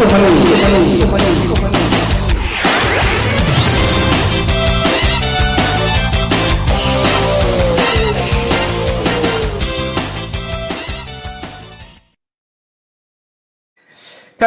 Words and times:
자, 0.00 0.06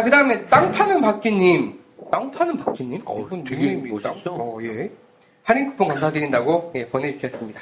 그 0.02 0.10
다음에 0.10 0.44
땅 0.46 0.72
파는 0.72 1.02
박쥐님. 1.02 1.80
땅 2.12 2.32
파는 2.32 2.58
박쥐님? 2.58 3.04
어, 3.06 3.20
이분 3.20 3.44
되게 3.44 3.76
누구입니까? 3.76 4.10
멋있어. 4.10 4.32
어, 4.34 4.58
예. 4.64 4.88
할인 5.44 5.68
쿠폰 5.68 5.90
감사드린다고 5.90 6.72
예, 6.74 6.88
보내주셨습니다. 6.88 7.62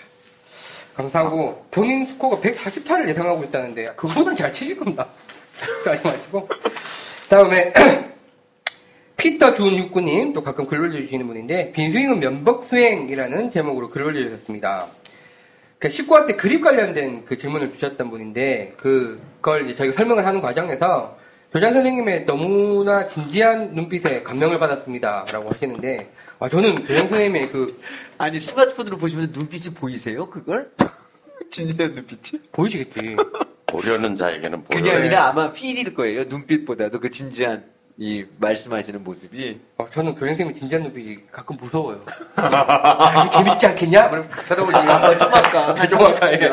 감사하고 0.96 1.66
본인 1.72 2.06
스코어가 2.06 2.38
140타를 2.38 3.10
예상하고 3.10 3.44
있다는데 3.44 3.88
그보다 3.98 4.34
잘 4.34 4.54
치실 4.54 4.78
겁니다. 4.78 5.10
하지 5.86 6.08
마시고. 6.08 6.48
다음에 7.32 7.72
피터 9.16 9.54
준 9.54 9.78
육구님 9.78 10.34
또 10.34 10.44
가끔 10.44 10.66
글 10.66 10.82
올려주시는 10.82 11.26
분인데 11.26 11.72
빈스윙은 11.72 12.20
면박 12.20 12.66
수행이라는 12.66 13.52
제목으로 13.52 13.90
글 13.90 14.04
올려주셨습니다. 14.04 14.88
그 15.80 15.88
19화 15.88 16.28
때 16.28 16.36
그립 16.36 16.62
관련된 16.62 17.24
그 17.24 17.38
질문을 17.38 17.72
주셨던 17.72 18.10
분인데 18.10 18.74
그걸 18.76 19.74
저희가 19.78 19.96
설명을 19.96 20.26
하는 20.26 20.42
과정에서 20.42 21.18
교장 21.54 21.72
선생님의 21.72 22.26
너무나 22.26 23.08
진지한 23.08 23.76
눈빛에 23.76 24.24
감명을 24.24 24.60
받았습니다라고 24.60 25.52
하시는데 25.52 26.12
아, 26.38 26.50
저는 26.50 26.84
교장 26.84 27.08
선생님의 27.08 27.50
그 27.52 27.80
아니 28.20 28.42
스마트폰으로 28.42 28.98
보시면서 28.98 29.32
눈빛이 29.32 29.74
보이세요? 29.74 30.30
그걸? 30.30 30.70
진지한 31.50 31.96
눈빛이? 31.96 32.42
보이시겠지? 32.52 33.16
보려는 33.66 34.16
자에게는 34.16 34.64
보여. 34.64 34.78
그게 34.78 34.92
아니라 34.92 35.28
아마 35.28 35.52
필일 35.52 35.94
거예요. 35.94 36.26
눈빛보다도 36.26 37.00
그 37.00 37.10
진지한 37.12 37.64
이 37.98 38.26
말씀하시는 38.40 39.04
모습이. 39.04 39.60
어, 39.78 39.88
저는 39.92 40.14
교장 40.14 40.30
선생님 40.30 40.56
진지한 40.56 40.84
눈빛이 40.84 41.18
가끔 41.32 41.58
무서워요. 41.58 42.04
아, 42.36 43.26
이거 43.26 43.30
재밌지 43.30 43.68
않겠냐? 43.68 44.10
쳐다보시면 44.48 44.90
아까 44.90 46.34
예. 46.34 46.52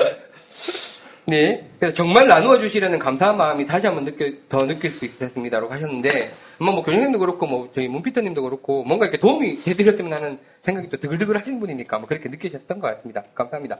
네. 1.28 1.68
그래서 1.78 1.94
정말 1.94 2.26
나누어 2.26 2.58
주시려는 2.58 2.98
감사한 2.98 3.36
마음이 3.36 3.66
다시 3.66 3.86
한번 3.86 4.06
느껴, 4.06 4.24
더 4.48 4.66
느낄 4.66 4.90
수 4.90 5.04
있었습니다라고 5.04 5.72
하셨는데, 5.74 6.32
아마 6.58 6.72
뭐 6.72 6.82
교장님도 6.82 7.18
그렇고, 7.18 7.46
뭐 7.46 7.70
저희 7.74 7.86
문피터님도 7.86 8.42
그렇고, 8.42 8.82
뭔가 8.84 9.04
이렇게 9.04 9.18
도움이 9.18 9.62
되드렸으면 9.62 10.10
하는 10.12 10.38
생각이 10.62 10.88
또 10.88 10.96
드글드글 10.96 11.36
하신 11.38 11.60
분이니까 11.60 11.98
뭐 11.98 12.08
그렇게 12.08 12.30
느끼셨던 12.30 12.78
것 12.78 12.96
같습니다. 12.96 13.24
감사합니다. 13.34 13.78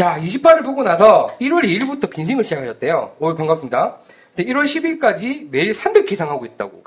자, 0.00 0.18
28을 0.18 0.64
보고 0.64 0.82
나서 0.82 1.36
1월 1.42 1.62
2일부터 1.62 2.08
빈스윙을 2.08 2.42
시작하셨대요. 2.42 3.16
오, 3.18 3.34
반갑습니다. 3.34 3.98
1월 4.38 4.64
10일까지 4.64 5.50
매일 5.50 5.74
300개 5.74 6.12
이상 6.12 6.30
하고 6.30 6.46
있다고. 6.46 6.82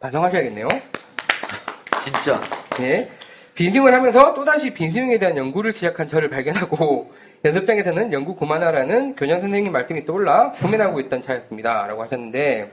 반성하셔야겠네요. 0.00 0.66
진짜. 2.02 2.40
네. 2.78 3.10
빈스윙을 3.54 3.92
하면서 3.92 4.32
또다시 4.32 4.72
빈스윙에 4.72 5.18
대한 5.18 5.36
연구를 5.36 5.74
시작한 5.74 6.08
저를 6.08 6.30
발견하고 6.30 7.12
연습장에서는 7.44 8.14
연구 8.14 8.34
그만하라는 8.34 9.14
교장 9.14 9.42
선생님 9.42 9.70
말씀이 9.70 10.06
떠올라 10.06 10.52
고민하고 10.52 11.00
있던 11.00 11.22
차였습니다. 11.22 11.86
라고 11.86 12.02
하셨는데 12.02 12.72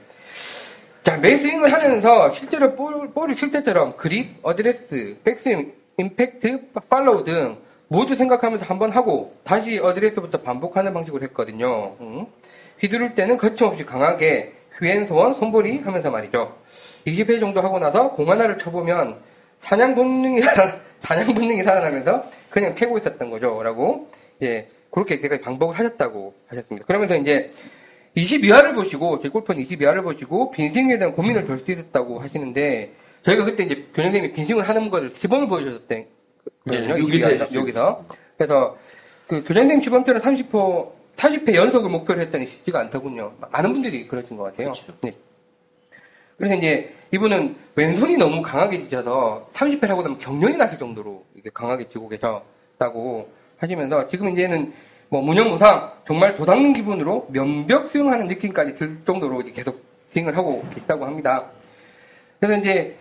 자, 1.02 1.18
매 1.18 1.36
스윙을 1.36 1.70
하면서 1.70 2.32
실제로 2.32 2.74
볼, 2.76 3.12
볼을 3.12 3.36
칠 3.36 3.50
때처럼 3.50 3.98
그립, 3.98 4.38
어드레스, 4.40 5.18
백스윙, 5.22 5.74
임팩트, 5.98 6.70
팔로우 6.88 7.24
등 7.24 7.65
모두 7.88 8.16
생각하면서 8.16 8.64
한번 8.64 8.90
하고 8.90 9.36
다시 9.44 9.78
어드레스부터 9.78 10.42
반복하는 10.42 10.92
방식으로 10.92 11.22
했거든요. 11.24 11.96
음. 12.00 12.26
휘두를 12.80 13.14
때는 13.14 13.36
거침없이 13.36 13.84
강하게 13.84 14.52
휘앤소원, 14.78 15.34
손볼이 15.34 15.78
하면서 15.78 16.10
말이죠. 16.10 16.56
20회 17.06 17.40
정도 17.40 17.62
하고 17.62 17.78
나서 17.78 18.12
공 18.12 18.30
하나를 18.30 18.58
쳐보면 18.58 19.18
사냥 19.60 19.94
본능이 19.94 20.42
살아, 20.42 20.76
사냥 21.00 21.34
본능이 21.34 21.62
살아나면서 21.62 22.24
그냥 22.50 22.74
패고 22.74 22.98
있었던 22.98 23.30
거죠. 23.30 23.62
라고, 23.62 24.08
예, 24.42 24.64
그렇게 24.90 25.20
제가 25.20 25.40
방법을 25.40 25.78
하셨다고 25.78 26.34
하셨습니다. 26.48 26.86
그러면서 26.86 27.16
이제 27.16 27.50
22화를 28.16 28.74
보시고, 28.74 29.20
제 29.20 29.28
골프는 29.28 29.62
22화를 29.62 30.02
보시고, 30.02 30.50
빈스윙에 30.50 30.98
대한 30.98 31.14
고민을 31.14 31.44
덜 31.44 31.58
수 31.58 31.70
있었다고 31.70 32.20
하시는데, 32.20 32.92
저희가 33.22 33.44
그때 33.44 33.64
이제 33.64 33.86
교장님이 33.94 34.32
빈스윙을 34.32 34.68
하는 34.68 34.90
거를 34.90 35.10
시범을 35.10 35.48
보여주셨거든요. 35.48 36.06
네, 36.64 36.88
여기서 36.88 37.06
22화, 37.06 37.30
해주셨어요. 37.30 37.60
여기서. 37.60 38.04
그래서, 38.36 38.76
그 39.26 39.44
교장님 39.44 39.82
시범때는 39.82 40.20
30호, 40.20 40.92
40회 41.16 41.54
연속을 41.54 41.90
목표로 41.90 42.20
했더니 42.20 42.46
쉽지가 42.46 42.80
않더군요. 42.80 43.32
많은 43.50 43.72
분들이 43.72 44.06
그러신 44.06 44.36
것 44.36 44.44
같아요. 44.44 44.72
그렇죠. 44.72 44.92
네. 45.00 45.16
그래서 46.36 46.54
이제 46.54 46.94
이분은 47.12 47.56
왼손이 47.74 48.16
너무 48.18 48.42
강하게 48.42 48.80
지쳐서 48.80 49.48
30회를 49.54 49.88
하고 49.88 50.02
나면 50.02 50.18
경련이 50.18 50.56
났을 50.56 50.78
정도로 50.78 51.24
이렇게 51.34 51.50
강하게 51.52 51.88
지고 51.88 52.08
계셨다고 52.08 53.28
하시면서 53.58 54.08
지금 54.08 54.30
이제는 54.30 54.74
뭐 55.08 55.22
무념무상 55.22 55.92
정말 56.06 56.34
도닦는 56.34 56.72
기분으로 56.74 57.28
면벽 57.30 57.90
수영하는 57.90 58.28
느낌까지 58.28 58.74
들 58.74 58.98
정도로 59.06 59.40
이제 59.42 59.52
계속 59.52 59.82
스윙을 60.08 60.36
하고 60.36 60.64
계시다고 60.74 61.06
합니다. 61.06 61.46
그래서 62.38 62.60
이제 62.60 62.96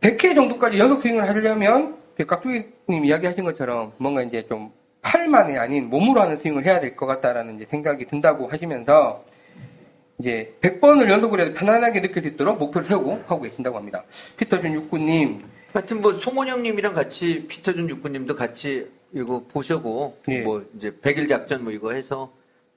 100회 0.00 0.34
정도까지 0.34 0.78
연속 0.78 1.02
스윙을 1.02 1.28
하려면 1.28 1.96
그 2.16 2.24
깍두기님 2.26 3.04
이야기하신 3.04 3.44
것처럼 3.44 3.92
뭔가 3.98 4.22
이제 4.22 4.46
좀 4.46 4.72
팔만이 5.02 5.56
아닌 5.58 5.88
몸으로 5.88 6.20
하는 6.22 6.38
스윙을 6.38 6.64
해야 6.64 6.80
될 6.80 6.96
것 6.96 7.06
같다라는 7.06 7.56
이제 7.56 7.66
생각이 7.70 8.06
든다고 8.06 8.48
하시면서 8.48 9.24
이제 10.18 10.56
100번을 10.62 11.10
연속으로 11.10 11.42
해도 11.42 11.54
편안하게 11.54 12.00
느낄 12.00 12.22
수 12.22 12.28
있도록 12.28 12.58
목표를 12.58 12.86
세우고 12.88 13.20
하고 13.26 13.40
계신다고 13.42 13.76
합니다. 13.76 14.04
피터준 14.38 14.72
육구님, 14.72 15.42
하여튼 15.74 16.00
뭐 16.00 16.14
송원영님이랑 16.14 16.94
같이 16.94 17.46
피터준 17.48 17.88
육군님도 17.90 18.34
같이 18.34 18.90
이거 19.12 19.44
보셔고 19.46 20.18
예. 20.28 20.40
뭐 20.40 20.64
이제 20.76 20.96
백일 21.02 21.28
작전 21.28 21.62
뭐 21.64 21.72
이거 21.72 21.92
해서 21.92 22.32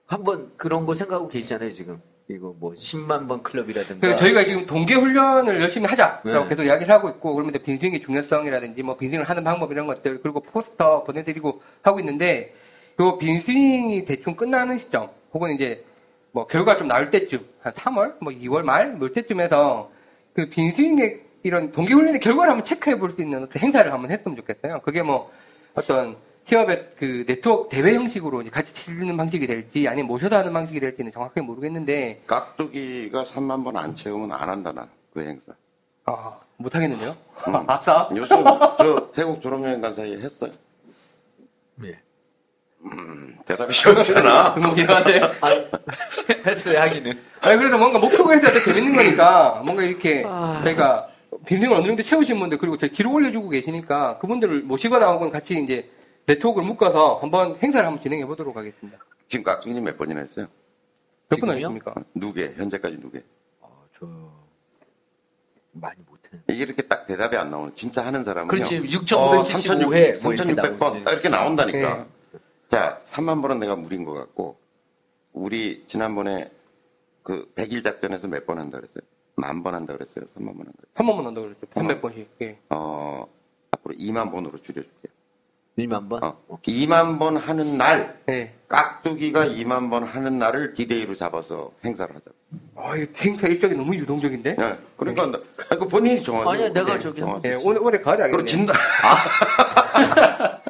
한번 0.06 0.52
그런 0.58 0.86
거 0.86 0.96
생각하고 0.96 1.30
계시잖아요 1.30 1.74
지금 1.74 2.02
이거 2.30 2.54
뭐 2.60 2.74
10만 2.74 3.28
번 3.28 3.42
클럽이라든가 3.42 4.16
저희가 4.16 4.46
지금 4.46 4.66
동계 4.68 4.94
훈련을 4.94 5.60
열심히 5.62 5.88
하자라고 5.88 6.44
네. 6.44 6.50
계속 6.50 6.64
이야기를 6.64 6.94
하고 6.94 7.10
있고 7.10 7.34
그러면서 7.34 7.60
빈스윙의 7.60 8.02
중요성이라든지 8.02 8.84
뭐 8.84 8.96
빈스윙을 8.98 9.28
하는 9.28 9.44
방법 9.44 9.72
이런 9.72 9.88
것들 9.88 10.22
그리고 10.22 10.40
포스터 10.42 11.04
보내드리고 11.04 11.62
하고 11.82 12.00
있는데 12.00 12.54
요 13.00 13.18
빈스윙이 13.18 14.06
대충 14.06 14.36
끝나는 14.36 14.78
시점 14.78 15.10
혹은 15.34 15.56
이제 15.56 15.84
뭐 16.32 16.46
결과가 16.46 16.78
좀 16.78 16.88
나올 16.88 17.10
때쯤 17.10 17.40
한 17.62 17.74
3월 17.74 18.16
뭐 18.22 18.32
2월 18.32 18.62
말 18.62 18.94
뭐 18.94 19.10
때쯤에서 19.12 19.92
그 20.34 20.50
빈스윙의 20.50 21.22
이런 21.42 21.72
동계 21.72 21.94
훈련의 21.96 22.20
결과를 22.20 22.52
한번 22.52 22.64
체크해 22.64 23.00
볼 23.00 23.10
수 23.12 23.22
있는 23.24 23.44
어떤 23.44 23.60
행사를 23.62 23.92
한번 23.92 24.12
했으면 24.12 24.38
좋겠어요. 24.38 24.82
그게 24.82 25.02
뭐 25.02 25.32
어떤 25.74 26.16
취업의 26.54 26.90
그 26.98 27.26
네트워크 27.28 27.70
대회 27.70 27.94
형식으로 27.94 28.42
이제 28.42 28.50
같이 28.50 28.74
치는 28.74 29.16
방식이 29.16 29.46
될지 29.46 29.88
아니면 29.88 30.08
모셔서 30.08 30.38
하는 30.38 30.52
방식이 30.52 30.80
될지는 30.80 31.12
정확하게 31.12 31.42
모르겠는데 31.42 32.24
깍두기가 32.26 33.24
3만 33.26 33.64
번 33.64 33.78
안 33.78 33.96
채우면 33.96 34.32
안 34.32 34.50
한다, 34.50 34.72
나. 34.72 34.88
그 35.14 35.22
행사. 35.22 35.54
아 36.06 36.40
못하겠는데요? 36.58 37.16
음. 37.48 37.56
아싸. 37.70 38.10
요즘 38.16 38.44
저 38.80 39.12
태국 39.14 39.40
졸업여행 39.42 39.80
간 39.80 39.94
사이에 39.94 40.18
했어요. 40.18 40.52
예. 41.84 42.00
대답이 43.46 43.72
쉬웠잖아. 43.74 44.56
아, 45.42 45.50
했어요 46.48 46.80
하기는 46.80 47.20
아니 47.42 47.58
그래서 47.58 47.78
뭔가 47.78 48.00
목표가 48.00 48.36
있어야 48.36 48.54
더 48.54 48.60
재밌는 48.64 48.96
거니까 48.96 49.62
뭔가 49.66 49.84
이렇게 49.84 50.24
저희가 50.64 51.10
빈딩을 51.46 51.76
어느 51.76 51.86
정도 51.86 52.02
채우신 52.02 52.40
분들 52.40 52.58
그리고 52.58 52.78
저희 52.78 52.90
기록 52.92 53.14
올려주고 53.14 53.50
계시니까 53.50 54.18
그분들을 54.20 54.62
모시거나 54.62 55.12
혹은 55.12 55.30
같이 55.30 55.62
이제 55.62 55.90
네트워크를 56.30 56.68
묶어서 56.68 57.16
한번 57.22 57.58
행사를 57.62 57.86
한번 57.86 58.02
진행해 58.02 58.26
보도록 58.26 58.56
하겠습니다. 58.56 59.00
지금 59.28 59.44
깍두기님 59.44 59.84
몇 59.84 59.98
번이나 59.98 60.22
했어요? 60.22 60.48
몇 61.28 61.40
분? 61.40 61.50
하셨습니까? 61.50 61.96
누게, 62.14 62.54
현재까지 62.56 62.98
누게. 62.98 63.24
어, 63.62 63.86
저 63.98 64.08
많이 65.72 65.98
못해 66.08 66.40
이게 66.48 66.64
이렇게 66.64 66.84
딱 66.84 67.08
대답이 67.08 67.36
안 67.36 67.50
나오는, 67.50 67.76
진짜 67.76 68.06
하는 68.06 68.24
사람은. 68.24 68.48
그렇지 68.48 68.80
6,575회 68.82 70.22
뭐 70.24 70.34
이렇게 70.34 70.54
3,600번 70.54 70.80
나오지 70.80 71.04
딱 71.04 71.12
이렇게 71.14 71.30
나온다니까. 71.30 71.96
네. 71.98 72.06
자, 72.68 73.02
3만 73.06 73.42
번은 73.42 73.60
내가 73.60 73.76
무리인 73.76 74.06
것 74.06 74.14
같고, 74.14 74.58
우리 75.34 75.84
지난번에 75.88 76.52
그 77.24 77.52
100일 77.56 77.84
작전에서 77.84 78.28
몇 78.28 78.46
번 78.46 78.60
한다 78.60 78.78
그랬어요? 78.80 79.02
만 79.36 79.64
번 79.64 79.74
한다 79.74 79.94
그랬어요? 79.94 80.26
3만 80.36 80.46
번 80.46 80.60
한다 80.60 80.74
그랬어요? 80.78 80.94
한 80.94 81.06
번만 81.08 81.26
한다고 81.26 81.48
그랬죠. 81.48 81.68
300번씩. 81.74 82.28
예. 82.42 82.60
어, 82.70 83.26
앞으로 83.72 83.96
2만 83.96 84.32
번으로 84.32 84.62
줄여줄게요. 84.62 85.09
2만 85.80 86.10
번? 86.10 86.24
어, 86.24 86.38
2만 86.68 87.20
번 87.20 87.38
하는 87.38 87.78
날, 87.78 88.20
예. 88.30 88.54
깍두기가 88.68 89.46
2만 89.46 89.90
번 89.90 90.04
하는 90.04 90.38
날을 90.40 90.74
디데이로 90.74 91.16
잡아서 91.16 91.72
행사를 91.84 92.14
하자. 92.14 92.26
아, 92.76 92.96
이 92.96 93.08
행사 93.20 93.48
일정이 93.48 93.76
너무 93.76 93.96
유동적인데? 93.96 94.56
예, 94.60 94.78
그러니까, 94.98 95.26
나- 95.28 95.40
아니, 95.70 95.80
그 95.80 95.88
본인이 95.88 96.22
정하죠. 96.22 96.50
아니야, 96.50 96.70
내가 96.74 96.94
네, 96.94 97.00
저기 97.00 97.20
정하죠. 97.20 97.42
예, 97.48 97.54
오늘, 97.56 97.82
올해 97.82 98.00
가을에 98.00 98.30
그리고 98.30 98.40
하겠네요. 98.40 98.46
진다. 98.46 98.74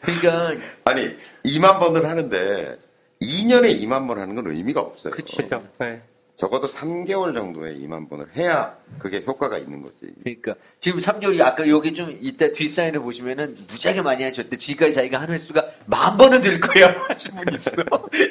그러니까 0.00 0.66
아니, 0.84 1.16
2만 1.44 1.78
번을 1.80 2.06
하는데, 2.06 2.78
2년에 3.22 3.80
2만 3.82 4.06
번 4.06 4.18
하는 4.18 4.34
건 4.34 4.46
의미가 4.48 4.80
없어요. 4.80 5.12
그치. 5.12 5.36
그렇죠. 5.38 5.66
예. 5.82 6.02
적어도 6.36 6.66
3개월 6.66 7.32
정도에 7.32 7.76
2만 7.78 8.08
번을 8.10 8.26
해야 8.36 8.76
그게 8.98 9.22
효과가 9.24 9.56
있는 9.56 9.82
거지. 9.82 10.12
그러니까 10.24 10.56
지금 10.80 10.98
3개월이 10.98 11.40
아까 11.40 11.68
여기 11.68 11.94
좀 11.94 12.10
이따 12.20 12.48
뒷사연을 12.48 13.00
보시면은 13.00 13.56
무지하게 13.70 14.02
많이 14.02 14.24
하셨대. 14.24 14.56
지금까지 14.56 14.94
자기가 14.94 15.20
한 15.20 15.30
횟수가 15.30 15.64
만 15.86 16.16
번은 16.16 16.40
될 16.40 16.60
거야 16.60 16.88
하신 17.08 17.36
분 17.36 17.54
있어. 17.54 17.70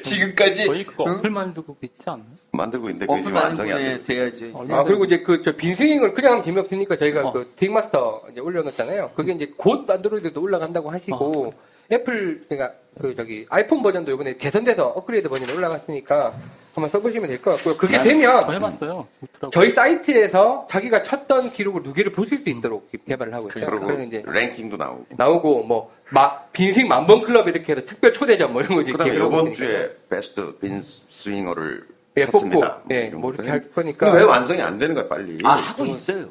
지금까지 0.04 0.68
거의 0.68 0.84
그거 0.84 1.06
응? 1.08 1.12
어플 1.14 1.30
만들고 1.30 1.78
있지 1.82 2.10
않나? 2.10 2.26
만들고 2.52 2.90
있는데 2.90 3.06
그게 3.06 3.22
지금 3.24 3.38
완성이 3.38 3.72
안 3.72 3.80
돼. 3.80 4.02
돼야지. 4.02 4.54
아, 4.70 4.84
그리고 4.84 5.06
이제 5.06 5.22
그, 5.22 5.42
저, 5.42 5.56
빈스윙을 5.56 6.14
그냥 6.14 6.32
하면 6.34 6.44
재미없으니까 6.44 6.98
저희가 6.98 7.30
어. 7.30 7.32
그 7.32 7.46
스틱마스터 7.52 8.24
이제 8.32 8.42
올려놓잖아요. 8.42 9.12
그게 9.16 9.32
이제 9.32 9.54
곧 9.56 9.90
안드로이드도 9.90 10.42
올라간다고 10.42 10.92
하시고, 10.92 11.54
애플, 11.92 12.44
그러니까 12.50 12.78
그 13.00 13.16
저기 13.16 13.46
아이폰 13.50 13.82
버전도 13.82 14.12
이번에 14.12 14.38
개선돼서 14.38 14.88
업그레이드 14.88 15.28
버전이 15.30 15.52
올라갔으니까 15.58 16.34
한번 16.76 16.90
써보시면 16.90 17.28
될 17.30 17.42
것 17.42 17.56
같고요. 17.58 17.78
그게 17.78 18.00
되면 18.02 18.52
해봤어요. 18.52 19.08
좋더라고요. 19.20 19.52
저희 19.52 19.72
사이트에서 19.72 20.68
자기가 20.70 21.04
쳤던 21.04 21.52
기록을 21.52 21.84
누계를 21.84 22.12
보실 22.12 22.40
수 22.40 22.50
있도록 22.50 22.90
개발을 23.08 23.34
하고 23.34 23.50
있어요. 23.50 23.66
그리고 23.68 23.92
이제 24.02 24.24
랭킹도 24.26 24.78
나오고. 24.78 25.06
나오고 25.12 25.64
뭐, 25.64 25.92
막 26.10 26.52
빈스윙 26.52 26.88
만번 26.88 27.24
클럽 27.24 27.48
이렇게 27.48 27.74
해서 27.74 27.86
특별 27.86 28.12
초대전 28.14 28.54
뭐 28.54 28.62
이런 28.62 28.76
거 28.76 28.82
이제 28.82 28.92
그다음에 28.92 29.16
이번. 29.16 29.54
주에 29.54 29.92
베스트 30.10 30.58
빈 30.60 30.82
스윙어를 30.84 31.88
예, 32.18 32.26
찾습니다. 32.26 32.76
뽑고, 32.80 32.96
예, 32.96 33.06
이런 33.08 33.22
뭐 33.22 33.34
이렇게. 33.34 33.50
할 33.50 33.72
거니까. 33.72 34.12
왜 34.12 34.24
완성이 34.24 34.62
안 34.62 34.78
되는 34.80 34.96
거야 34.96 35.08
빨리? 35.08 35.38
아 35.44 35.52
하고 35.52 35.86
있어요. 35.86 36.30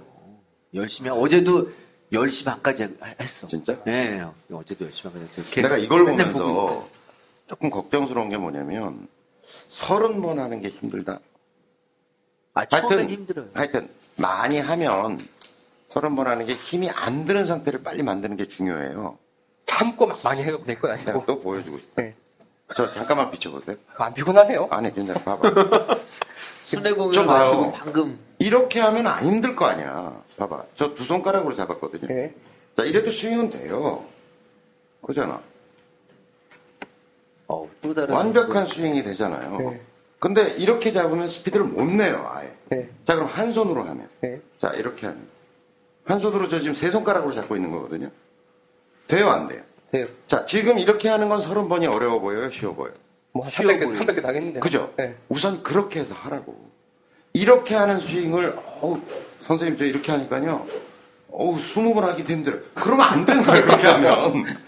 열심히 0.74 1.08
하- 1.10 1.16
어제도 1.16 1.68
10시 2.12 2.44
반까지 2.44 2.96
했어. 3.20 3.46
진짜? 3.48 3.76
네. 3.84 4.24
어제도 4.52 4.88
10시 4.88 5.02
반까지. 5.04 5.26
계속 5.50 5.62
내가 5.62 5.76
이걸 5.78 6.04
보면서. 6.04 6.86
조금 7.48 7.70
걱정스러운 7.70 8.28
게 8.30 8.36
뭐냐면 8.38 9.08
서른 9.68 10.22
번 10.22 10.38
하는 10.38 10.60
게 10.60 10.68
힘들다. 10.68 11.20
아 12.54 12.64
하여튼 12.70 13.08
힘들어요. 13.08 13.48
하여튼 13.54 13.88
많이 14.16 14.58
하면 14.58 15.18
서른 15.88 16.16
번 16.16 16.26
하는 16.26 16.46
게 16.46 16.54
힘이 16.54 16.88
안 16.90 17.26
드는 17.26 17.46
상태를 17.46 17.82
빨리 17.82 18.02
만드는 18.02 18.36
게 18.36 18.46
중요해요. 18.48 19.18
참고 19.66 20.06
막 20.06 20.20
많이 20.22 20.42
해도 20.42 20.62
될건 20.64 20.96
내가 20.96 21.10
아니고. 21.12 21.26
또 21.26 21.40
보여주고 21.40 21.78
싶다. 21.78 22.02
네. 22.02 22.14
저 22.74 22.90
잠깐만 22.92 23.30
비춰보세요. 23.30 23.76
안 23.96 24.14
피곤하세요? 24.14 24.68
아니 24.70 24.94
괜찮아 24.94 25.20
봐봐. 25.22 25.50
순회 26.76 26.94
봐요. 27.26 27.38
마치고 27.38 27.72
방금 27.72 28.18
이렇게 28.38 28.80
하면 28.80 29.06
안 29.06 29.24
힘들 29.24 29.54
거 29.56 29.66
아니야. 29.66 30.20
봐봐. 30.36 30.64
저 30.74 30.94
두 30.94 31.04
손가락으로 31.04 31.54
잡았거든요. 31.54 32.06
네. 32.08 32.34
자 32.76 32.84
이래도 32.84 33.10
스윙은 33.10 33.50
돼요. 33.50 34.04
그잖아. 35.06 35.40
어, 37.48 37.68
또 37.82 37.92
다른 37.94 38.14
완벽한 38.14 38.66
스윙이 38.68 39.02
되잖아요. 39.02 39.58
네. 39.58 39.80
근데 40.18 40.50
이렇게 40.52 40.92
잡으면 40.92 41.28
스피드를 41.28 41.66
못 41.66 41.84
내요, 41.84 42.24
아예. 42.32 42.52
네. 42.70 42.88
자, 43.04 43.16
그럼 43.16 43.28
한 43.28 43.52
손으로 43.52 43.82
하면. 43.82 44.08
네. 44.20 44.40
자, 44.60 44.68
이렇게 44.74 45.06
하면. 45.06 45.26
한 46.04 46.20
손으로 46.20 46.48
저 46.48 46.60
지금 46.60 46.74
세 46.74 46.90
손가락으로 46.92 47.34
잡고 47.34 47.56
있는 47.56 47.72
거거든요. 47.72 48.08
돼요, 49.08 49.28
안 49.30 49.48
돼요? 49.48 49.62
네. 49.90 50.06
자, 50.28 50.46
지금 50.46 50.78
이렇게 50.78 51.08
하는 51.08 51.28
건 51.28 51.40
서른 51.40 51.68
번이 51.68 51.88
어려워 51.88 52.20
보여요, 52.20 52.50
쉬워 52.52 52.72
보여요? 52.74 52.94
뭐, 53.32 53.44
한 53.44 53.50
쉬워 53.50 53.72
300개, 53.72 53.84
보이네. 53.84 54.00
300개 54.06 54.22
당했는데. 54.22 54.60
그죠? 54.60 54.92
네. 54.96 55.14
우선 55.28 55.62
그렇게 55.62 56.00
해서 56.00 56.14
하라고. 56.14 56.70
이렇게 57.32 57.74
하는 57.74 57.98
스윙을, 58.00 58.56
어우, 58.82 59.00
선생님, 59.40 59.78
저 59.78 59.84
이렇게 59.84 60.12
하니까요. 60.12 60.66
어우, 61.30 61.58
스무 61.60 61.94
번 61.94 62.04
하기도 62.04 62.30
힘들어요. 62.32 62.60
그러면 62.74 63.06
안 63.06 63.24
되는 63.24 63.42
거예요, 63.42 63.64
그렇게 63.64 63.86
하면. 63.86 64.58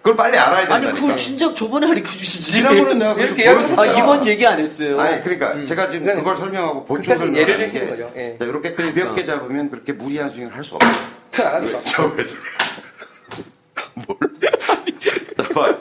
그걸 0.00 0.16
빨리 0.16 0.36
알아야 0.38 0.60
아니 0.60 0.68
된다니까. 0.68 1.00
그걸 1.00 1.16
진작 1.16 1.54
저번에 1.56 1.86
가르쳐 1.86 2.12
주시지. 2.12 2.52
지난번에 2.52 2.94
내가 2.94 3.12
이렇게 3.14 3.44
보여줬잖아. 3.44 3.82
아 3.82 3.86
이번 3.86 4.26
얘기 4.26 4.46
안 4.46 4.58
했어요. 4.60 5.00
아니, 5.00 5.22
그러니까 5.22 5.52
음. 5.54 5.64
제가 5.66 5.86
지금 5.90 6.04
그냥 6.06 6.18
그걸 6.18 6.36
설명하고 6.36 6.84
보충 6.84 7.02
그때는 7.14 7.18
설명을 7.34 7.40
예를 7.40 7.58
드시는 7.66 7.86
게 7.86 7.90
거죠. 7.90 8.12
예. 8.16 8.36
자, 8.38 8.44
이렇게 8.44 8.74
그러니까. 8.74 9.00
가볍게 9.02 9.24
잡으면 9.24 9.70
그렇게 9.70 9.92
무리한 9.94 10.30
스윙을 10.30 10.54
할 10.54 10.62
수 10.64 10.74
없어요. 10.76 11.48
안 11.48 11.54
하니까. 11.54 11.80
저 11.84 12.06
왜서 12.08 12.36
뭘? 13.94 14.18
자, 15.38 15.48
봐. 15.54 15.78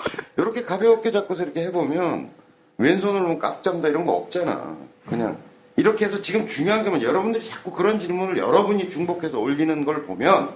이렇게 0.54 0.64
가볍게 0.64 1.12
잡고서 1.12 1.44
이렇게 1.44 1.64
해보면 1.64 2.30
왼손으로 2.78 3.24
보면 3.24 3.40
깍 3.40 3.64
잡는다 3.64 3.88
이런 3.88 4.06
거 4.06 4.14
없잖아. 4.14 4.78
그냥 5.08 5.38
이렇게 5.76 6.06
해서 6.06 6.22
지금 6.22 6.48
중요한 6.48 6.84
건 6.84 7.02
여러분들이 7.02 7.44
자꾸 7.44 7.72
그런 7.72 8.00
질문을 8.00 8.38
여러분이 8.38 8.90
중복해서 8.90 9.40
올리는 9.40 9.84
걸 9.84 10.06
보면 10.06 10.54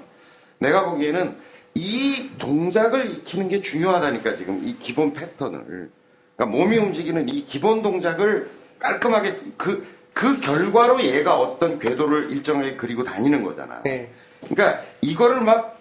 내가 0.59 0.89
보기에는 0.89 1.35
이 1.73 2.29
동작을 2.38 3.11
익히는 3.11 3.49
게 3.49 3.61
중요하다니까 3.61 4.38
지금 4.38 4.61
이 4.63 4.77
기본 4.77 5.13
패턴을 5.13 5.89
그러니까 6.35 6.57
몸이 6.57 6.77
움직이는 6.77 7.29
이 7.29 7.45
기본 7.45 7.81
동작을 7.81 8.49
깔끔하게 8.79 9.35
그, 9.57 9.85
그 10.13 10.39
결과로 10.39 11.01
얘가 11.01 11.39
어떤 11.39 11.79
궤도를 11.79 12.31
일정하게 12.31 12.75
그리고 12.75 13.03
다니는 13.03 13.44
거잖아. 13.44 13.81
네. 13.83 14.11
그러니까 14.47 14.83
이거를 15.01 15.41
막 15.41 15.79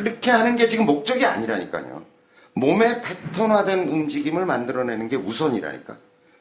이렇게 0.00 0.30
하는 0.30 0.56
게 0.56 0.68
지금 0.68 0.84
목적이 0.84 1.24
아니라니까요. 1.24 2.15
몸의 2.56 3.02
패턴화된 3.02 3.88
움직임을 3.88 4.46
만들어내는 4.46 5.08
게 5.08 5.16
우선이라니까. 5.16 5.96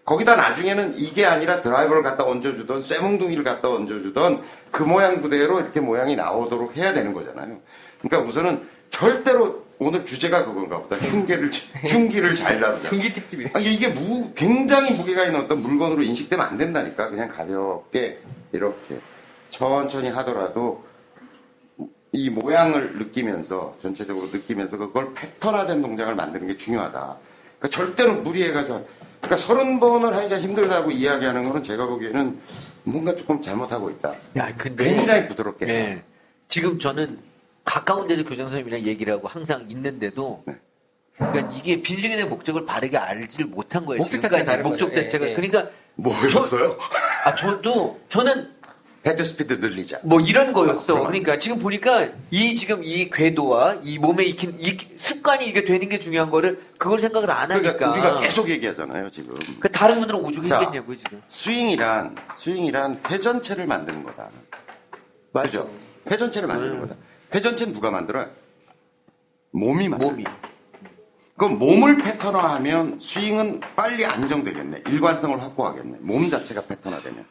거기다 0.06 0.36
나중에는 0.36 0.98
이게 0.98 1.26
아니라 1.26 1.62
드라이버를 1.62 2.04
갖다 2.04 2.26
얹어주던 2.26 2.84
쇠몽둥이를 2.84 3.44
갖다 3.44 3.70
얹어주던 3.70 4.44
그 4.72 4.84
모양 4.84 5.22
그대로 5.22 5.60
이렇게 5.60 5.82
모양이 5.82 6.16
나오도록 6.16 6.78
해야 6.78 6.94
되는 6.94 7.14
거잖아요. 7.14 7.60
그러니까 8.02 8.30
우선은 8.30 8.68
절대로 8.92 9.66
오늘 9.78 10.06
주제가 10.06 10.46
그건가 10.46 10.82
보다. 10.82 10.96
흉기를, 10.96 11.50
흉기를 11.84 12.36
잘 12.36 12.62
다루자. 12.62 12.90
경기 12.90 13.12
특집이네. 13.12 13.52
아, 13.54 13.60
이게 13.60 13.90
무, 13.90 14.32
굉장히 14.36 14.94
무게가 14.94 15.26
있는 15.26 15.42
어떤 15.42 15.62
물건으로 15.62 16.02
인식되면 16.04 16.46
안 16.46 16.58
된다니까. 16.58 17.10
그냥 17.10 17.28
가볍게 17.28 18.20
이렇게 18.54 19.02
천천히 19.50 20.10
하더라도 20.10 20.86
이 22.16 22.30
모양을 22.30 22.98
느끼면서 22.98 23.76
전체적으로 23.82 24.28
느끼면서 24.28 24.78
그걸 24.78 25.14
패턴화된 25.14 25.82
동작을 25.82 26.16
만드는 26.16 26.48
게 26.48 26.58
중요하다. 26.58 27.18
그러니까 27.60 27.68
절대로 27.70 28.22
무리해가지고 28.22 28.88
그러니까 29.20 29.38
서른 29.38 29.80
번을 29.80 30.16
하기가 30.16 30.40
힘들다고 30.40 30.92
이야기하는 30.92 31.44
거는 31.44 31.64
제가 31.64 31.86
보기에는 31.88 32.40
뭔가 32.84 33.16
조금 33.16 33.42
잘못하고 33.42 33.90
있다. 33.90 34.14
야 34.38 34.56
근데 34.56 34.84
굉장히 34.84 35.28
부드럽게. 35.28 35.66
네. 35.66 36.04
지금 36.48 36.80
저는 36.80 37.20
가까운 37.66 38.08
데서 38.08 38.24
교장 38.24 38.46
선생님이랑 38.46 38.86
얘기를 38.86 39.12
하고 39.14 39.28
항상 39.28 39.66
있는데도 39.70 40.44
네. 40.46 40.56
그러니까 41.18 41.52
이게 41.54 41.82
빈승인의 41.82 42.26
목적을 42.28 42.66
바르게 42.66 42.98
알질 42.98 43.46
못한 43.46 43.86
거예요. 43.86 44.00
목적 44.00 44.18
지금까지 44.18 44.46
자체가 44.46 44.70
목적 44.70 44.86
거죠. 44.88 45.00
예, 45.00 45.04
자체가 45.04 45.30
예. 45.30 45.34
그러니까 45.34 45.70
뭐였어요? 45.96 46.78
아 47.26 47.36
저도 47.36 48.00
저는 48.10 48.55
헤드 49.06 49.24
스피드 49.24 49.54
늘리자. 49.54 50.00
뭐 50.04 50.20
이런 50.20 50.52
거였어. 50.52 50.94
그럼. 50.94 51.08
그러니까 51.08 51.38
지금 51.38 51.60
보니까 51.60 52.10
이 52.32 52.56
지금 52.56 52.84
이 52.84 53.10
궤도와 53.12 53.78
이 53.84 54.00
몸에 54.00 54.24
익힌 54.26 54.58
이 54.60 54.78
습관이 54.98 55.46
이게 55.48 55.64
되는 55.64 55.88
게 55.90 56.00
중요한 56.00 56.32
거를 56.32 56.64
그걸 56.80 57.00
생각을 57.00 57.30
안 57.30 57.52
하니까. 57.52 57.74
그러니까 57.78 57.92
우리가 57.92 58.20
계속 58.22 58.50
얘기하잖아요, 58.50 59.12
지금. 59.12 59.36
그 59.60 59.72
다른 59.72 60.00
분들은 60.00 60.20
오죽 60.22 60.48
자. 60.48 60.60
했겠냐고요 60.60 60.98
지금. 60.98 61.22
스윙이란, 61.30 62.16
스윙이란 62.40 63.02
회전체를 63.08 63.68
만드는 63.68 64.04
거다. 64.04 64.30
그죠? 65.34 65.70
회전체를 66.10 66.48
만드는 66.48 66.72
음. 66.74 66.82
거다. 66.82 66.96
회전체는 67.36 67.74
누가 67.74 67.92
만들어요? 67.92 68.30
몸이 69.52 69.88
만들어. 69.88 70.10
몸이. 70.10 70.24
그럼 71.38 71.60
몸을 71.60 71.98
패턴화하면 71.98 73.00
스윙은 73.00 73.60
빨리 73.76 74.06
안정되겠네. 74.06 74.84
일관성을 74.88 75.40
확보하겠네. 75.42 75.98
몸 76.02 76.30
자체가 76.30 76.62
패턴화되면. 76.62 77.26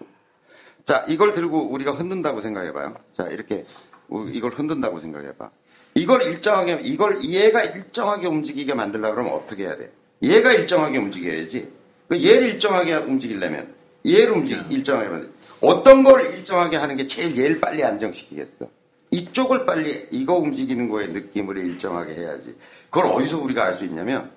자, 0.87 1.05
이걸 1.09 1.35
들고 1.35 1.71
우리가 1.71 1.93
흔든다고 1.93 2.43
생각해봐요. 2.43 2.95
자, 3.17 3.29
이렇게 3.29 3.65
우- 4.09 4.29
이걸 4.29 4.53
흔든다고 4.53 5.01
생각해봐. 5.01 5.51
이걸 5.95 6.23
일정하게, 6.23 6.81
이걸 6.83 7.23
얘가 7.25 7.63
일정하게 7.63 8.27
움직이게 8.27 8.75
만들려고 8.75 9.15
그러면 9.15 9.33
어떻게 9.35 9.65
해야 9.65 9.77
돼? 9.77 9.91
얘가 10.23 10.53
일정하게 10.53 10.99
움직여야지. 10.99 11.73
그 12.09 12.23
얘를 12.23 12.49
일정하게 12.49 12.95
움직이려면 12.97 13.73
얘를 14.07 14.33
움직, 14.33 14.61
일정하게 14.71 15.09
만들 15.09 15.31
어떤 15.61 16.03
걸 16.05 16.25
일정하게 16.27 16.77
하는 16.77 16.97
게 16.97 17.07
제일 17.07 17.37
얘를 17.39 17.61
빨리 17.61 17.83
안정시키겠어? 17.83 18.69
이쪽을 19.11 19.65
빨리 19.65 20.07
이거 20.11 20.35
움직이는 20.35 20.89
거에 20.91 21.07
느낌을 21.07 21.57
일정하게 21.59 22.15
해야지. 22.15 22.55
그걸 22.91 23.07
어디서 23.13 23.39
우리가 23.39 23.65
알 23.65 23.75
수 23.77 23.85
있냐면 23.85 24.31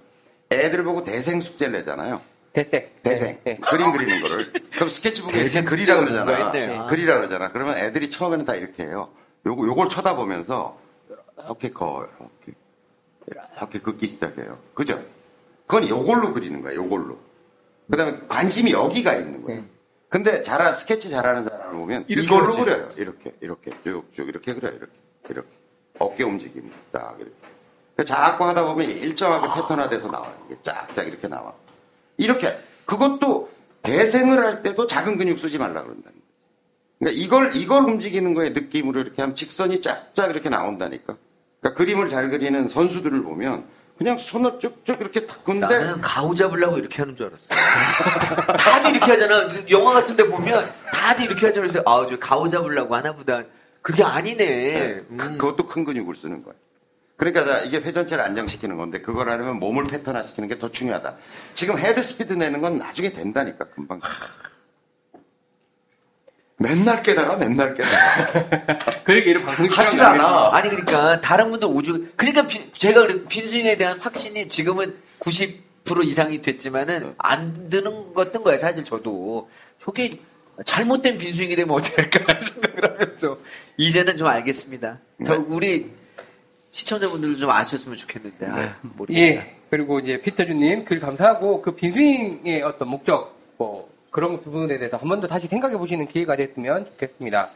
애들 0.51 0.83
보고 0.83 1.03
대생 1.03 1.41
숙제를 1.41 1.79
내잖아요. 1.79 2.21
대생. 2.63 2.89
대생. 3.03 3.39
네. 3.43 3.57
그림 3.57 3.91
그리는 3.91 4.21
거를. 4.21 4.51
그럼 4.71 4.89
스케치북에 4.89 5.33
이렇게 5.33 5.43
대생 5.43 5.65
그리라 5.65 5.97
그러잖아. 5.97 6.51
네, 6.51 6.81
그리라 6.89 7.17
그러잖아. 7.17 7.51
그러면 7.51 7.77
애들이 7.77 8.09
처음에는 8.09 8.45
다 8.45 8.55
이렇게 8.55 8.83
해요. 8.83 9.09
요거, 9.45 9.67
요걸 9.67 9.89
쳐다보면서 9.89 10.79
이렇게 11.45 11.71
거, 11.71 12.07
이렇게. 12.19 12.59
이렇게 13.57 13.79
긋기 13.79 14.07
시작해요. 14.07 14.57
그죠? 14.73 15.03
그건 15.67 15.87
요걸로 15.87 16.33
그리는 16.33 16.61
거야, 16.61 16.73
요걸로. 16.73 17.19
그 17.91 17.97
다음에 17.97 18.19
관심이 18.27 18.71
여기가 18.71 19.13
있는 19.13 19.43
거예요. 19.43 19.61
음. 19.61 19.69
근데 20.09 20.41
잘, 20.41 20.73
스케치 20.73 21.09
잘하는 21.09 21.45
사람을 21.45 21.77
보면 21.77 22.05
이걸로. 22.07 22.55
그려요. 22.55 22.89
이렇게, 22.95 23.35
이렇게, 23.41 23.71
쭉쭉 23.83 24.29
이렇게 24.29 24.53
그려요. 24.53 24.73
이렇게, 24.75 24.93
이렇게. 25.29 25.49
어깨 25.99 26.23
움직임, 26.23 26.71
딱 26.91 27.17
이렇게. 27.19 28.05
자꾸 28.05 28.45
하다 28.45 28.63
보면 28.65 28.89
일정하게 28.89 29.47
패턴화돼서 29.61 30.09
나와요. 30.09 30.33
쫙쫙 30.63 31.07
이렇게 31.07 31.27
나와. 31.27 31.53
이렇게 32.17 32.57
그것도 32.85 33.49
대생을 33.83 34.39
할 34.39 34.63
때도 34.63 34.87
작은 34.87 35.17
근육 35.17 35.39
쓰지 35.39 35.57
말라 35.57 35.81
그런다는 35.83 36.03
거예요. 36.03 36.17
그러니까 36.99 37.23
이걸 37.23 37.55
이걸 37.55 37.83
움직이는 37.83 38.33
거에 38.33 38.49
느낌으로 38.49 38.99
이렇게 39.01 39.21
하면 39.21 39.35
직선이 39.35 39.81
쫙쫙 39.81 40.31
이렇게 40.31 40.49
나온다니까. 40.49 41.15
그러니까 41.61 41.77
그림을 41.77 42.09
잘 42.09 42.29
그리는 42.29 42.67
선수들을 42.69 43.23
보면 43.23 43.65
그냥 43.97 44.17
손을 44.17 44.59
쭉쭉 44.59 44.99
이렇게 45.01 45.25
탁 45.25 45.43
근데 45.43 45.61
나는 45.61 46.01
가오 46.01 46.35
잡으려고 46.35 46.77
이렇게 46.77 46.97
하는 47.01 47.15
줄 47.15 47.27
알았어. 47.27 47.47
다들 48.57 48.91
이렇게 48.91 49.11
하잖아. 49.11 49.47
그 49.47 49.65
영화 49.71 49.93
같은 49.93 50.15
데 50.15 50.23
보면 50.27 50.69
다들 50.93 51.25
이렇게 51.25 51.47
하잖아. 51.47 51.67
그래서 51.67 51.81
아, 51.85 52.05
저 52.09 52.17
가오 52.19 52.47
잡으려고 52.49 52.95
하나 52.95 53.13
보다. 53.15 53.43
그게 53.81 54.03
아니네. 54.03 54.45
네, 54.45 55.03
음. 55.09 55.17
그- 55.17 55.37
그것도 55.37 55.67
큰 55.67 55.83
근육을 55.85 56.15
쓰는 56.15 56.43
거예요. 56.43 56.57
그러니까 57.17 57.43
자, 57.43 57.59
이게 57.63 57.77
회전체를 57.79 58.23
안정시키는 58.23 58.77
건데 58.77 59.01
그걸 59.01 59.29
하려면 59.29 59.57
몸을 59.59 59.87
패턴화 59.87 60.23
시키는 60.23 60.47
게 60.49 60.57
더 60.59 60.71
중요하다. 60.71 61.15
지금 61.55 61.77
헤드 61.79 62.01
스피드 62.01 62.33
내는 62.33 62.61
건 62.61 62.77
나중에 62.77 63.11
된다니까 63.11 63.65
금방. 63.69 63.99
맨날 66.59 67.03
깨달아, 67.03 67.37
맨날 67.37 67.75
깨달아. 67.75 69.03
그러게 69.03 69.31
이런 69.31 69.45
방송이 69.45 69.69
하질 69.69 70.01
않아. 70.01 70.49
아니 70.55 70.69
그러니까 70.69 71.21
다른 71.21 71.51
분들 71.51 71.67
오죽 71.67 72.13
그러니까 72.17 72.47
빈- 72.47 72.71
제가 72.73 73.01
그래 73.05 73.23
빈스윙에 73.27 73.77
대한 73.77 73.99
확신이 73.99 74.49
지금은 74.49 74.95
90% 75.19 76.05
이상이 76.05 76.41
됐지만은 76.41 77.13
안 77.19 77.69
드는 77.69 78.13
것 78.13 78.25
같은 78.25 78.43
거예요 78.43 78.57
사실 78.59 78.85
저도 78.85 79.49
저게 79.79 80.19
잘못된 80.65 81.19
빈스윙이 81.19 81.55
되면 81.55 81.75
어떡할까 81.75 82.41
생각을 82.41 82.91
하면서 83.01 83.37
이제는 83.77 84.17
좀 84.17 84.25
알겠습니다 84.27 84.97
더 85.25 85.37
네. 85.37 85.43
우리 85.47 85.91
시청자분들도 86.69 87.37
좀 87.37 87.49
아셨으면 87.49 87.97
좋겠는데 87.97 88.45
아, 88.45 88.75
모르겠다. 88.81 89.19
예. 89.21 89.55
그리고 89.69 89.99
이제 89.99 90.19
피터주님 90.21 90.85
글 90.85 90.99
감사하고 90.99 91.61
그 91.61 91.75
빈스윙의 91.75 92.61
어떤 92.63 92.87
목적 92.89 93.35
뭐 93.57 93.89
그런 94.11 94.41
부분에 94.41 94.77
대해서 94.77 94.97
한 94.97 95.09
번 95.09 95.21
더 95.21 95.27
다시 95.27 95.47
생각해 95.47 95.77
보시는 95.77 96.07
기회가 96.07 96.35
됐으면 96.35 96.85
좋겠습니다. 96.85 97.49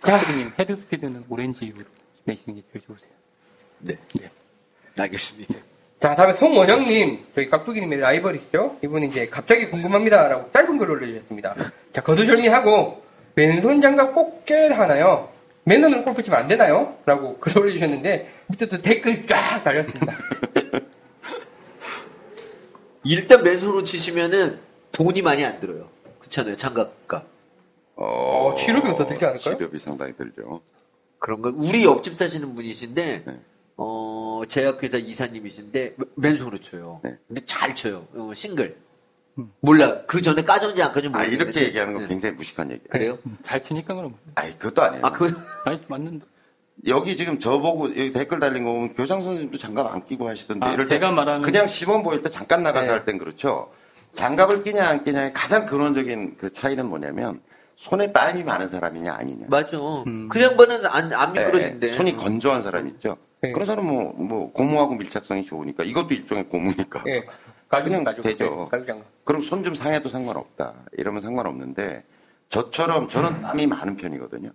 카트리님 0.00 0.52
헤드 0.58 0.74
스피드는 0.76 1.24
오렌지 1.28 1.66
이후로 1.66 1.84
내시는 2.24 2.56
게 2.56 2.62
제일 2.72 2.84
좋으세요. 2.86 3.10
네. 3.80 3.98
알겠습니다 4.98 5.54
자, 6.00 6.14
다음에 6.14 6.32
송원영님, 6.32 7.26
저희 7.34 7.46
깍두기님의 7.50 7.98
라이벌이시죠? 8.00 8.78
이분이 8.82 9.08
이제 9.08 9.26
갑자기 9.28 9.68
궁금합니다라고 9.68 10.50
짧은 10.50 10.78
글을 10.78 10.92
올려주셨습니다. 10.96 11.54
자, 11.92 12.02
거두절미하고 12.02 13.02
왼손 13.36 13.82
장갑 13.82 14.14
꼭 14.14 14.46
껴야 14.46 14.78
하나요? 14.78 15.30
맨손으로 15.70 16.04
골프 16.04 16.22
치면 16.22 16.40
안 16.40 16.48
되나요? 16.48 16.98
라고 17.06 17.38
글 17.38 17.56
올려주셨는데 17.56 18.44
밑에 18.48 18.66
또 18.66 18.82
댓글 18.82 19.24
쫙 19.26 19.62
달렸습니다. 19.62 20.16
일단 23.04 23.42
맨손으로 23.44 23.84
치시면은 23.84 24.58
돈이 24.92 25.22
많이 25.22 25.42
안 25.44 25.58
들어요 25.60 25.88
그렇잖아요 26.18 26.56
장갑값 26.56 27.24
어, 27.96 28.54
치료비가 28.58 28.96
더 28.96 29.06
들지 29.06 29.24
않을까요? 29.24 29.56
치료비 29.56 29.78
상당히 29.78 30.16
들죠. 30.16 30.60
그런가? 31.18 31.52
우리 31.54 31.84
옆집 31.84 32.16
사시는 32.16 32.54
분이신데, 32.54 33.24
네. 33.26 33.40
어, 33.76 34.40
제약회사 34.48 34.96
이사님이신데, 34.96 35.96
맨손으로 36.14 36.56
쳐요. 36.58 37.02
네. 37.04 37.18
근데 37.28 37.44
잘 37.44 37.74
쳐요. 37.74 38.06
어, 38.14 38.32
싱글. 38.34 38.78
몰라. 39.60 40.02
그 40.06 40.20
전에 40.22 40.42
까졌는지 40.42 40.82
안 40.82 40.88
까졌는지 40.92 41.16
아, 41.16 41.20
모르겠는데. 41.22 41.50
이렇게 41.52 41.66
얘기하는 41.68 41.92
건 41.94 42.02
네. 42.02 42.08
굉장히 42.08 42.34
무식한 42.36 42.70
얘기예요. 42.70 42.88
그래요? 42.90 43.18
음, 43.26 43.36
잘 43.42 43.62
치니까 43.62 43.94
그럼. 43.94 44.14
아니, 44.34 44.58
그것도 44.58 44.82
아니에요. 44.82 45.04
아, 45.04 45.10
그, 45.12 45.32
아니, 45.66 45.80
맞는데. 45.88 46.24
여기 46.86 47.16
지금 47.16 47.38
저보고 47.38 47.90
여기 47.90 48.12
댓글 48.12 48.40
달린 48.40 48.64
거 48.64 48.72
보면 48.72 48.94
교장 48.94 49.22
선생님도 49.22 49.58
장갑 49.58 49.92
안 49.94 50.06
끼고 50.06 50.28
하시던데 50.28 50.64
아, 50.66 50.72
이럴 50.72 50.86
때 50.86 50.94
제가 50.94 51.10
말하는- 51.12 51.42
그냥 51.42 51.66
시범 51.66 52.02
보일 52.02 52.22
때 52.22 52.30
잠깐 52.30 52.62
나가서 52.62 52.86
네. 52.86 52.92
할 52.92 53.04
땐 53.04 53.18
그렇죠. 53.18 53.70
장갑을 54.14 54.62
끼냐 54.62 54.86
안 54.88 55.04
끼냐의 55.04 55.32
가장 55.34 55.66
근원적인 55.66 56.36
그 56.38 56.52
차이는 56.52 56.86
뭐냐면 56.86 57.40
손에 57.76 58.12
땀이 58.12 58.44
많은 58.44 58.70
사람이냐 58.70 59.12
아니냐. 59.14 59.46
맞아. 59.48 59.76
음. 60.06 60.28
그 60.30 60.40
양반은 60.42 60.86
안, 60.86 61.12
안 61.12 61.32
네, 61.32 61.44
미끄러진대. 61.44 61.88
손이 61.90 62.16
건조한 62.16 62.62
사람 62.62 62.88
있죠. 62.88 63.16
네. 63.42 63.52
그런 63.52 63.66
사람은 63.66 63.94
뭐, 63.94 64.12
뭐 64.14 64.52
고무하고 64.52 64.94
밀착성이 64.96 65.44
좋으니까 65.44 65.84
이것도 65.84 66.08
일종의 66.14 66.48
고무니까. 66.48 67.04
예, 67.08 67.24
그냥 67.70 68.02
가죽. 68.04 68.22
되죠. 68.22 68.68
네. 68.72 69.02
그럼 69.24 69.42
손 69.42 69.62
좀 69.62 69.74
상해도 69.74 70.08
상관없다. 70.08 70.74
이러면 70.98 71.22
상관없는데 71.22 72.04
저처럼 72.48 73.06
저는 73.06 73.40
땀이 73.42 73.66
많은 73.68 73.96
편이거든요. 73.96 74.50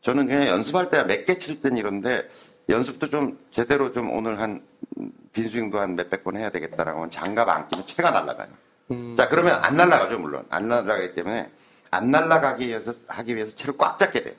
저는 0.00 0.26
그냥 0.26 0.46
연습할 0.48 0.90
때 0.90 0.98
몇 1.04 1.24
개 1.26 1.38
칠 1.38 1.60
땐 1.62 1.76
이런데 1.76 2.28
연습도 2.68 3.08
좀 3.08 3.38
제대로 3.52 3.92
좀 3.92 4.10
오늘 4.12 4.40
한 4.40 4.62
음, 4.98 5.12
빈스윙도 5.32 5.78
한 5.78 5.94
몇백 5.94 6.24
번 6.24 6.36
해야 6.36 6.50
되겠다라고 6.50 6.98
하면 6.98 7.10
장갑 7.10 7.48
안 7.48 7.68
끼면 7.68 7.86
채가 7.86 8.10
날아가요. 8.10 8.48
음, 8.90 9.14
자 9.16 9.28
그러면 9.28 9.54
안 9.62 9.76
날아가죠 9.76 10.18
물론 10.18 10.44
안 10.50 10.66
날아가기 10.68 11.14
때문에 11.14 11.50
안 11.90 12.10
날아가기 12.10 12.66
위해서 12.66 12.92
하기 13.06 13.36
위해서 13.36 13.54
채를 13.54 13.76
꽉 13.78 13.96
잡게 13.98 14.22
돼요. 14.24 14.34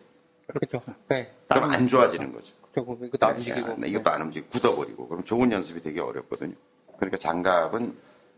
그렇겠죠. 0.47 0.79
네. 1.07 1.33
그럼 1.47 1.71
안 1.71 1.87
좋아지는 1.87 2.33
거죠. 2.33 2.53
조금 2.75 3.05
이것도 3.05 3.25
안 3.25 3.33
움직이고. 3.35 3.75
네, 3.77 3.87
이것도 3.87 4.09
안 4.09 4.21
움직이고 4.23 4.49
굳어버리고 4.51 5.07
그럼 5.07 5.23
좋은 5.23 5.49
연습이 5.51 5.81
되게 5.81 6.01
어렵거든요. 6.01 6.53
그러니까 6.97 7.17
장갑은 7.17 7.95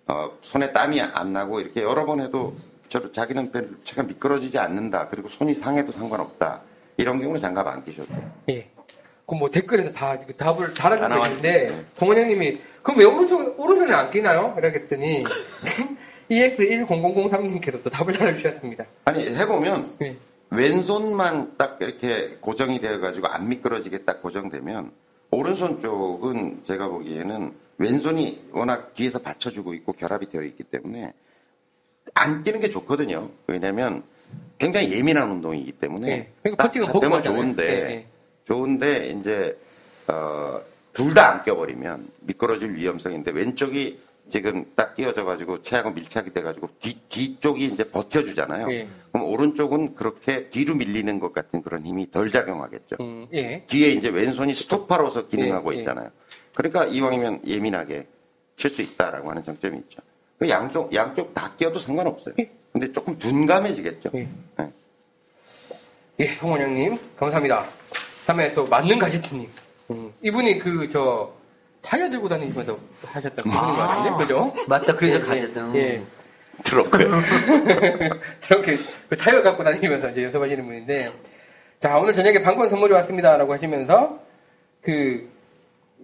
어, 0.10 0.32
손에 0.42 0.74
땀이 0.74 1.00
안 1.02 1.34
나고 1.34 1.60
이렇게 1.60 1.84
여러 1.84 2.04
번 2.06 2.20
해도 2.20 2.54
저 2.90 3.12
자기는 3.12 3.52
별로 3.52 3.68
채가 3.84 4.04
미끄러지지 4.04 4.58
않는다. 4.58 5.08
그리고 5.10 5.30
손이 5.30 5.54
상해도 5.54 5.92
상관없다. 5.92 6.62
이런 6.98 7.20
경우는 7.22 7.40
장갑 7.40 7.68
안 7.68 7.86
끼셔도 7.86 8.08
돼요. 8.08 8.32
예. 8.50 8.68
그럼 9.28 9.40
뭐 9.42 9.50
댓글에서 9.52 9.92
다 9.94 10.18
그 10.18 10.36
답을 10.36 10.74
달아주고 10.74 11.08
다 11.08 11.16
계시는데 11.20 11.52
나왔는데. 11.66 11.86
동원 12.00 12.18
형님이 12.18 12.60
그럼 12.82 13.00
왜 13.00 13.06
오른쪽 13.06 13.60
오른손에 13.60 13.94
안 13.94 14.10
끼나요? 14.12 14.56
이러겠더니 14.58 15.24
E 16.32 16.36
EX1003님께서 16.42 17.84
또 17.84 17.90
답을 17.92 18.14
달아주셨습니다. 18.14 18.86
아니 19.06 19.26
해보면 19.28 19.98
예. 20.02 20.16
왼손만 20.50 21.58
딱 21.58 21.78
이렇게 21.80 22.38
고정이 22.42 22.82
되어가지고 22.82 23.28
안 23.28 23.48
미끄러지게 23.50 24.00
딱 24.00 24.24
고정되면 24.24 24.92
오른손 25.30 25.80
쪽은 25.82 26.62
제가 26.66 26.88
보기에는 26.88 27.54
왼손이 27.80 28.50
워낙 28.52 28.94
뒤에서 28.94 29.20
받쳐주고 29.20 29.74
있고 29.76 29.94
결합이 29.94 30.30
되어 30.30 30.44
있기 30.44 30.64
때문에 30.64 31.14
안 32.14 32.44
끼는 32.44 32.60
게 32.60 32.70
좋거든요. 32.70 33.30
왜냐면 33.48 34.04
굉장히 34.58 34.92
예민한 34.92 35.32
운동이기 35.32 35.72
때문에 35.74 36.08
예. 36.12 36.32
그러니까 36.44 36.64
딱 36.64 36.72
퍼팅은 36.74 37.18
하잖아요. 37.18 37.24
좋은데 37.42 37.64
예, 37.64 37.90
예. 37.92 38.06
좋은데 38.46 39.08
이제 39.10 39.58
어, 40.08 40.60
둘 40.94 41.14
다 41.14 41.32
안 41.32 41.44
껴버리면 41.44 42.10
미끄러질 42.22 42.76
위험성인데 42.76 43.32
왼쪽이 43.32 44.00
지금 44.30 44.66
딱 44.76 44.96
끼어져 44.96 45.24
가지고 45.24 45.64
체하고 45.64 45.92
밀착이 45.92 46.34
돼 46.34 46.42
가지고 46.42 46.70
뒤 46.80 47.00
뒤쪽이 47.10 47.66
이제 47.66 47.84
버텨주잖아요. 47.90 48.72
예. 48.74 48.88
그럼 49.12 49.28
오른쪽은 49.28 49.96
그렇게 49.96 50.50
뒤로 50.50 50.76
밀리는 50.76 51.20
것 51.20 51.32
같은 51.34 51.62
그런 51.62 51.86
힘이 51.86 52.12
덜 52.12 52.30
작용하겠죠. 52.30 52.98
음, 53.00 53.28
예. 53.34 53.64
뒤에 53.68 53.90
이제 53.90 54.10
왼손이 54.10 54.54
스토퍼로서 54.54 55.28
기능하고 55.30 55.72
예, 55.72 55.78
예. 55.78 55.80
있잖아요. 55.80 56.12
그러니까 56.60 56.86
이왕이면 56.86 57.42
예민하게 57.48 58.06
칠 58.58 58.70
수 58.70 58.82
있다라고 58.82 59.30
하는 59.30 59.42
장점이 59.46 59.78
있죠. 59.78 60.02
그 60.38 60.50
양쪽 60.50 60.94
양쪽 60.94 61.34
다 61.34 61.54
끼어도 61.58 61.80
상관없어요. 61.80 62.36
근데 62.74 62.92
조금 62.92 63.18
둔감해지겠죠. 63.18 64.10
예. 64.16 64.28
네. 64.58 64.72
예, 66.20 66.26
성원 66.28 66.60
형님 66.60 67.00
감사합니다. 67.18 67.66
다음에 68.28 68.54
또 68.54 68.66
맞는 68.68 69.00
가제트님. 69.00 69.50
음, 69.92 70.14
이분이 70.22 70.60
그 70.60 70.90
저 70.92 71.32
타이어 71.82 72.10
들고 72.10 72.28
다니면서 72.28 72.78
하셨던 73.06 73.38
그분인 73.38 73.62
것 73.70 73.76
같은데, 73.78 74.18
그죠? 74.24 74.54
맞다. 74.68 74.96
그래서 74.98 75.16
예, 75.16 75.22
가졌다. 75.22 75.76
예. 75.76 76.04
트렁크요. 76.66 77.10
저렇게 78.44 78.80
그 79.08 79.16
타이어 79.16 79.42
갖고 79.42 79.64
다니면서 79.64 80.10
이제 80.10 80.26
연습하시는 80.26 80.66
분인데, 80.66 81.14
자, 81.82 81.98
오늘 81.98 82.14
저녁에 82.14 82.42
방권 82.44 82.70
선물이 82.70 82.94
왔습니다 82.96 83.38
라고 83.38 83.54
하시면서, 83.54 84.20
그, 84.82 85.30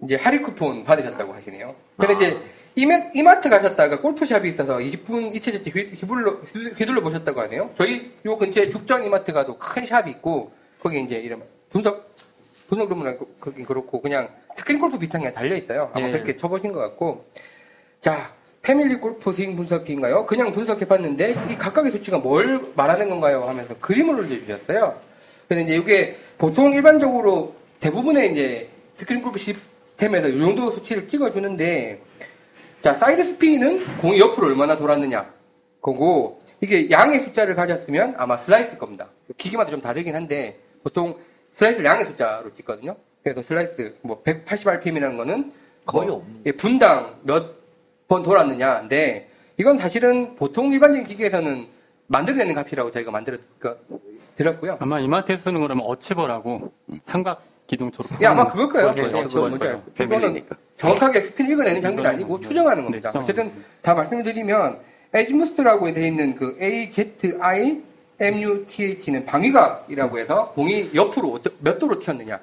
이제 0.04 0.16
할인 0.16 0.42
쿠폰 0.42 0.84
받으셨다고 0.84 1.32
하시네요. 1.32 1.74
근데 1.96 2.14
이제 2.14 2.40
이마, 2.74 2.96
이마트 3.14 3.48
가셨다가 3.48 4.00
골프샵이 4.00 4.48
있어서 4.50 4.76
20분 4.76 5.34
이채저채 5.34 5.70
휘둘러, 5.70 6.40
휘둘러 6.76 7.00
보셨다고 7.00 7.40
하네요. 7.42 7.70
저희 7.78 8.12
요 8.26 8.36
근처에 8.36 8.68
죽전 8.68 9.04
이마트 9.04 9.32
가도 9.32 9.56
큰 9.58 9.86
샵이 9.86 10.10
있고, 10.12 10.52
거기 10.82 11.00
이제 11.00 11.16
이름, 11.16 11.42
분석, 11.70 12.14
분석 12.68 12.88
그러면 12.88 13.18
거기 13.40 13.64
그렇고, 13.64 14.02
그냥 14.02 14.28
스크린 14.56 14.78
골프 14.78 14.98
비슷한 14.98 15.22
게 15.22 15.32
달려 15.32 15.56
있어요. 15.56 15.90
아마 15.94 16.08
예. 16.08 16.12
그렇게 16.12 16.36
쳐보신 16.36 16.72
것 16.72 16.80
같고. 16.80 17.24
자, 18.02 18.32
패밀리 18.60 18.96
골프 18.96 19.32
스윙 19.32 19.56
분석기인가요? 19.56 20.26
그냥 20.26 20.52
분석해봤는데 20.52 21.34
이 21.50 21.56
각각의 21.56 21.92
수치가 21.92 22.18
뭘 22.18 22.72
말하는 22.74 23.08
건가요? 23.08 23.44
하면서 23.44 23.74
그림을 23.78 24.16
올려주셨어요. 24.16 24.98
근데 25.48 25.62
이제 25.62 25.76
이게 25.76 26.16
보통 26.36 26.72
일반적으로 26.72 27.54
대부분의 27.80 28.32
이제 28.32 28.68
스크린 28.94 29.22
골프 29.22 29.38
시스템에서 29.96 30.28
이 30.28 30.38
정도 30.38 30.70
수치를 30.70 31.08
찍어주는데 31.08 32.00
자 32.82 32.94
사이드 32.94 33.24
스핀은 33.24 33.98
공이 33.98 34.20
옆으로 34.20 34.48
얼마나 34.48 34.76
돌았느냐 34.76 35.32
거고 35.80 36.40
이게 36.60 36.90
양의 36.90 37.20
숫자를 37.20 37.54
가졌으면 37.54 38.14
아마 38.16 38.36
슬라이스 38.36 38.78
겁니다. 38.78 39.08
기기마다 39.36 39.70
좀 39.70 39.80
다르긴 39.80 40.14
한데 40.14 40.60
보통 40.82 41.16
슬라이스를 41.52 41.84
양의 41.86 42.06
숫자로 42.06 42.54
찍거든요. 42.54 42.96
그래서 43.22 43.42
슬라이스 43.42 43.96
뭐 44.02 44.22
180rpm이라는 44.22 45.16
거는 45.16 45.52
거의 45.84 46.08
뭐 46.08 46.16
없는 46.18 46.42
예, 46.46 46.52
분당 46.52 47.16
몇 47.22 47.56
번 48.08 48.22
돌았느냐인데 48.22 49.28
이건 49.56 49.78
사실은 49.78 50.36
보통 50.36 50.70
일반적인 50.70 51.08
기계에서는 51.08 51.66
만들어내는 52.06 52.54
값이라고 52.54 52.92
저희가 52.92 53.10
만들어 53.10 53.36
그, 53.58 53.76
들었고요. 54.36 54.76
아마 54.78 55.00
이마트에서 55.00 55.42
쓰는 55.44 55.60
거라면 55.60 55.84
어치버라고 55.84 56.72
삼각 57.04 57.42
기둥 57.66 57.90
저렇게 57.90 58.16
예, 58.22 58.26
아마 58.26 58.46
그걸 58.46 58.68
거예요. 58.68 58.94
예, 58.96 59.02
거예요. 59.02 59.28
그거. 59.28 59.48
이거는 59.48 59.82
패밀리니까. 59.94 60.56
정확하게 60.76 61.20
스핀 61.22 61.50
읽어내는 61.50 61.82
장비가 61.82 62.10
아니고 62.10 62.40
추정하는 62.40 62.84
겁니다. 62.84 63.10
네, 63.12 63.18
어쨌든 63.18 63.52
다 63.82 63.94
말씀을 63.94 64.22
드리면 64.22 64.78
에즈무스라고 65.12 65.92
되어 65.92 66.04
있는 66.06 66.36
그 66.36 66.56
AZI 66.60 67.82
MUTH는 68.20 69.26
방위각이라고 69.26 70.18
해서 70.18 70.52
공이 70.54 70.90
옆으로 70.94 71.40
몇 71.60 71.78
도로 71.78 71.98
튀었느냐. 71.98 72.38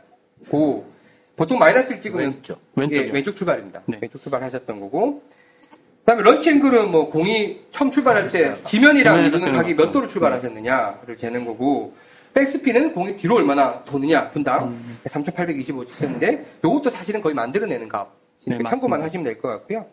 고 0.49 0.91
보통 1.35 1.57
마이너스를 1.57 2.01
찍으면 2.01 2.41
왼쪽. 2.75 2.93
예, 2.93 3.11
왼쪽 3.11 3.35
출발입니다. 3.35 3.81
네. 3.85 3.99
왼쪽 4.01 4.21
출발하셨던 4.21 4.79
거고. 4.79 5.23
그다음에 5.99 6.21
launch 6.21 6.49
angle은 6.49 6.91
뭐 6.91 7.09
공이 7.09 7.61
처음 7.71 7.89
출발할 7.89 8.27
때 8.27 8.61
지면이랑 8.65 9.25
이루는 9.25 9.53
각이 9.53 9.75
거. 9.75 9.85
몇 9.85 9.91
도로 9.91 10.07
출발하셨느냐를 10.07 11.17
재는 11.17 11.45
거고. 11.45 11.93
백스핀은 12.33 12.93
공이 12.93 13.15
뒤로 13.15 13.35
얼마나 13.35 13.83
도느냐 13.83 14.29
분당 14.29 14.69
음. 14.69 14.97
3,825 15.07 15.85
찍혔는데 15.85 16.45
요것도 16.63 16.89
사실은 16.89 17.21
거의 17.21 17.35
만들어내는 17.35 17.87
값. 17.89 18.09
네, 18.45 18.57
참고만 18.57 18.99
맞습니다. 18.99 19.05
하시면 19.05 19.23
될 19.23 19.39
것 19.39 19.47
같고요. 19.49 19.85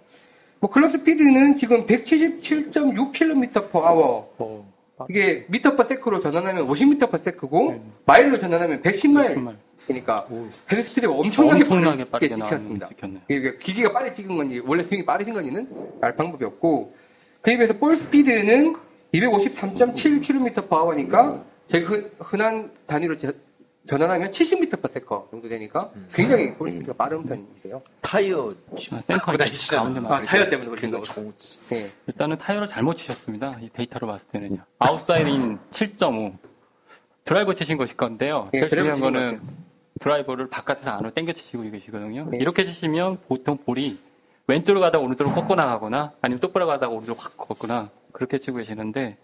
뭐 0.58 0.70
클럽 0.70 0.90
스피드는 0.90 1.56
지금 1.56 1.86
177.6km 1.86 3.52
per 3.52 3.84
hour. 3.84 4.24
어, 4.38 4.66
이게 5.08 5.44
미터 5.48 5.76
per 5.76 5.82
sec로 5.84 6.20
전환하면 6.20 6.66
50m 6.68 7.10
per 7.10 7.16
sec고 7.18 7.70
네. 7.72 7.80
마일로 8.06 8.38
전환하면 8.38 8.82
110마일. 8.82 9.34
10마일. 9.36 9.56
그러니까 9.86 10.26
헤드 10.70 10.82
스피드가 10.82 11.14
엄청나게, 11.14 11.62
엄청나게 11.64 12.04
빠르게 12.10 12.34
빠르게 12.34 12.36
찍혔습니다. 12.58 12.88
이게 13.30 13.56
기계가 13.56 13.92
빨리 13.92 14.14
찍은 14.14 14.36
건지 14.36 14.60
원래 14.66 14.82
스윙이 14.82 15.06
빠르신 15.06 15.32
건지는 15.32 15.66
알 16.02 16.14
방법이 16.16 16.44
없고 16.44 16.94
그에 17.40 17.56
비해서 17.56 17.72
볼 17.78 17.96
스피드는 17.96 18.76
253.7km/h니까 19.14 21.44
제가 21.70 21.88
흔- 21.88 22.10
흔한 22.18 22.72
단위로 22.86 23.16
제- 23.16 23.32
전환하면 23.88 24.30
70m/s 24.30 25.30
정도 25.30 25.48
되니까 25.48 25.90
굉장히 26.12 26.54
볼 26.54 26.70
스피드가 26.70 26.92
빠른 26.96 27.22
편인데요. 27.24 27.80
타이어 28.02 28.52
아, 28.92 29.00
센터 29.00 29.32
다니시잖아. 29.36 29.82
가운데만. 29.82 30.12
아 30.12 30.22
타이어 30.22 30.48
때문에 30.50 30.70
그런 30.70 30.90
그거 30.90 30.98
거. 30.98 31.04
좋 31.04 31.32
네. 31.70 31.90
일단은 32.06 32.36
타이어를 32.36 32.68
잘못 32.68 32.96
치셨습니다. 32.96 33.58
이 33.62 33.70
데이터로 33.72 34.06
봤을 34.06 34.30
때는요. 34.32 34.58
아웃사이드인 34.78 35.58
7.5. 35.70 36.36
드라이버 37.24 37.54
치신 37.54 37.78
것일 37.78 37.96
건데요. 37.96 38.50
예, 38.54 38.60
제일 38.60 38.70
중요한 38.70 39.00
거는 39.00 39.40
드라이버를 40.00 40.48
바깥에서 40.48 40.90
안으로 40.90 41.10
당겨 41.10 41.32
치시고 41.32 41.62
계시거든요. 41.70 42.28
네. 42.30 42.38
이렇게 42.38 42.64
치시면 42.64 43.20
보통 43.28 43.56
볼이 43.58 43.98
왼쪽으로 44.46 44.80
가다가 44.80 45.04
오른쪽으로 45.04 45.34
꺾고 45.34 45.54
나가거나 45.54 46.12
아니면 46.20 46.40
똑바로 46.40 46.66
가다가 46.66 46.92
오른쪽으로 46.92 47.22
확 47.22 47.36
꺾거나 47.36 47.90
그렇게 48.12 48.38
치고 48.38 48.58
계시는데 48.58 49.16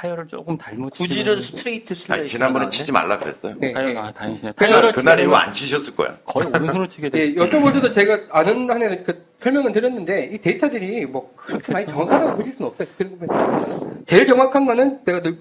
타이어를 0.00 0.26
조금 0.26 0.56
잘못 0.56 0.94
구질은 0.94 1.40
스트레이트 1.40 1.94
슬라이스. 1.94 2.30
지난번에 2.30 2.70
치지 2.70 2.90
말라 2.90 3.18
그랬어요. 3.18 3.54
네. 3.58 3.72
타이어가 3.72 4.06
아, 4.06 4.12
다행이시네요. 4.12 4.52
그날- 4.56 4.70
타이어를 4.72 4.92
그날 4.94 5.16
치게 5.18 5.24
이후 5.28 5.34
안 5.36 5.52
치셨을 5.52 5.96
거야. 5.96 6.16
거의 6.24 6.46
오른손으로 6.48 6.88
치게 6.88 7.06
예, 7.14 7.34
되죠. 7.34 7.44
여쭤보셔도 7.46 7.92
제가 7.92 8.20
아는 8.30 8.70
한에 8.70 9.02
그 9.02 9.26
설명은 9.38 9.72
드렸는데 9.72 10.30
이 10.32 10.38
데이터들이 10.38 11.04
뭐 11.04 11.32
그렇게 11.36 11.72
많이 11.72 11.86
정확하다고 11.86 12.36
보실 12.36 12.52
수는 12.54 12.70
없어요. 12.70 12.86
스크린에서 12.88 13.90
제일 14.06 14.24
정확한 14.26 14.64
거는 14.64 15.04
내가 15.04 15.20
늘 15.20 15.38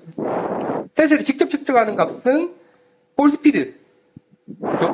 센서를 0.96 1.24
직접 1.24 1.50
측정하는 1.50 1.96
값은 1.96 2.54
볼 3.16 3.30
스피드, 3.30 3.76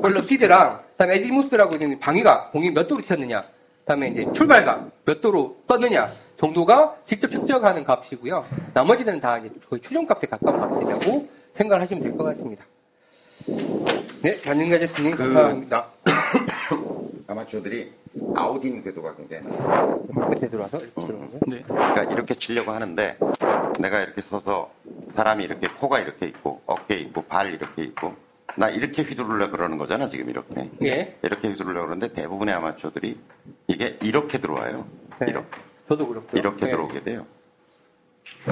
볼 0.02 0.22
스피드랑 0.24 0.82
그다음에 0.92 1.16
azimuth라고 1.16 1.74
있는 1.76 2.00
방위가 2.00 2.52
공이 2.52 2.70
몇 2.72 2.88
도로 2.88 3.02
튀었느냐, 3.02 3.44
그다음에 3.80 4.10
이제 4.10 4.28
출발각 4.34 4.92
몇 5.06 5.22
도로 5.22 5.58
떴느냐 5.68 6.12
정도가 6.38 6.98
직접 7.06 7.30
측정하는 7.30 7.84
값이고요. 7.84 8.46
나머지는 8.74 9.20
다 9.22 9.38
이제 9.38 9.50
거의 9.70 9.82
추정값에 9.82 10.27
가까운 10.27 10.60
값이라고 10.60 11.27
생각을 11.53 11.81
하시면 11.81 12.03
될 12.03 12.18
것 12.18 12.24
같습니다. 12.25 12.66
네, 14.22 14.42
반영 14.42 14.70
가제스님 14.70 15.12
그- 15.12 15.18
감사합니다. 15.24 15.88
아마추어들이 17.27 17.92
out-in 18.36 18.84
궤도가 18.83 19.16
굉장히 19.16 19.48
많아요. 19.48 20.03
끝에 20.29 20.50
들어와서 20.50 20.77
이렇게 20.77 20.94
들어오고요. 21.01 21.40
네. 21.48 21.64
그러니까 21.68 22.03
이렇게 22.03 22.33
치려고 22.36 22.72
하는데 22.72 23.18
내가 23.79 24.01
이렇게 24.01 24.22
서서 24.22 24.72
사람이 25.16 25.44
이렇게 25.44 25.68
코가 25.68 26.00
이렇게 26.00 26.27
있고 26.27 26.62
어깨 26.66 26.96
있고 26.96 27.24
발 27.24 27.53
이렇게 27.53 27.83
있고 27.83 28.14
나 28.57 28.70
이렇게 28.70 29.01
휘두르려 29.03 29.50
그러는 29.50 29.77
거잖아 29.77 30.07
지금 30.07 30.29
이렇게 30.29 30.70
예. 30.83 31.18
이렇게 31.24 31.50
휘두르려 31.50 31.81
그러는데 31.81 32.14
대부분의 32.14 32.53
아마추어들이 32.55 33.18
이게 33.68 33.98
이렇게 34.01 34.40
들어와요 34.40 34.86
네. 35.20 35.25
이렇게 35.29 35.48
저도 35.88 36.08
그렇고요. 36.08 36.40
이렇게 36.40 36.66
네. 36.66 36.72
들어오게 36.72 37.04
돼요 37.04 37.26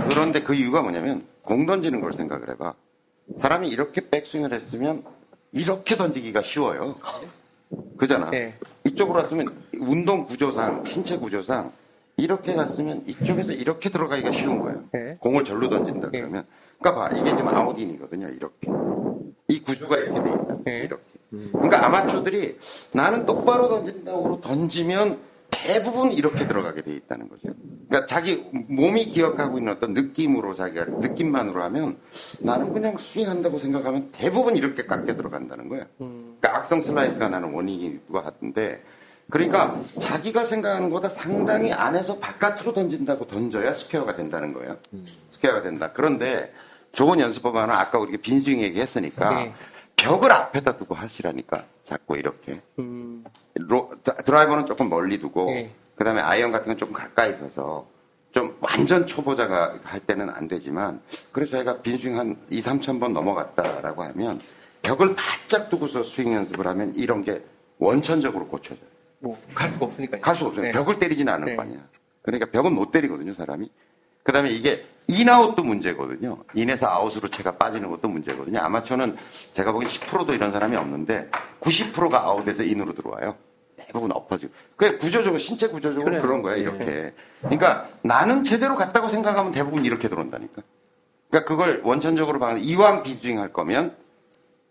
그런데 0.09 0.41
그 0.41 0.53
이유가 0.53 0.81
뭐냐면 0.81 1.25
공 1.41 1.65
던지는 1.65 2.01
걸 2.01 2.13
생각을 2.13 2.49
해봐 2.49 2.73
사람이 3.41 3.69
이렇게 3.69 4.09
백스윙을 4.09 4.53
했으면 4.53 5.03
이렇게 5.51 5.95
던지기가 5.95 6.41
쉬워요 6.41 6.95
그잖아 7.97 8.29
네. 8.29 8.57
이쪽으로 8.85 9.19
왔으면 9.19 9.63
운동 9.79 10.25
구조상 10.25 10.85
신체 10.85 11.17
구조상 11.17 11.71
이렇게 12.17 12.53
갔으면 12.53 13.03
이쪽에서 13.07 13.53
이렇게 13.53 13.89
들어가기가 13.89 14.31
쉬운 14.31 14.59
거예요. 14.59 14.83
네. 14.91 15.17
공을 15.19 15.43
절로 15.43 15.69
던진다 15.69 16.11
네. 16.11 16.19
그러면 16.19 16.45
그러니까 16.79 17.09
봐 17.09 17.15
이게 17.17 17.29
지금 17.31 17.47
out-in이거든요. 17.47 18.27
이렇게 18.29 18.71
이 19.47 19.61
구조가 19.61 19.97
이렇게 19.97 20.23
돼 20.23 20.29
있다. 20.29 20.57
네. 20.63 20.79
이렇게. 20.83 21.03
그러니까 21.51 21.85
아마추어들이 21.87 22.59
나는 22.91 23.25
똑바로 23.25 23.67
던진다고 23.67 24.41
던지면 24.41 25.17
대부분 25.63 26.11
이렇게 26.11 26.47
들어가게 26.47 26.81
돼 26.81 26.93
있다는 26.95 27.29
거죠. 27.29 27.53
그러니까 27.87 28.07
자기 28.07 28.47
몸이 28.51 29.05
기억하고 29.05 29.57
있는 29.59 29.73
어떤 29.73 29.93
느낌으로 29.93 30.55
자기가 30.55 30.85
느낌만으로 30.85 31.63
하면 31.63 31.97
나는 32.39 32.73
그냥 32.73 32.97
스윙한다고 32.97 33.59
생각하면 33.59 34.09
대부분 34.11 34.55
이렇게 34.55 34.85
깎여 34.85 35.15
들어간다는 35.15 35.69
거예요. 35.69 35.85
음, 36.01 36.37
그러니까 36.39 36.59
악성 36.59 36.81
슬라이스가 36.81 37.29
나는 37.29 37.53
원인이 37.53 37.99
누가 38.07 38.25
하던데 38.25 38.83
그러니까 39.29 39.79
자기가 39.99 40.45
생각하는 40.45 40.89
것보다 40.89 41.09
상당히 41.09 41.71
안에서 41.71 42.17
바깥으로 42.19 42.73
던진다고 42.73 43.25
던져야 43.27 43.73
스퀘어가 43.73 44.15
된다는 44.15 44.53
거예요. 44.53 44.77
스퀘어가 45.29 45.61
된다. 45.61 45.91
그런데 45.93 46.53
좋은 46.91 47.19
연습법 47.19 47.55
하나 47.55 47.79
아까 47.79 47.99
우리가 47.99 48.17
빈스윙 48.21 48.59
얘기했으니까 48.61 49.29
네. 49.33 49.53
벽을 49.95 50.31
앞에다 50.31 50.77
두고 50.77 50.93
하시라니까 50.95 51.63
자꾸 51.87 52.17
이렇게 52.17 52.61
음, 52.79 53.23
로- 53.55 53.91
드- 54.33 54.37
드라이버는 54.37 54.65
조금 54.65 54.89
멀리 54.89 55.19
두고 55.19 55.45
네. 55.45 55.71
그다음에 55.95 56.19
아이언 56.21 56.51
같은 56.51 56.67
건 56.67 56.77
조금 56.77 56.93
가까이 56.93 57.33
있어서 57.33 57.85
좀 58.31 58.57
완전 58.61 59.05
초보자가 59.05 59.79
할 59.83 59.99
때는 59.99 60.29
안 60.31 60.47
되지만 60.47 61.01
그래서 61.31 61.51
저희가 61.51 61.81
빈스윙 61.81 62.17
한 62.17 62.35
2, 62.49 62.63
3천 62.63 62.99
번 62.99 63.13
넘어갔다라고 63.13 64.03
하면 64.03 64.41
벽을 64.81 65.15
바짝 65.15 65.69
두고서 65.69 66.03
스윙 66.03 66.33
연습을 66.33 66.65
하면 66.67 66.93
이런 66.95 67.23
게 67.23 67.43
원천적으로 67.77 68.47
고쳐져요. 68.47 68.93
뭐, 69.19 69.39
갈 69.53 69.69
수가 69.69 69.85
없으니까요. 69.85 70.19
갈수 70.21 70.47
없어요. 70.47 70.63
네. 70.63 70.71
벽을 70.71 70.99
때리지는 70.99 71.31
않을 71.31 71.45
네. 71.45 71.55
거 71.55 71.61
아니야. 71.61 71.77
그러니까 72.23 72.47
벽은 72.47 72.73
못 72.73 72.91
때리거든요, 72.91 73.35
사람이. 73.35 73.69
그 74.23 74.31
다음에 74.31 74.49
이게 74.49 74.83
in-out도 75.07 75.63
문제거든요. 75.63 76.43
in에서 76.55 76.87
아웃으로 76.87 77.27
채가 77.29 77.53
빠지는 77.57 77.89
것도 77.89 78.07
문제거든요. 78.07 78.59
아마추어는 78.59 79.15
제가 79.53 79.71
보기엔 79.71 79.89
10%도 79.89 80.33
이런 80.33 80.51
사람이 80.51 80.75
없는데 80.75 81.29
90%가 81.61 82.23
아웃에서 82.23 82.63
in으로 82.63 82.93
들어와요. 82.95 83.35
대부분 83.93 84.11
엎어지고. 84.11 84.51
그게 84.75 84.97
구조적으로, 84.97 85.39
신체 85.39 85.67
구조적으로 85.67 86.19
그런 86.19 86.41
거야, 86.41 86.55
이렇게. 86.55 87.13
그러니까 87.41 87.87
나는 88.01 88.43
제대로 88.43 88.75
갔다고 88.75 89.07
생각하면 89.09 89.51
대부분 89.51 89.85
이렇게 89.85 90.09
들어온다니까. 90.09 90.63
그러니까 91.29 91.47
그걸 91.47 91.81
원천적으로 91.83 92.39
봐 92.39 92.53
이왕 92.53 93.03
비스윙 93.03 93.39
할 93.39 93.53
거면 93.53 93.95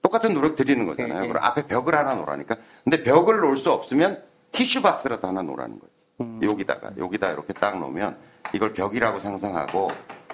똑같은 0.03 0.35
노력 0.35 0.57
드리는 0.57 0.85
거잖아요. 0.87 1.15
네, 1.15 1.21
네. 1.23 1.29
그럼 1.29 1.43
앞에 1.45 1.67
벽을 1.69 1.95
하나 1.95 2.15
놓으라니까. 2.17 2.57
근데 2.83 3.03
벽을 3.05 3.41
놓을 3.41 3.57
수 3.57 3.71
없으면 3.73 4.23
티슈 4.51 4.83
박스라도 4.83 5.29
하나 5.29 5.43
놓으라는 5.43 5.79
거지. 5.79 5.93
음. 6.21 6.41
여기다가 6.43 6.91
여기다 6.99 7.31
이렇게 7.31 7.53
딱 7.53 7.79
놓으면 7.79 8.17
이걸 8.53 8.73
벽이라고 8.75 9.21
상상하고 9.21 9.91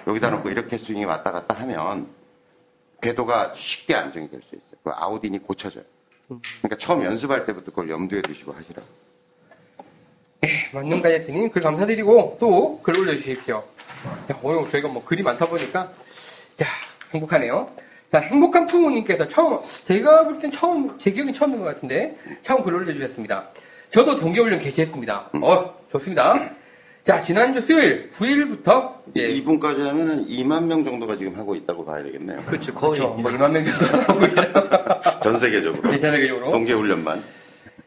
여기다 0.07 0.31
놓고 0.31 0.49
이렇게 0.49 0.77
스윙이 0.77 1.05
왔다 1.05 1.31
갔다 1.31 1.53
하면 1.55 2.07
궤도가 3.01 3.53
쉽게 3.55 3.95
안정이 3.95 4.29
될 4.29 4.41
수 4.43 4.55
있어요. 4.55 4.71
그 4.83 4.91
아우딘이 4.93 5.39
고쳐져요. 5.39 5.83
그러니까 6.61 6.77
처음 6.77 7.03
연습할 7.03 7.45
때부터 7.45 7.65
그걸 7.71 7.89
염두에 7.89 8.21
두시고 8.21 8.53
하시라고. 8.53 8.87
만능 10.73 11.01
가제트님 11.01 11.49
글 11.49 11.61
감사드리고 11.61 12.37
또 12.39 12.79
글 12.81 12.97
올려주십시오. 12.99 13.63
자, 14.27 14.39
오늘 14.41 14.69
저희가 14.69 14.87
뭐 14.87 15.03
글이 15.03 15.21
많다 15.23 15.45
보니까 15.47 15.91
자 16.55 16.65
행복하네요. 17.13 17.69
자 18.11 18.19
행복한 18.19 18.65
부모님께서 18.65 19.25
처음 19.25 19.59
제가 19.83 20.23
볼 20.23 20.39
땐 20.39 20.51
처음 20.51 20.97
제 20.99 21.11
기억이 21.11 21.33
처음인 21.33 21.59
것 21.59 21.65
같은데 21.65 22.17
처음 22.43 22.63
글 22.63 22.73
올려주셨습니다. 22.75 23.49
저도 23.89 24.15
동계훈련 24.15 24.59
개시했습니다. 24.59 25.31
어 25.41 25.75
좋습니다. 25.91 26.51
자 27.05 27.21
지난주 27.23 27.61
수요일 27.61 28.09
9일부터 28.11 28.93
예 29.17 29.27
이분까지 29.29 29.81
하면 29.81 30.09
한 30.09 30.25
2만 30.27 30.65
명 30.65 30.85
정도가 30.85 31.17
지금 31.17 31.35
하고 31.37 31.55
있다고 31.55 31.83
봐야 31.83 32.03
되겠네요. 32.03 32.43
그렇죠. 32.45 32.73
거의. 32.73 32.99
그렇죠. 32.99 33.15
뭐 33.15 33.31
2만 33.31 33.51
명 33.51 33.65
정도 33.65 33.85
하고 34.13 34.25
있어요. 34.25 34.78
전 35.29 35.39
세계적으로. 35.39 35.91
네, 35.91 35.99
전 35.99 36.11
세계적으로. 36.11 36.51
동계훈련만. 36.51 37.21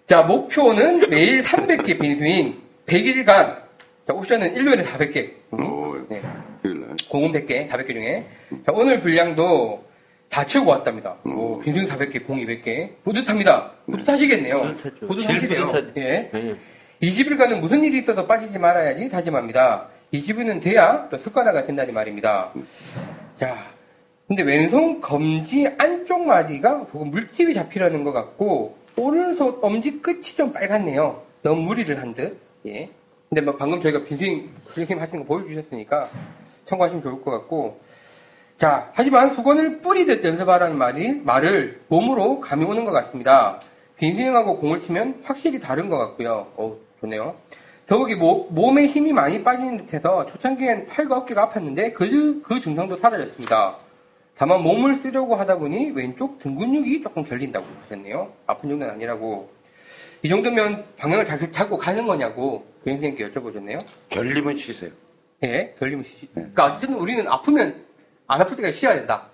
자, 0.07 0.23
목표는 0.23 1.11
매일 1.11 1.43
300개 1.43 2.01
빈스윙, 2.01 2.61
100일간 2.87 3.63
자, 4.07 4.13
옵션은 4.13 4.57
일요일에 4.57 4.85
400개. 4.85 5.31
오, 5.53 5.97
네. 6.09 6.23
공은 7.09 7.33
100개, 7.33 7.69
400개 7.69 7.93
중에. 7.93 8.27
자, 8.65 8.73
오늘 8.75 9.01
분량도 9.01 9.85
다 10.29 10.45
채우고 10.45 10.71
왔답니다. 10.71 11.17
뭐, 11.25 11.61
빈승 11.61 11.87
400개, 11.87 12.25
공 12.25 12.39
200개. 12.39 12.91
뿌듯합니다. 13.05 13.73
뿌듯하시겠네요. 13.87 14.63
뿌듯하죠. 14.63 15.07
뿌듯하시대요. 15.09 15.49
제일 15.49 15.67
뿌듯하죠. 15.67 15.93
예. 15.97 16.31
네. 16.33 16.55
20일간은 17.03 17.61
무슨 17.61 17.83
일이 17.83 17.99
있어도 17.99 18.27
빠지지 18.27 18.59
말아야지 18.59 19.09
다짐합니다. 19.09 19.89
20일은 20.15 20.63
돼야 20.63 21.09
또 21.11 21.19
습관화가 21.19 21.65
된다는 21.65 21.95
말입니다. 21.95 22.53
자, 23.37 23.57
근데 24.35 24.45
왼손 24.45 24.99
검지 25.03 25.69
안쪽 25.77 26.25
마디가 26.27 26.87
조금 26.91 27.11
물집이 27.11 27.53
잡히려는 27.53 28.03
것 28.03 28.13
같고, 28.13 28.79
오른손 28.97 29.59
엄지 29.61 30.01
끝이 30.01 30.23
좀 30.23 30.55
빨갛네요. 30.55 31.21
너무 31.43 31.61
무리를 31.61 32.01
한 32.01 32.15
듯. 32.15 32.39
예. 32.67 32.89
근데 33.29 33.43
뭐 33.43 33.57
방금 33.59 33.83
저희가 33.83 34.05
빈스윙, 34.05 34.49
선생님 34.69 35.03
하시는 35.03 35.27
거 35.27 35.35
보여주셨으니까 35.35 36.09
참고하시면 36.65 37.03
좋을 37.03 37.21
것 37.21 37.31
같고, 37.31 37.79
자, 38.57 38.91
하지만 38.95 39.29
수건을 39.29 39.81
뿌리듯 39.83 40.25
연습하라는 40.25 40.79
말이, 40.79 41.13
말을 41.13 41.83
몸으로 41.89 42.41
감이 42.41 42.65
오는 42.65 42.87
것 42.87 42.93
같습니다. 42.93 43.61
빈스윙하고 43.99 44.61
공을 44.61 44.81
치면 44.81 45.21
확실히 45.25 45.59
다른 45.59 45.91
것 45.91 45.99
같고요. 45.99 46.47
어 46.57 46.75
좋네요. 47.01 47.37
더욱이 47.87 48.15
모- 48.15 48.47
몸에 48.49 48.87
힘이 48.87 49.13
많이 49.13 49.45
빠지는 49.45 49.77
듯해서 49.77 50.25
초창기엔 50.25 50.87
팔과 50.87 51.19
어깨가 51.19 51.51
아팠는데 51.51 51.93
그, 51.93 52.41
그 52.41 52.61
증상도 52.61 52.97
사라졌습니다. 52.97 53.77
다만 54.37 54.63
몸을 54.63 54.95
쓰려고 54.97 55.37
하다 55.37 55.59
보니 55.59 55.91
왼쪽 55.91 56.39
등 56.39 56.55
근육이 56.55 57.03
조금 57.03 57.23
결린다고 57.25 57.67
하셨네요. 57.85 58.33
아픈 58.47 58.71
정도는 58.71 58.95
아니라고. 58.95 59.51
이 60.23 60.29
정도면 60.29 60.85
방향을 60.97 61.25
잘 61.25 61.51
잡고 61.53 61.79
가는 61.79 62.07
거냐고 62.07 62.67
교장 62.85 63.01
선생님께 63.01 63.31
여쭤보셨네요. 63.31 63.85
결림은 64.09 64.57
쉬세요. 64.57 64.91
예, 65.43 65.75
결림은 65.79 66.05
쉬. 66.05 66.29
그러니까 66.33 66.67
어쨌든 66.67 66.97
우리는 66.97 67.27
아프면 67.27 67.85
안 68.29 68.41
아플 68.41 68.57
때까지 68.57 68.77
쉬어야 68.79 68.95
된다. 68.95 69.29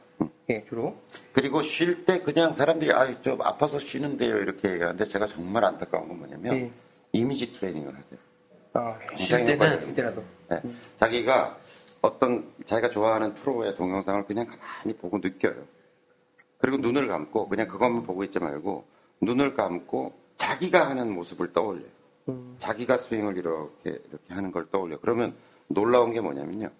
예, 0.50 0.64
주로. 0.64 0.96
그리고 1.32 1.60
쉴 1.62 2.06
때 2.06 2.20
그냥 2.20 2.54
사람들이 2.54 2.90
아, 2.92 3.20
좀 3.20 3.40
아파서 3.42 3.78
쉬는데요 3.78 4.38
이렇게 4.38 4.70
얘기하는데 4.72 5.04
제가 5.04 5.26
정말 5.26 5.64
안타까운 5.64 6.08
건 6.08 6.18
뭐냐면 6.18 6.54
예. 6.54 6.70
이미지 7.12 7.52
트레이닝을 7.52 7.94
하세요. 7.94 8.18
아, 8.72 8.98
쉴 9.16 9.44
때는. 9.44 9.90
이때라도. 9.90 10.24
네. 10.50 10.62
자기가 10.96 11.58
어떤 12.08 12.52
자기가 12.64 12.90
좋아하는 12.90 13.34
프로의 13.34 13.76
동영상을 13.76 14.24
그냥 14.24 14.46
가만히 14.46 14.96
보고 14.96 15.18
느껴요. 15.18 15.54
그리고 16.58 16.78
눈을 16.78 17.06
감고 17.06 17.48
그냥 17.48 17.68
그것만 17.68 18.02
보고 18.02 18.24
있지 18.24 18.38
말고 18.38 18.84
눈을 19.20 19.54
감고 19.54 20.12
자기가 20.36 20.88
하는 20.88 21.12
모습을 21.14 21.52
떠올려요. 21.52 21.98
자기가 22.58 22.98
스윙을 22.98 23.36
이렇게 23.36 23.90
이렇게 23.90 24.34
하는 24.34 24.50
걸 24.52 24.66
떠올려. 24.70 24.98
그러면 25.00 25.34
놀라운 25.68 26.12
게 26.12 26.20
뭐냐면요. 26.20 26.70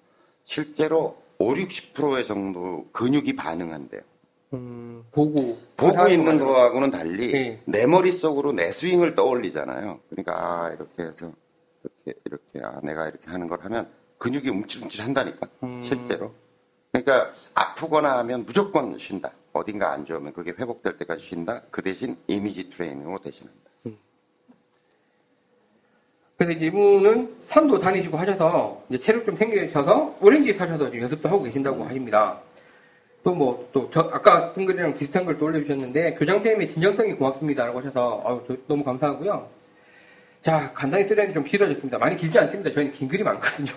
실제로 0.45 1.23
5, 1.39 1.55
60%의 1.55 2.25
정도 2.27 2.87
근육이 2.93 3.37
반응한대요. 3.37 4.01
음, 4.55 5.05
보고. 5.13 5.59
보고 5.77 6.09
있는. 6.09 6.39
거하고는 6.39 6.91
달리 6.91 7.33
네. 7.33 7.63
내 7.67 7.87
머릿속으로 7.87 8.53
내 8.53 8.73
스윙을 8.73 9.15
떠올리잖아요. 9.15 10.01
그러니까 10.11 10.33
아 10.35 10.71
이렇게 10.71 11.03
해서 11.03 11.33
이렇게 11.85 12.21
이렇게 12.25 12.61
아 12.63 12.81
내가 12.83 13.09
이렇게 13.09 13.31
하는 13.31 13.47
걸 13.47 13.61
하면 13.61 13.89
근육이 14.19 14.49
움찔움찔 14.51 15.03
한다니까 15.03 15.49
음. 15.63 15.83
실제로. 15.85 16.33
그러니까 16.93 17.33
아프거나 17.55 18.19
하면 18.19 18.45
무조건 18.45 18.99
쉰다. 18.99 19.33
어딘가 19.53 19.93
안 19.93 20.05
좋으면 20.05 20.33
그게 20.33 20.51
회복될 20.53 20.99
때까지 20.99 21.25
쉰다. 21.25 21.63
그 21.71 21.83
대신 21.83 22.17
이미지 22.27 22.71
트레이닝으로 22.71 23.19
대신한다. 23.21 23.59
그래서 26.37 26.53
이제 26.53 26.67
이분은 26.67 27.35
산도 27.49 27.81
다니시고 27.81 28.17
하셔서 28.17 28.85
이제 28.89 29.01
체력 29.01 29.25
좀 29.27 29.37
생기셔서 29.37 30.19
오렌지 30.21 30.55
사셔서 30.55 30.97
연습도 30.97 31.29
하고 31.29 31.43
계신다고 31.43 31.83
하십니다. 31.85 32.39
또 33.25 33.35
뭐, 33.35 33.69
또, 33.73 33.91
저, 33.91 34.09
아까 34.13 34.53
쓴 34.53 34.65
글이랑 34.65 34.97
비슷한 34.97 35.25
걸 35.25 35.37
또 35.37 35.47
올려주셨는데, 35.47 36.15
교장 36.15 36.37
선생님의 36.37 36.69
진정성이 36.71 37.15
고맙습니다. 37.15 37.67
라고 37.67 37.81
하셔서, 37.81 38.23
아유, 38.25 38.45
저 38.47 38.57
너무 38.69 38.85
감사하고요. 38.85 39.49
자, 40.43 40.73
간단히 40.73 41.05
쓰려니 41.05 41.35
좀 41.35 41.43
길어졌습니다. 41.43 41.99
많이 41.99 42.17
길지 42.17 42.39
않습니다. 42.39 42.71
저희는 42.71 42.95
긴 42.95 43.09
글이 43.09 43.25
많거든요. 43.25 43.73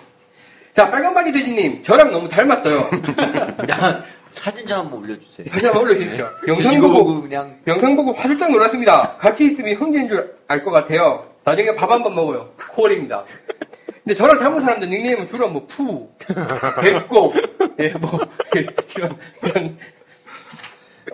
자, 0.74 0.90
빨간바지 0.90 1.32
돼지님, 1.32 1.82
저랑 1.82 2.10
너무 2.10 2.28
닮았어요. 2.28 2.88
야, 3.70 4.02
사진 4.30 4.66
좀 4.66 4.78
한번 4.78 5.00
올려주세요. 5.00 5.46
다시 5.48 5.66
한번 5.66 5.82
올려주십시오. 5.84 6.26
영상 6.48 6.72
이거 6.72 6.88
보고, 6.88 7.20
그냥 7.22 7.58
영상 7.66 7.94
보고 7.94 8.12
화들짝 8.14 8.50
놀랐습니다. 8.50 9.16
같이 9.18 9.46
있으면 9.52 9.74
형제인 9.74 10.08
줄 10.08 10.34
알 10.48 10.64
것 10.64 10.70
같아요. 10.70 11.26
나중에 11.44 11.74
밥 11.74 11.90
한 11.90 12.02
번 12.02 12.14
먹어요. 12.14 12.50
콜입니다. 12.70 13.24
근데 14.02 14.14
저랑 14.14 14.38
닮은 14.38 14.60
사람들 14.62 14.88
닉네임은 14.88 15.26
주로 15.26 15.48
뭐 15.48 15.66
푸, 15.66 16.08
백고, 16.80 17.34
예, 17.80 17.88
뭐 17.90 18.18
이런 18.54 19.16
이런. 19.44 19.78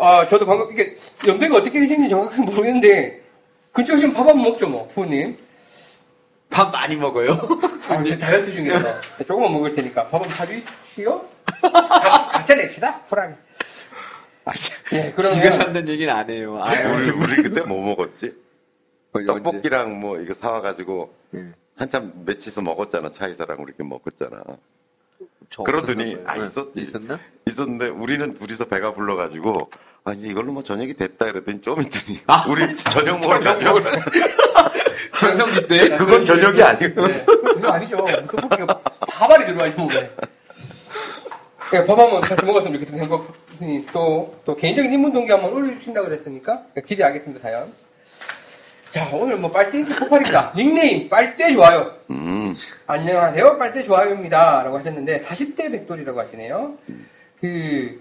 아, 0.01 0.27
저도 0.27 0.47
방금 0.47 0.71
이게 0.73 0.95
연배가 1.27 1.57
어떻게 1.57 1.81
되시는지 1.81 2.09
정확히 2.11 2.41
모르겠는데 2.41 3.21
근처 3.73 3.95
오시면 3.95 4.13
밥 4.15 4.25
한 4.27 4.37
번 4.37 4.43
먹죠, 4.43 4.69
뭐 4.69 4.87
푸님. 4.89 5.37
밥 6.51 6.71
많이 6.73 6.97
먹어요. 6.97 7.39
아, 7.89 7.97
이제 8.01 8.19
다이어트 8.19 8.53
중이라서 8.53 9.01
조금만 9.27 9.53
먹을 9.53 9.71
테니까 9.73 10.09
밥한번 10.09 10.31
사주시오. 10.35 11.25
각- 11.63 12.33
각자 12.33 12.55
냅시다, 12.55 13.03
푸랑. 13.05 13.37
예, 14.95 15.13
그러면 15.15 15.35
지가 15.35 15.51
산다는 15.53 15.89
얘기는 15.89 16.13
안 16.13 16.29
해요. 16.31 16.59
아유, 16.63 16.89
우리, 16.95 17.11
우리 17.11 17.43
그때 17.43 17.63
뭐 17.63 17.85
먹었지? 17.85 18.35
언제? 19.13 19.27
떡볶이랑 19.27 20.01
뭐 20.01 20.19
이거 20.21 20.33
사와가지고 20.35 21.15
예. 21.35 21.45
한참 21.77 22.13
며칠서 22.25 22.63
먹었잖아. 22.63 23.11
차이사랑 23.13 23.59
우리 23.61 23.71
이렇게 23.77 23.85
먹었잖아. 23.85 24.43
저 25.51 25.63
그러더니 25.65 26.17
아 26.27 26.33
봐요. 26.35 26.45
있었지. 26.45 26.81
있었나? 26.81 27.19
있었는데 27.47 27.89
우리는 27.89 28.35
둘이서 28.35 28.67
배가 28.67 28.95
불러가지고 28.95 29.53
아 30.05 30.13
이제 30.13 30.29
이걸로 30.29 30.53
뭐 30.53 30.63
저녁이 30.63 30.95
됐다 30.95 31.27
그랬더니 31.27 31.61
좀 31.61 31.83
있더니 31.83 32.21
아. 32.27 32.47
우리 32.49 32.75
저녁 32.77 33.21
가죠. 33.21 33.75
전성기 35.19 35.69
때? 35.69 35.89
그건 35.97 36.25
저녁이 36.25 36.63
아니고 36.63 37.07
네. 37.07 37.25
그거 37.25 37.69
아니죠. 37.71 37.97
떡볶이가 38.31 38.67
밥알이 39.01 39.47
들어가죠, 39.47 39.77
몸에. 39.77 40.11
네, 41.71 41.85
밥 41.85 41.99
한번 41.99 42.21
같이 42.23 42.45
먹었으면 42.45 42.75
좋겠습니다. 42.75 43.05
행복님 43.05 43.87
또, 43.93 44.35
또 44.45 44.57
개인적인 44.57 44.91
인문 44.93 45.13
동기 45.13 45.31
한번 45.31 45.53
올려주신다고 45.53 46.09
그랬으니까 46.09 46.63
기대하겠습니다, 46.87 47.41
사연. 47.41 47.73
자, 48.91 49.07
오늘 49.13 49.37
뭐 49.37 49.51
빨대인기 49.51 49.95
폭발입니다. 49.97 50.55
닉네임, 50.57 51.11
빨대 51.11 51.53
좋아요. 51.53 51.93
음, 52.11 52.55
안녕하세요, 52.87 53.59
빨대 53.59 53.83
좋아요입니다. 53.83 54.63
라고 54.63 54.79
하셨는데, 54.79 55.25
40대 55.25 55.71
백돌이라고 55.73 56.19
하시네요. 56.21 56.75
그, 57.39 58.01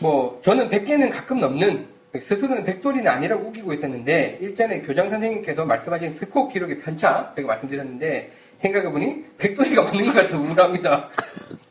뭐, 0.00 0.40
저는 0.44 0.68
100개는 0.68 1.12
가끔 1.12 1.38
넘는, 1.38 1.86
스스로는 2.22 2.64
백돌이는 2.64 3.08
아니라고 3.08 3.48
우기고 3.48 3.72
있었는데, 3.72 4.38
일전에 4.40 4.82
교장 4.82 5.10
선생님께서 5.10 5.64
말씀하신 5.64 6.12
스코어 6.12 6.48
기록의 6.48 6.80
편차, 6.80 7.32
제가 7.34 7.48
말씀드렸는데, 7.48 8.30
생각해보니, 8.58 9.24
백돌이가 9.38 9.82
맞는 9.82 10.06
것 10.06 10.14
같아서 10.14 10.38
우울합니다. 10.38 11.10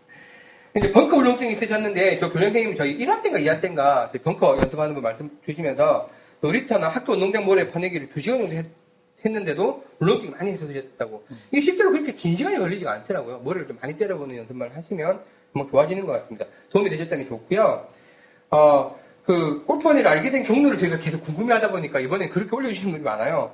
이제 0.76 0.92
벙커 0.92 1.18
울렁증이 1.18 1.54
있으셨는데, 1.54 2.18
저 2.18 2.28
교장 2.28 2.46
선생님이 2.46 2.76
저희 2.76 2.98
1화 2.98 3.22
때인가 3.22 3.40
2화 3.40 3.62
때인가, 3.62 4.10
저희 4.12 4.22
벙커 4.22 4.58
연습하는 4.58 4.96
거 4.96 5.02
말씀 5.02 5.30
주시면서, 5.44 6.10
놀이터나 6.42 6.90
학교 6.90 7.14
운동장 7.14 7.46
모래 7.46 7.66
퍼내기를 7.68 8.10
2시간 8.10 8.40
정도 8.40 8.54
했, 8.54 8.66
했는데도 9.26 9.84
울렁증이 10.00 10.32
많이 10.32 10.52
해소되셨다고. 10.52 11.24
이게 11.52 11.62
실제로 11.62 11.92
그렇게 11.92 12.14
긴 12.14 12.36
시간이 12.36 12.58
걸리지가 12.58 12.92
않더라고요. 12.92 13.40
머리를 13.40 13.68
좀 13.68 13.78
많이 13.82 13.98
때려보는 13.98 14.36
연습만 14.36 14.72
하시면 14.72 15.22
금방 15.54 15.68
좋아지는 15.70 16.06
것 16.06 16.12
같습니다. 16.14 16.46
도움이 16.70 16.90
되셨다니 16.90 17.26
좋고요. 17.28 17.88
어, 18.52 19.00
그 19.26 19.64
골프원을 19.66 20.06
알게 20.08 20.30
된 20.32 20.44
경로를 20.44 20.78
저희가 20.78 21.00
계속 21.00 21.22
궁금해하다 21.24 21.72
보니까 21.72 22.00
이번에 22.00 22.30
그렇게 22.30 22.56
올려주시는 22.56 22.92
분이 22.92 23.04
많아요. 23.04 23.54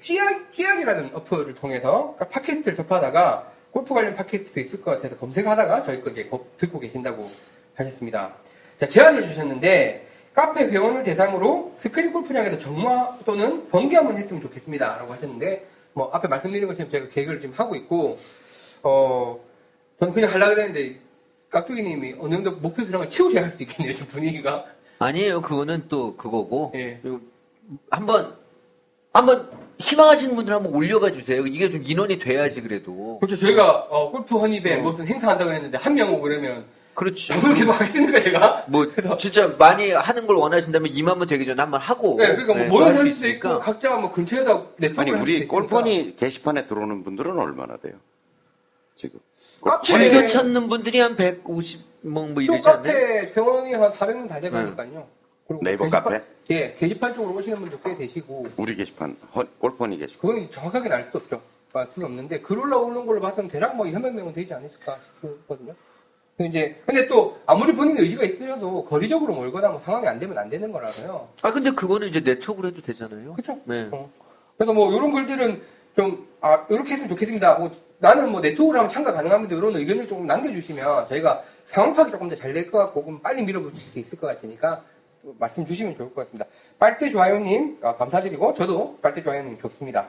쥐약, 0.00 0.52
쥐약이라는 0.52 1.10
어플을 1.14 1.54
통해서 1.54 2.14
그러니까 2.16 2.28
팟캐스트를 2.40 2.76
접하다가 2.76 3.52
골프 3.70 3.94
관련 3.94 4.14
팟캐스트도 4.14 4.58
있을 4.58 4.80
것 4.82 4.92
같아서 4.92 5.16
검색하다가 5.16 5.84
저희 5.84 6.00
거 6.02 6.10
이제 6.10 6.26
거- 6.26 6.44
듣고 6.56 6.80
계신다고 6.80 7.30
하셨습니다. 7.76 8.34
자, 8.78 8.88
제안을 8.88 9.22
주셨는데 9.28 10.06
카페 10.34 10.64
회원을 10.66 11.04
대상으로 11.04 11.72
스크린 11.78 12.12
골프장에서 12.12 12.58
정화 12.58 13.18
또는 13.24 13.68
번개 13.68 13.96
한번 13.96 14.16
했으면 14.18 14.42
좋겠습니다. 14.42 14.96
라고 14.98 15.12
하셨는데 15.12 15.66
뭐 15.92 16.10
앞에 16.12 16.26
말씀드린 16.28 16.66
것처럼 16.66 16.90
제가 16.90 17.08
계획을 17.08 17.40
지금 17.40 17.54
하고 17.56 17.74
있고 17.76 18.18
어 18.82 19.38
저는 20.00 20.12
그냥 20.12 20.32
하려고 20.34 20.54
그랬는데 20.54 20.98
깍두기님이 21.50 22.16
어느 22.18 22.34
정도 22.34 22.50
목표 22.52 22.82
수량을 22.84 23.08
채우셔야 23.08 23.44
할 23.44 23.50
수 23.52 23.62
있겠네요. 23.62 23.94
분위기가. 24.06 24.64
아니에요. 24.98 25.40
그거는 25.42 25.84
또 25.88 26.16
그거고. 26.16 26.72
예. 26.74 26.98
그리고 27.02 27.20
한번, 27.90 28.34
한번 29.12 29.48
희망하시는 29.78 30.34
분들 30.36 30.54
한번 30.54 30.74
올려봐 30.74 31.12
주세요. 31.12 31.46
이게 31.46 31.68
좀 31.68 31.82
인원이 31.84 32.18
돼야지 32.18 32.62
그래도. 32.62 33.18
그렇죠. 33.20 33.36
저희가 33.36 33.86
어, 33.90 34.10
골프 34.10 34.36
허니배 34.38 34.76
무슨 34.78 35.06
행사한다고 35.06 35.48
그랬는데 35.50 35.76
한 35.78 35.94
명 35.94 36.12
오고 36.14 36.22
그러면 36.22 36.64
그렇지. 36.94 37.28
방송을 37.28 37.56
계속 37.56 37.72
하겠습니까 37.78 38.20
제가? 38.22 38.64
뭐 38.68 38.86
진짜 39.18 39.54
많이 39.58 39.90
하는 39.90 40.26
걸 40.26 40.36
원하신다면 40.36 40.90
2만분 40.92 41.28
되기 41.28 41.44
전에 41.44 41.60
한번 41.60 41.78
하고. 41.80 42.16
네, 42.18 42.28
그러니까 42.28 42.54
뭐 42.54 42.62
네, 42.62 42.68
모여서 42.68 42.98
할수 43.00 43.14
수도 43.16 43.28
있고. 43.28 43.58
각자 43.58 43.94
뭐 43.96 44.10
근처에서 44.10 44.70
네트워크를 44.78 45.18
아니 45.18 45.22
우리. 45.22 45.46
골퍼니 45.46 46.16
게시판에 46.16 46.66
들어오는 46.66 47.04
분들은 47.04 47.38
얼마나 47.38 47.76
돼요? 47.76 47.94
지금. 48.96 49.20
카페- 49.60 49.86
즐겨 49.86 50.26
찾는 50.26 50.68
분들이 50.68 51.00
한 51.00 51.16
150 51.16 51.84
명뭐쪽 52.10 52.42
이러지 52.42 52.68
않나요? 52.68 52.82
카페 52.82 53.32
회원이 53.34 53.74
한 53.74 53.90
400명 53.90 54.28
다 54.28 54.40
돼가니까요. 54.40 55.06
그리고 55.48 55.62
네이버 55.64 55.84
게시판- 55.84 56.04
카페? 56.04 56.22
예, 56.50 56.74
게시판 56.78 57.14
쪽으로 57.14 57.34
오시는 57.36 57.58
분도 57.58 57.78
꽤 57.80 57.96
되시고, 57.96 58.46
우리 58.56 58.76
게시판, 58.76 59.16
허- 59.34 59.44
골퍼니 59.58 59.98
게시판. 59.98 60.20
그건 60.34 60.50
정확하게 60.50 60.90
알 60.92 61.04
수 61.04 61.16
없죠. 61.16 61.40
알 61.72 61.86
수는 61.88 62.06
없는데, 62.08 62.40
글 62.40 62.58
올라오는 62.58 63.04
걸로 63.04 63.20
봐서는 63.20 63.50
대략 63.50 63.76
뭐 63.76 63.86
200명 63.86 64.12
명은 64.12 64.32
되지 64.32 64.54
않을까 64.54 64.98
싶거든요. 65.22 65.74
근데 66.36 66.48
이제, 66.50 66.82
근데 66.86 67.06
또, 67.08 67.38
아무리 67.46 67.74
본인 67.74 67.98
의지가 67.98 68.24
있으셔도 68.24 68.84
거리적으로 68.84 69.34
몰거나 69.34 69.68
뭐 69.68 69.78
상황이 69.78 70.06
안 70.06 70.18
되면 70.18 70.36
안 70.38 70.48
되는 70.50 70.70
거라서요. 70.70 71.28
아 71.42 71.50
근데 71.52 71.70
그거는 71.70 72.08
이제 72.08 72.20
네트워크로 72.20 72.68
해도 72.68 72.80
되잖아요. 72.80 73.32
그쵸? 73.34 73.58
네. 73.64 73.88
어. 73.90 74.08
그래서 74.56 74.72
뭐, 74.72 74.92
이런 74.94 75.12
글들은 75.12 75.62
좀, 75.96 76.26
아, 76.40 76.64
이렇게 76.70 76.92
했으면 76.92 77.08
좋겠습니다. 77.10 77.54
뭐, 77.58 77.70
나는 77.98 78.30
뭐, 78.30 78.40
네트워크로 78.40 78.78
하면 78.78 78.90
참가 78.90 79.12
가능합니다. 79.12 79.54
이런 79.56 79.76
의견을 79.76 80.06
조금 80.08 80.26
남겨주시면, 80.26 81.08
저희가 81.08 81.42
상황 81.66 81.94
파악이 81.94 82.10
조금 82.12 82.28
더 82.28 82.36
잘 82.36 82.52
될 82.52 82.70
것 82.70 82.78
같고, 82.78 83.04
그럼 83.04 83.20
빨리 83.20 83.42
밀어붙일 83.42 83.76
수 83.92 83.98
있을 83.98 84.18
것 84.18 84.26
같으니까, 84.28 84.84
말씀 85.38 85.64
주시면 85.64 85.96
좋을 85.96 86.14
것 86.14 86.22
같습니다. 86.22 86.46
빨대 86.78 87.10
좋아요님, 87.10 87.78
아, 87.82 87.96
감사드리고, 87.96 88.54
저도 88.54 88.98
빨대 89.02 89.22
좋아요님 89.22 89.58
좋습니다. 89.58 90.08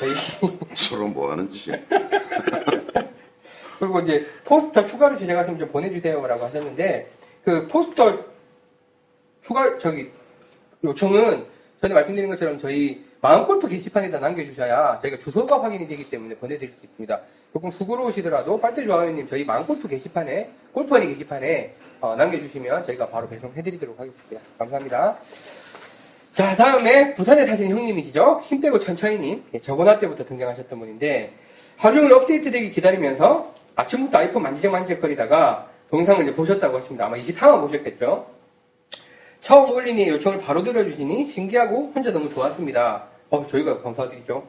저희, 0.00 0.12
서로 0.76 1.08
뭐 1.08 1.30
하는 1.32 1.48
짓이야. 1.48 1.76
그리고 3.78 4.00
이제, 4.00 4.26
포스터 4.44 4.84
추가로 4.84 5.16
제작하시면 5.16 5.58
좀 5.58 5.68
보내주세요라고 5.70 6.44
하셨는데, 6.44 7.10
그 7.44 7.66
포스터 7.68 8.24
추가, 9.40 9.78
저기, 9.78 10.10
요청은, 10.84 11.46
전에 11.80 11.94
말씀드린 11.94 12.28
것처럼 12.28 12.58
저희 12.58 13.06
마음골프 13.20 13.68
게시판에다 13.68 14.20
남겨주셔야 14.20 15.00
저희가 15.02 15.18
주소가 15.18 15.62
확인이 15.62 15.88
되기 15.88 16.08
때문에 16.08 16.36
보내드릴 16.36 16.72
수 16.72 16.86
있습니다. 16.86 17.20
조금 17.52 17.70
수고로우시더라도 17.70 18.60
빨대 18.60 18.84
좋아요님 18.84 19.26
저희 19.26 19.44
마음골프 19.44 19.88
게시판에 19.88 20.50
골프원이 20.72 21.08
게시판에 21.08 21.74
어, 22.00 22.14
남겨주시면 22.14 22.84
저희가 22.86 23.08
바로 23.08 23.28
배송해드리도록 23.28 23.98
하겠습니다. 23.98 24.40
감사합니다. 24.58 25.16
자 26.32 26.54
다음에 26.54 27.12
부산에 27.14 27.44
사신 27.46 27.70
형님이시죠? 27.70 28.40
힘 28.44 28.60
빼고 28.60 28.78
천천히님 28.78 29.44
예, 29.54 29.60
저번화 29.60 29.98
때부터 29.98 30.24
등장하셨던 30.24 30.78
분인데 30.78 31.32
하루 31.76 31.96
종일 31.96 32.12
업데이트 32.12 32.52
되기 32.52 32.70
기다리면서 32.70 33.52
아침부터 33.74 34.18
아이폰 34.18 34.42
만지작 34.42 34.70
만지작거리다가 34.70 35.68
동영상을 35.90 36.22
이제 36.22 36.32
보셨다고 36.34 36.78
하십니다. 36.78 37.06
아마 37.06 37.16
23화 37.16 37.60
보셨겠죠? 37.60 38.37
처음 39.48 39.70
올리니 39.70 40.06
요청을 40.10 40.40
바로 40.42 40.62
들어주시니 40.62 41.24
신기하고 41.24 41.90
혼자 41.94 42.12
너무 42.12 42.28
좋았습니다. 42.28 43.04
어, 43.30 43.46
저희가 43.46 43.80
감사드리죠. 43.82 44.46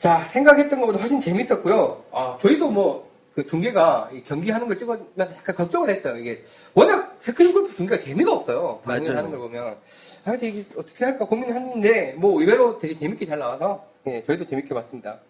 자, 0.00 0.24
생각했던 0.24 0.80
것보다 0.80 0.98
훨씬 0.98 1.20
재밌었고요. 1.20 2.02
아, 2.10 2.36
저희도 2.42 2.70
뭐, 2.70 3.08
그 3.36 3.46
중계가 3.46 4.10
이 4.12 4.24
경기하는 4.24 4.66
걸 4.66 4.76
찍으면서 4.76 5.04
약간 5.38 5.54
걱정을 5.54 5.90
했어요. 5.90 6.16
이게 6.16 6.40
워낙 6.74 7.14
스크린 7.20 7.52
골프 7.52 7.70
중계가 7.72 8.00
재미가 8.00 8.32
없어요. 8.32 8.80
방송을. 8.84 9.16
하는 9.16 9.30
걸 9.30 9.38
보면. 9.38 9.76
아, 10.24 10.36
되게 10.36 10.64
어떻게 10.76 11.04
할까 11.04 11.24
고민을 11.26 11.54
했는데, 11.54 12.14
뭐 12.18 12.40
의외로 12.40 12.80
되게 12.80 12.96
재밌게 12.96 13.26
잘 13.26 13.38
나와서, 13.38 13.84
예, 14.08 14.24
저희도 14.26 14.44
재밌게 14.44 14.74
봤습니다. 14.74 15.20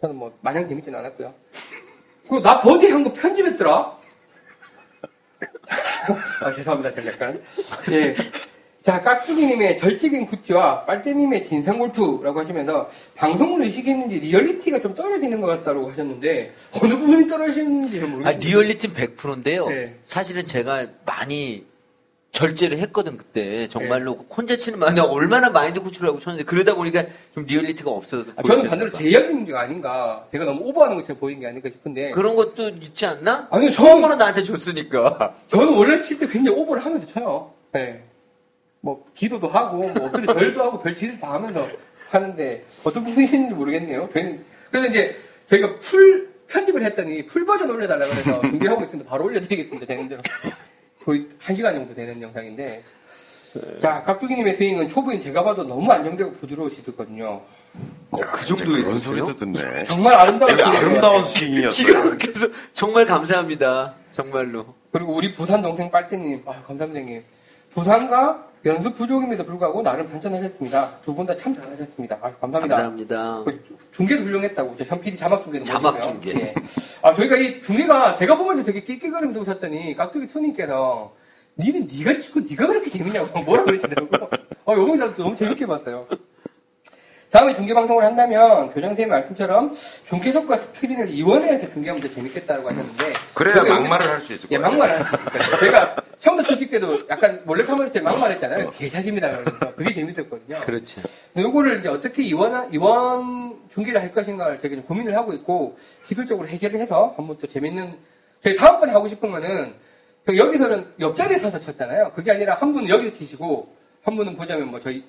저는 0.00 0.14
뭐, 0.14 0.32
마냥 0.42 0.64
재밌진 0.64 0.94
않았고요. 0.94 1.34
그리고 2.22 2.40
나 2.40 2.60
버디 2.60 2.88
한 2.88 3.02
거 3.02 3.12
편집했더라? 3.12 3.98
아, 6.42 6.52
죄송합니다. 6.52 6.94
제가 6.94 7.12
약간. 7.12 7.42
예. 7.90 8.16
자, 8.82 9.02
깍두기님의 9.02 9.78
절직인 9.78 10.26
굿즈와 10.26 10.84
빨대님의 10.84 11.44
진상골프라고 11.44 12.38
하시면서 12.38 12.88
방송을 13.16 13.64
의식했는지 13.64 14.20
리얼리티가 14.20 14.80
좀 14.80 14.94
떨어지는 14.94 15.40
것 15.40 15.48
같다고 15.48 15.90
하셨는데 15.90 16.54
어느 16.80 16.94
부분이 16.96 17.26
떨어지는지 17.26 17.98
잘아 17.98 18.08
모르겠어요. 18.08 18.38
리얼리티는 18.40 18.94
100%인데요. 18.94 19.68
네. 19.68 19.86
사실은 20.04 20.46
제가 20.46 20.86
많이 21.04 21.66
절제를 22.36 22.78
했거든 22.80 23.16
그때 23.16 23.66
정말로 23.68 24.12
혼자 24.28 24.56
치는 24.56 24.78
마인드 24.78 25.00
얼마나 25.00 25.48
마인드 25.48 25.80
코치를 25.80 26.10
하고 26.10 26.18
쳤는데 26.18 26.44
그러다 26.44 26.74
보니까 26.74 27.04
좀 27.34 27.44
리얼리티가 27.46 27.90
없어서 27.90 28.30
아, 28.36 28.42
저는 28.42 28.68
반대로. 28.68 28.92
제 28.92 29.08
이야기 29.08 29.32
문제가 29.32 29.62
아닌가. 29.62 30.26
제가 30.30 30.44
너무 30.44 30.66
오버하는 30.68 30.96
것처럼 30.98 31.18
보이는 31.18 31.40
게 31.40 31.46
아닐까 31.46 31.70
싶은데. 31.70 32.10
그런 32.10 32.36
것도 32.36 32.68
있지 32.68 33.06
않나? 33.06 33.48
아니요, 33.50 33.70
처음으로 33.70 34.02
저는, 34.02 34.18
나한테 34.18 34.42
줬으니까. 34.42 35.34
저는 35.48 35.68
원래 35.74 36.00
칠 36.02 36.18
때 36.18 36.26
굉장히 36.26 36.58
오버를 36.58 36.84
하면서 36.84 37.06
쳐요. 37.06 37.52
네. 37.72 38.02
뭐, 38.82 39.06
기도도 39.14 39.48
하고, 39.48 39.88
뭐, 39.88 40.06
엎드려 40.06 40.26
절도 40.34 40.62
하고, 40.62 40.78
별짓을 40.78 41.18
다 41.18 41.32
하면서 41.34 41.66
하는데, 42.10 42.64
어떤 42.84 43.02
부분이신지 43.04 43.54
모르겠네요. 43.54 44.10
저희는, 44.12 44.44
그래서 44.70 44.88
이제, 44.88 45.16
저희가 45.48 45.78
풀, 45.78 46.30
편집을 46.48 46.84
했더니, 46.84 47.24
풀 47.26 47.46
버전 47.46 47.70
올려달라고 47.70 48.12
해서 48.12 48.40
준비하고 48.48 48.82
있습니다. 48.84 49.08
바로 49.10 49.24
올려드리겠습니다. 49.24 49.86
되는 49.86 50.08
대로. 50.08 50.20
거의 51.06 51.28
한 51.38 51.54
시간 51.54 51.74
정도 51.74 51.94
되는 51.94 52.20
영상인데. 52.20 52.82
자, 53.80 54.02
깍두기님의 54.02 54.54
스윙은 54.54 54.88
초보인 54.88 55.20
제가 55.20 55.42
봐도 55.42 55.64
너무 55.64 55.90
안정되고 55.90 56.32
부드러우시거든요. 56.32 57.40
그 58.10 58.18
이제 58.38 58.46
정도 58.46 58.64
그런 58.64 58.80
있었어요? 58.80 58.98
소리도 58.98 59.36
듣네. 59.36 59.84
정말 59.84 60.14
아름다운 60.14 60.52
스윙이에요. 60.56 60.76
아름다운 60.78 61.22
스윙이었어요. 61.24 62.04
막혀서 62.10 62.48
정말 62.74 63.06
감사합니다. 63.06 63.94
정말로. 64.10 64.74
그리고 64.92 65.14
우리 65.14 65.30
부산 65.32 65.62
동생 65.62 65.90
빨대님, 65.90 66.42
아, 66.44 66.60
감사합니다, 66.66 67.00
형님. 67.00 67.22
부산과 67.70 68.45
연습 68.66 68.94
부족임에도 68.96 69.44
불구하고 69.44 69.82
나름 69.82 70.06
선전하셨습니다. 70.06 70.98
두 71.04 71.14
분 71.14 71.24
다 71.26 71.36
참 71.36 71.52
잘하셨습니다. 71.54 72.18
아, 72.20 72.32
감사합니다. 72.40 72.76
감사합니다. 72.76 73.44
그 73.44 73.64
중계도 73.92 74.24
훌륭했다고. 74.24 74.76
제 74.76 74.84
현PD 74.84 75.16
자막 75.16 75.42
중계도 75.42 75.64
자막 75.64 75.94
멋있고요. 75.94 76.20
중계. 76.20 76.40
예. 76.40 76.54
아, 77.02 77.14
저희가 77.14 77.36
이 77.36 77.62
중계가 77.62 78.14
제가 78.16 78.36
보면서 78.36 78.64
되게 78.64 78.82
낄낄거리면서 78.84 79.40
오셨더니 79.40 79.94
깍두기 79.96 80.26
투님께서 80.26 81.14
니는 81.58 81.86
니가 81.86 82.18
찍고 82.18 82.40
니가 82.40 82.66
그렇게 82.66 82.90
재밌냐고 82.90 83.38
뭐라 83.44 83.64
그러시더라고요. 83.64 84.28
어, 84.66 84.72
요동사도 84.74 85.22
너무 85.22 85.36
재밌게 85.36 85.64
봤어요. 85.66 86.06
다음에 87.36 87.52
중계 87.52 87.74
방송을 87.74 88.02
한다면 88.02 88.70
교장선생님 88.70 89.10
말씀처럼 89.10 89.76
중계석과 90.04 90.56
스크린을 90.56 91.10
이원해서 91.10 91.68
중계하면 91.68 92.00
더 92.00 92.08
재밌겠다고 92.08 92.66
하셨는데 92.70 93.12
그래야 93.34 93.62
막말을 93.62 94.08
할 94.08 94.20
수 94.22 94.32
있을 94.32 94.48
예, 94.52 94.56
거예요. 94.56 94.70
막말을 94.70 95.04
할 95.04 95.06
수 95.06 95.14
있을 95.16 95.30
거예요. 95.30 95.56
제가 95.60 95.96
처음부터 96.18 96.48
투픽 96.54 96.70
때도 96.70 97.06
약간 97.10 97.42
몰래 97.44 97.66
카메라처럼 97.66 98.04
막말했잖아요. 98.10 98.70
개샷입니다. 98.70 99.28
그러면서 99.28 99.74
그게 99.74 99.92
재밌었거든요. 99.92 100.60
근데 100.64 101.42
요거를 101.42 101.80
이제 101.80 101.88
어떻게 101.90 102.22
이원, 102.22 102.72
이원 102.72 103.54
중계를 103.68 104.00
할 104.00 104.12
것인가를 104.12 104.58
제가 104.58 104.74
좀 104.74 104.84
고민을 104.84 105.14
하고 105.14 105.34
있고, 105.34 105.76
기술적으로 106.06 106.48
해결을 106.48 106.80
해서 106.80 107.12
한번 107.18 107.36
또 107.38 107.46
재밌는, 107.46 107.98
저희 108.40 108.56
다음번에 108.56 108.92
하고 108.92 109.08
싶은 109.08 109.30
거는, 109.30 109.74
그 110.24 110.38
여기서는 110.38 110.86
옆자리에 111.00 111.36
서서 111.38 111.60
쳤잖아요. 111.60 112.12
그게 112.14 112.32
아니라 112.32 112.54
한 112.54 112.72
분은 112.72 112.88
여기서 112.88 113.12
치시고, 113.12 113.68
한 114.04 114.16
분은 114.16 114.36
보자면 114.36 114.68
뭐 114.70 114.80
저희, 114.80 115.04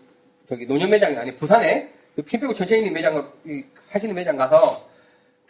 저기 0.49 0.65
노년 0.65 0.89
매장이 0.89 1.15
아니 1.15 1.33
부산에, 1.33 1.93
그 1.93 1.96
핀pe고 2.23 2.53
전체인님 2.53 2.93
매장을, 2.93 3.23
이 3.45 3.63
하시는 3.89 4.13
매장 4.15 4.38
가서, 4.38 4.89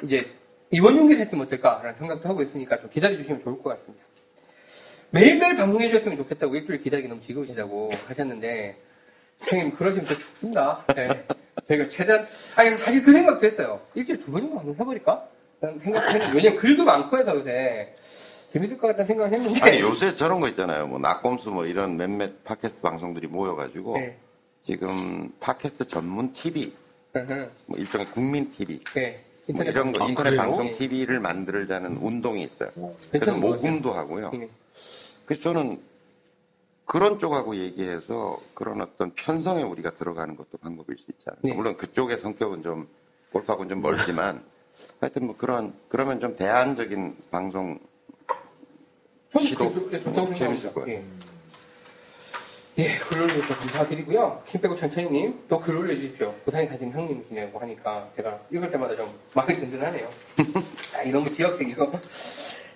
이제 0.04 0.30
이원 0.72 0.96
중계를 0.98 1.22
했으면 1.22 1.46
어떨까라는 1.46 1.96
생각도 1.96 2.30
하고 2.30 2.42
있으니까 2.42 2.80
좀 2.80 2.90
기다려 2.90 3.16
주시면 3.16 3.42
좋을 3.42 3.62
것 3.62 3.70
같습니다. 3.72 4.04
매일매일 5.12 5.56
방송해 5.56 5.90
주셨으면 5.90 6.18
좋겠다고 6.18 6.56
일주일 6.56 6.82
기다리기 6.82 7.08
너무 7.08 7.22
지겨우시다고 7.22 7.92
하셨는데, 8.08 8.78
형님, 9.40 9.72
그러시면 9.72 10.08
저 10.08 10.18
죽습니다. 10.18 10.84
네. 10.96 11.26
저희가 11.68 11.90
최대한, 11.90 12.26
아니, 12.56 12.72
사실 12.72 13.04
그 13.04 13.14
생각도 13.14 13.46
했어요. 13.46 13.82
일주일에 13.94 14.20
두번 14.20 14.42
정도 14.42 14.56
방송 14.56 14.76
해버릴까? 14.76 15.28
라는 15.62 15.80
생각도 15.80 16.10
했는데, 16.10 16.36
왜냐면 16.36 16.60
글도 16.60 16.84
많고 16.84 17.18
해서 17.18 17.36
요새 17.36 17.94
재밌을 18.50 18.78
것 18.78 18.88
같다는 18.88 19.06
생각을 19.06 19.32
했는데. 19.32 19.60
아니 19.62 19.80
요새 19.82 20.14
저런 20.14 20.40
거 20.40 20.48
있잖아요. 20.50 20.88
뭐 20.88 21.00
낙곰수 21.00 21.52
뭐 21.52 21.66
이런 21.66 21.98
몇몇 21.98 22.44
팟캐스트 22.44 22.82
방송들이 22.82 23.28
모여가지고 23.28 23.98
네. 23.98 24.18
지금 24.72 25.32
팟캐스트 25.40 25.88
전문 25.88 26.34
TV. 26.34 26.74
뭐 27.66 27.78
일종의 27.80 28.06
국민 28.08 28.52
TV, 28.52 28.84
네. 28.94 29.24
뭐 29.48 29.64
이런 29.64 29.94
거. 29.94 30.06
인터넷 30.08 30.32
그래요? 30.32 30.42
방송 30.42 30.66
네. 30.68 30.76
TV를 30.78 31.20
만들자는 31.22 31.98
운동이 31.98 32.44
있어요. 32.44 32.70
그래서 32.76 33.10
괜찮은 33.12 33.40
것 33.42 33.48
같아요. 33.52 33.62
모금도 33.72 33.94
하고요. 33.94 34.32
네. 34.32 34.50
그래서 35.26 35.42
저는 35.44 35.80
그런 36.86 37.18
쪽하고 37.18 37.56
얘기해서 37.56 38.40
그런 38.54 38.82
어떤 38.82 39.14
편성에 39.16 39.64
우리가 39.64 39.92
들어가는 39.96 40.36
것도 40.36 40.58
방법일 40.62 40.98
수 40.98 41.06
있지 41.12 41.24
않을까. 41.28 41.48
네. 41.48 41.54
물론 41.54 41.78
그쪽의 41.78 42.20
성격은 42.20 42.62
좀 42.62 42.88
골프하고는 43.32 43.70
좀 43.70 43.82
멀지만 43.82 44.44
하여튼 45.00 45.28
뭐 45.28 45.38
그런 45.38 45.74
그러면 45.88 46.20
좀 46.20 46.36
대안적인 46.36 47.16
방송 47.32 47.80
저는 49.32 49.48
시도 49.48 49.74
그- 49.74 49.90
네, 49.92 50.00
좋다고 50.02 50.34
재밌을 50.36 50.58
생각합니다. 50.60 50.74
거예요. 50.74 50.98
예. 51.00 51.04
예, 52.80 52.96
글 53.00 53.22
올려주셔서 53.24 53.56
감사드리고요. 53.56 54.44
힘 54.46 54.62
빼고 54.62 54.76
천천히님, 54.76 55.46
또 55.50 55.60
글 55.60 55.78
올려주십시오. 55.78 56.32
부산에 56.46 56.68
사신 56.68 56.92
형님이시냐고 56.92 57.60
하니까 57.60 58.08
제가 58.16 58.40
읽을 58.52 58.70
때마다 58.70 58.96
좀 58.96 59.10
마음이 59.34 59.56
든든하네요. 59.56 60.08
아, 60.96 61.02
이 61.02 61.10
너무 61.12 61.32
지역생 61.32 61.70
이거. 61.72 61.92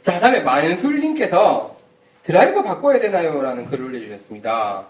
자, 0.02 0.20
다음에 0.20 0.40
만술님께서 0.40 1.76
드라이버 2.24 2.64
바꿔야 2.64 3.00
되나요? 3.00 3.40
라는 3.42 3.66
글을 3.68 3.86
올려주셨습니다. 3.86 4.88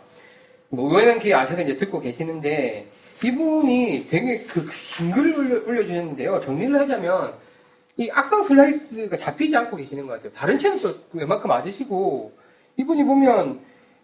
뭐, 0.69 0.89
의원한 0.89 1.19
기 1.19 1.34
아셔서 1.34 1.62
이제 1.62 1.76
듣고 1.76 2.00
계시는데, 2.00 2.88
이분이 3.24 4.08
되게 4.10 4.39
그 4.39 4.65
긴 4.97 5.12
글을 5.12 5.38
올려- 5.38 5.67
올려주셨는데요. 5.67 6.39
정리를 6.39 6.80
하자면, 6.80 7.34
이 7.97 8.10
악성 8.13 8.43
슬라이스가 8.43 9.17
잡히지 9.17 9.56
않고 9.58 9.76
계시는 9.76 10.08
것 10.08 10.13
같아요. 10.13 10.32
다른 10.32 10.58
채는 10.58 10.82
또 10.82 10.95
웬만큼 11.12 11.50
맞으시고 11.50 12.32
이분이 12.78 13.04
보면 13.04 13.60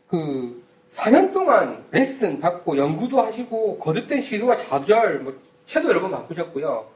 그 0.09 0.61
4년 0.91 1.33
동안 1.33 1.85
레슨 1.91 2.39
받고 2.39 2.77
연구도 2.77 3.21
하시고 3.21 3.79
거듭된 3.79 4.21
시도와 4.21 4.57
좌절, 4.57 5.19
뭐 5.19 5.39
채도 5.65 5.89
여러 5.89 6.01
번 6.01 6.11
바꾸셨고요. 6.11 6.89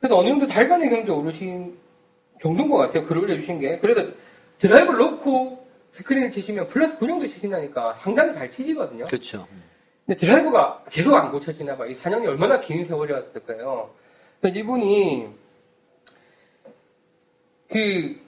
그래도 0.00 0.18
어느 0.18 0.28
정도 0.28 0.46
달관의 0.46 0.90
경지 0.90 1.12
오르신 1.12 1.78
정도인 2.40 2.68
것 2.68 2.76
같아요. 2.78 3.04
글을 3.06 3.22
올려주신 3.22 3.60
게. 3.60 3.78
그래도 3.78 4.12
드라이브를 4.58 4.98
놓고 4.98 5.66
스크린을 5.92 6.30
치시면 6.30 6.66
플러스 6.66 6.96
9 6.98 7.06
정도 7.06 7.26
치신다니까 7.26 7.94
상당히 7.94 8.32
잘 8.32 8.50
치시거든요. 8.50 9.06
그렇죠. 9.06 9.46
근데 10.06 10.18
드라이브가 10.18 10.84
계속 10.90 11.14
안 11.14 11.30
고쳐지나 11.30 11.76
봐. 11.76 11.86
이 11.86 11.92
4년이 11.92 12.26
얼마나 12.26 12.58
긴 12.60 12.84
세월이었을까요? 12.84 13.90
그래서 14.40 14.58
이분이 14.58 15.28
그 17.70 18.20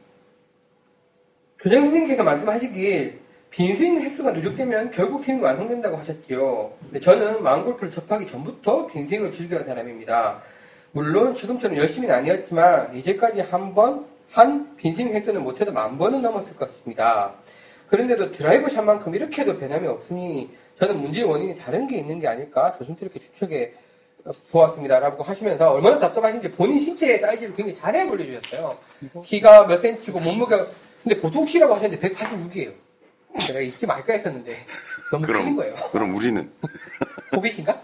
교장 1.58 1.82
선생님께서 1.82 2.22
말씀하시길 2.22 3.23
빈스윙 3.54 4.00
횟수가 4.00 4.32
누적되면 4.32 4.90
결국 4.90 5.22
팀이 5.22 5.40
완성된다고 5.40 5.96
하셨죠. 5.98 6.76
근데 6.80 7.00
저는 7.00 7.42
마음골프를 7.42 7.92
접하기 7.92 8.26
전부터 8.26 8.86
빈스윙을 8.88 9.30
즐겨온 9.32 9.64
사람입니다. 9.64 10.42
물론 10.92 11.34
지금처럼 11.36 11.76
열심히는 11.76 12.14
아니었지만 12.14 12.94
이제까지 12.96 13.40
한 13.42 13.74
번 13.74 14.14
한 14.34 14.74
빈스윙 14.76 15.14
횟수는 15.14 15.44
못해도 15.44 15.72
만 15.72 15.96
번은 15.96 16.20
넘었을 16.20 16.56
것 16.56 16.68
같습니다. 16.68 17.34
그런데도 17.86 18.32
드라이버 18.32 18.68
샷만큼 18.68 19.14
이렇게도 19.14 19.58
변함이 19.58 19.86
없으니 19.86 20.50
저는 20.80 21.00
문제의 21.00 21.24
원인이 21.24 21.54
다른 21.54 21.86
게 21.86 21.98
있는 21.98 22.18
게 22.18 22.26
아닐까 22.26 22.72
조심스럽게 22.72 23.20
추측해 23.20 23.72
보았습니다라고 24.50 25.22
하시면서 25.22 25.70
얼마나 25.70 25.98
답답하신지 26.00 26.50
본인 26.50 26.80
신체 26.80 27.16
사이즈를 27.18 27.54
굉장히 27.54 27.78
잘 27.78 27.94
올려주셨어요. 28.10 28.76
키가 29.24 29.68
몇 29.68 29.76
센치고 29.80 30.18
몸무게가 30.18 30.64
근데 31.04 31.20
보통 31.20 31.44
키라고 31.44 31.74
하셨는데 31.74 32.08
186이에요. 32.10 32.72
제가 33.40 33.60
잊지 33.60 33.86
말까 33.86 34.12
했었는데 34.12 34.56
너무 35.10 35.26
그럼. 35.26 35.40
크신 35.40 35.56
거예요. 35.56 35.74
그럼 35.92 36.14
우리는 36.14 36.50
호빗인가? 37.34 37.80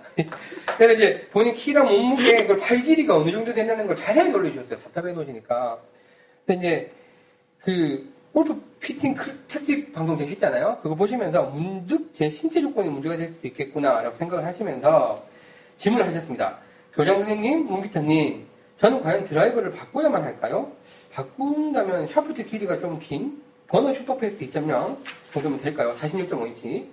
그래서 0.76 0.94
이제 0.94 1.28
본인 1.32 1.54
키랑 1.54 1.86
몸무게, 1.86 2.46
그팔 2.46 2.82
길이가 2.82 3.16
어느 3.16 3.30
정도 3.30 3.52
된다는 3.52 3.86
걸 3.86 3.96
자세히 3.96 4.32
올려주셨어요. 4.32 4.78
답답해 4.78 5.12
놓으시니까. 5.12 5.78
그래서 6.46 6.60
이제 6.60 6.92
그 7.60 8.12
골프 8.32 8.54
피팅 8.80 9.14
클- 9.14 9.36
특집 9.48 9.92
방송 9.92 10.16
제가 10.16 10.30
했잖아요. 10.30 10.78
그거 10.82 10.94
보시면서 10.94 11.44
문득 11.50 12.14
제 12.14 12.30
신체 12.30 12.60
조건이 12.60 12.88
문제가 12.88 13.16
될 13.16 13.26
수도 13.28 13.48
있겠구나라고 13.48 14.16
생각을 14.16 14.44
하시면서 14.44 15.24
질문을 15.78 16.06
하셨습니다. 16.06 16.58
교장 16.94 17.18
선생님, 17.18 17.66
문기찬님, 17.66 18.46
저는 18.78 19.02
과연 19.02 19.24
드라이버를 19.24 19.72
바꿔야만 19.72 20.22
할까요? 20.22 20.70
바꾼다면 21.12 22.06
샤프트 22.06 22.44
길이가 22.46 22.78
좀 22.78 22.98
긴 23.00 23.42
Burner 23.70 23.92
SuperFast 23.92 24.48
2.0 24.50 24.96
정도면 25.32 25.60
될까요? 25.60 25.94
46.5인치. 26.00 26.86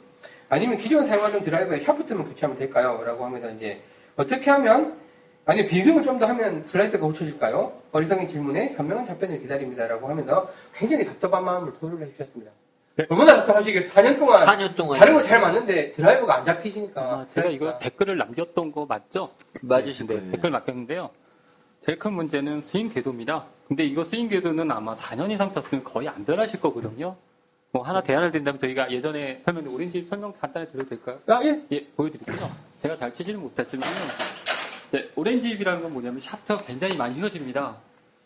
아니면 0.49 0.77
기존 0.77 1.05
사용하던 1.07 1.41
드라이버의 1.41 1.81
샤프트만 1.81 2.25
교체하면 2.25 2.57
될까요? 2.57 3.01
라고 3.05 3.25
하면서 3.25 3.49
이제 3.51 3.81
어떻게 4.15 4.49
하면 4.51 4.95
아니면 5.45 5.69
빈스윙을 5.69 6.03
좀 6.03 6.19
더 6.19 6.25
하면 6.27 6.65
슬라이스가 6.67 7.05
고쳐질까요? 7.05 7.71
어리석은 7.91 8.27
질문에 8.27 8.73
현명한 8.75 9.05
답변을 9.07 9.39
기다립니다. 9.39 9.87
라고 9.87 10.07
하면서 10.07 10.49
굉장히 10.75 11.05
답답한 11.05 11.43
마음을 11.45 11.73
토로를 11.73 12.05
해주셨습니다. 12.07 12.51
네. 12.95 13.05
얼마나 13.09 13.35
답답하시겠어요? 13.37 13.89
4년 13.91 14.17
동안 14.17 14.45
4년 14.45 14.75
동안 14.75 14.99
다른 14.99 15.13
거 15.13 15.21
잘 15.23 15.39
맞는데 15.41 15.91
드라이버가 15.93 16.37
안 16.37 16.45
잡히시니까. 16.45 17.01
아, 17.01 17.25
제가 17.27 17.49
이거 17.49 17.77
댓글을 17.79 18.17
남겼던 18.17 18.71
거 18.71 18.85
맞죠? 18.85 19.31
맞으신 19.61 20.07
네, 20.07 20.15
거예요. 20.15 20.31
댓글 20.31 20.49
남겼는데요. 20.51 21.09
제일 21.87 21.97
큰 21.99 22.11
문제는 22.11 22.59
스윙 22.59 22.89
궤도입니다. 22.89 23.45
근데 23.65 23.85
이거 23.85 24.03
스윙 24.03 24.27
궤도는 24.27 24.69
아마 24.69 24.93
4년 24.93 25.31
이상 25.31 25.49
쳤으면 25.49 25.85
거의 25.85 26.09
안 26.09 26.25
변하실 26.25 26.59
거거든요. 26.59 27.15
뭐 27.71 27.81
하나 27.81 28.03
대안을 28.03 28.29
드린다면 28.29 28.59
저희가 28.59 28.91
예전에 28.91 29.41
설명드린 29.45 29.73
오렌지 29.73 30.05
설명 30.05 30.33
간단히 30.37 30.67
드려도 30.67 30.89
될까요? 30.89 31.17
아, 31.27 31.41
예. 31.45 31.65
예, 31.71 31.87
보여드릴게요. 31.95 32.35
제가 32.79 32.97
잘 32.97 33.13
치지는 33.13 33.39
못했지만 33.39 33.87
이제 34.89 35.09
Orange 35.15 35.39
Whip이라는 35.39 35.81
건 35.81 35.93
뭐냐면 35.93 36.19
샤프트가 36.19 36.63
굉장히 36.63 36.97
많이 36.97 37.15
휘어집니다. 37.15 37.77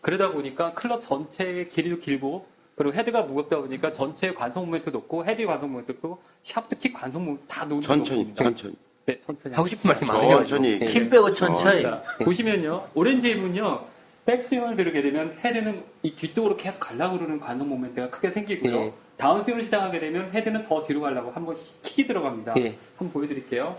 그러다 0.02 0.32
보니까 0.32 0.74
클럽 0.74 1.04
전체의 1.04 1.70
길이도 1.70 2.00
길고 2.00 2.48
그리고 2.74 2.96
헤드가 2.96 3.22
무겁다 3.22 3.60
보니까 3.60 3.92
전체 3.92 4.34
관성 4.34 4.66
모멘트 4.66 4.90
높고 4.90 5.24
헤드 5.26 5.46
관성 5.46 5.72
모멘트 5.72 5.92
높고 5.92 6.18
샤프트 6.46 6.80
킥 6.80 6.94
관성 6.94 7.26
모멘트 7.26 7.46
다 7.48 7.66
높고 7.66 7.82
천천히, 7.82 8.34
천천히. 8.34 8.74
네, 9.06 9.20
천천히 9.20 9.56
하고 9.56 9.68
싶은 9.68 9.88
말씀 9.88 10.08
많으셔가지고. 10.08 10.46
천천히. 10.46 10.80
예. 10.82 10.86
힘 10.86 11.10
빼고 11.10 11.34
천천히. 11.34 11.82
자, 11.82 12.04
보시면요. 12.24 12.88
Orange 12.94 13.32
Whip은요. 13.32 13.86
백스윙을 14.26 14.76
들게 14.76 15.02
되면 15.02 15.36
헤드는 15.44 15.84
이 16.04 16.16
뒤쪽으로 16.16 16.56
계속 16.56 16.80
가려고 16.80 17.18
그러는 17.18 17.40
관성 17.40 17.68
모멘트가 17.70 18.10
크게 18.12 18.30
생기고요. 18.30 18.76
예. 18.76 18.94
다운스윙을 19.18 19.62
시작하게 19.64 20.00
되면 20.00 20.32
헤드는 20.34 20.64
더 20.66 20.84
뒤로 20.84 21.02
가려고 21.02 21.32
한번 21.32 21.56
킥이 21.82 22.08
들어갑니다. 22.08 22.54
예. 22.58 22.76
한번 22.98 23.12
보여드릴게요. 23.14 23.78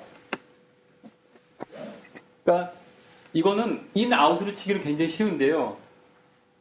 그러니까 2.44 2.72
이거는 3.32 3.82
in 3.94 4.12
out으로 4.12 4.54
치기는 4.54 4.82
굉장히 4.82 5.10
쉬운데요. 5.10 5.76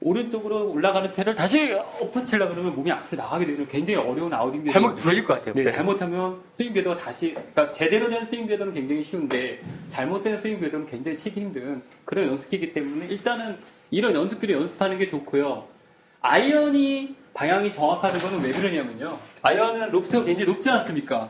오른쪽으로 0.02 0.72
올라가는 0.72 1.10
채를 1.12 1.36
다시 1.36 1.74
엎어 1.74 2.24
치려고 2.24 2.52
그러면 2.52 2.76
몸이 2.76 2.92
앞으로 2.92 3.22
나가게 3.22 3.46
되면 3.46 3.68
굉장히 3.68 4.00
어려운 4.00 4.34
아웃인데 4.34 4.72
잘못 4.72 4.96
부러질 4.96 5.24
것 5.24 5.36
같아요. 5.36 5.54
네, 5.54 5.72
잘못하면 5.72 6.42
스윙 6.56 6.74
궤도가 6.74 6.98
다시, 6.98 7.34
그러니까 7.34 7.72
제대로 7.72 8.10
된 8.10 8.26
스윙 8.26 8.48
궤도는 8.48 8.74
굉장히 8.74 9.04
쉬운데, 9.04 9.60
잘못된 9.90 10.38
스윙 10.38 10.60
궤도는 10.60 10.88
굉장히 10.88 11.16
치기 11.16 11.40
힘든 11.40 11.84
그런 12.04 12.28
연습기이기 12.30 12.74
때문에, 12.74 13.08
일단은 13.08 13.58
이런 13.92 14.16
연습들을 14.16 14.56
연습하는 14.56 14.98
게 14.98 15.08
좋고요. 15.08 15.66
아이언이 16.22 17.16
방향이 17.34 17.72
정확하는 17.72 18.20
거는 18.20 18.42
왜 18.42 18.52
그러냐면요. 18.52 19.18
아이언은 19.44 19.92
로프트가 19.92 20.26
굉장히 20.26 20.52
높지 20.52 20.70
않습니까? 20.70 21.30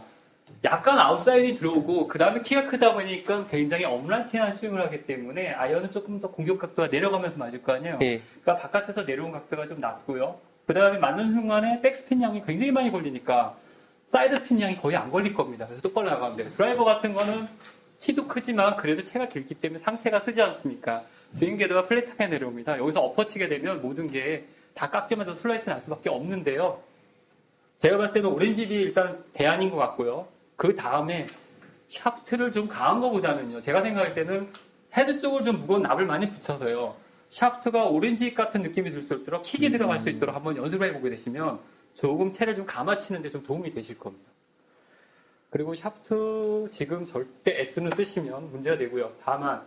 약간 0.64 1.00
아웃사이드 1.00 1.56
들어오고, 1.56 2.08
그 2.08 2.20
다음에 2.20 2.42
키가 2.42 2.66
크다 2.66 2.94
보니까 2.94 3.46
굉장히 3.50 3.86
upright한 3.86 4.52
스윙을 4.52 4.82
하기 4.86 5.06
때문에, 5.06 5.54
아이언은 5.54 5.92
조금 5.92 6.22
더 6.22 6.30
공격 6.30 6.60
각도가 6.60 6.88
내려가면서 6.88 7.38
맞을 7.38 7.64
거 7.64 7.74
아니에요. 7.74 7.98
예. 8.02 8.22
그러니까 8.42 8.56
바깥에서 8.56 9.04
내려온 9.04 9.32
각도가 9.32 9.66
좀 9.66 9.80
낮고요. 9.80 10.40
그 10.68 10.74
다음에 10.74 11.00
맞는 11.00 11.32
순간에 11.32 11.82
백스핀 11.82 12.22
양이 12.22 12.42
굉장히 12.44 12.72
많이 12.72 12.92
걸리니까 12.92 13.56
side 14.06 14.38
spin 14.40 14.62
양이 14.62 14.78
거의 14.78 14.96
안 14.96 15.10
걸릴 15.10 15.34
겁니다. 15.34 15.66
그래서 15.66 15.82
똑바로 15.82 16.10
나가면 16.10 16.38
돼요. 16.38 16.48
드라이버 16.56 16.84
같은 16.86 17.14
거는 17.14 17.48
키도 18.00 18.28
크지만 18.28 18.76
그래도 18.78 19.04
채가 19.04 19.28
길기 19.28 19.56
때문에 19.56 19.80
상체가 19.80 20.20
쓰지 20.20 20.42
않습니까? 20.42 21.04
스윙 21.32 21.58
궤도가 21.58 21.86
flat하게 21.86 22.28
내려옵니다. 22.28 22.78
여기서 22.78 23.02
엎어치게 23.02 23.48
되면 23.48 23.82
모든 23.82 24.08
게 24.10 24.46
다 24.74 24.90
깎이면서 24.90 25.34
슬라이스 25.34 25.70
날 25.70 25.80
수밖에 25.80 26.10
없는데요. 26.10 26.80
제가 27.78 27.98
봤을 27.98 28.14
때는 28.14 28.30
오렌지비 28.30 28.74
일단 28.74 29.24
대안인 29.34 29.70
것 29.70 29.78
같고요. 29.78 30.28
그 30.62 30.76
다음에 30.76 31.26
샤프트를 31.88 32.52
좀 32.52 32.68
강한 32.68 33.02
것보다는요. 33.02 33.60
제가 33.62 33.82
생각할 33.82 34.14
때는 34.14 34.48
헤드 34.96 35.18
쪽을 35.18 35.42
좀 35.42 35.60
무거운 35.60 35.82
납을 35.82 36.06
많이 36.06 36.30
붙여서요. 36.30 36.96
샤프트가 37.32 37.86
오렌지 37.86 38.36
같은 38.36 38.62
느낌이 38.62 38.92
들 38.92 39.02
수 39.02 39.16
있도록 39.16 39.42
킥이 39.42 39.72
들어갈 39.72 40.00
수 40.00 40.12
있도록 40.12 40.36
한번 40.36 40.56
연습을 40.56 40.90
해보게 40.90 41.10
되시면 41.10 41.60
조금 41.96 42.32
채를 42.32 42.54
좀 42.54 42.68
감아치는데 42.68 43.32
좀 43.32 43.42
도움이 43.42 43.72
되실 43.72 43.98
겁니다. 43.98 44.30
그리고 45.50 45.74
샤프트 45.74 46.68
지금 46.70 47.06
절대 47.06 47.60
S는 47.62 47.90
쓰시면 47.96 48.52
문제가 48.52 48.78
되고요. 48.78 49.14
다만 49.24 49.64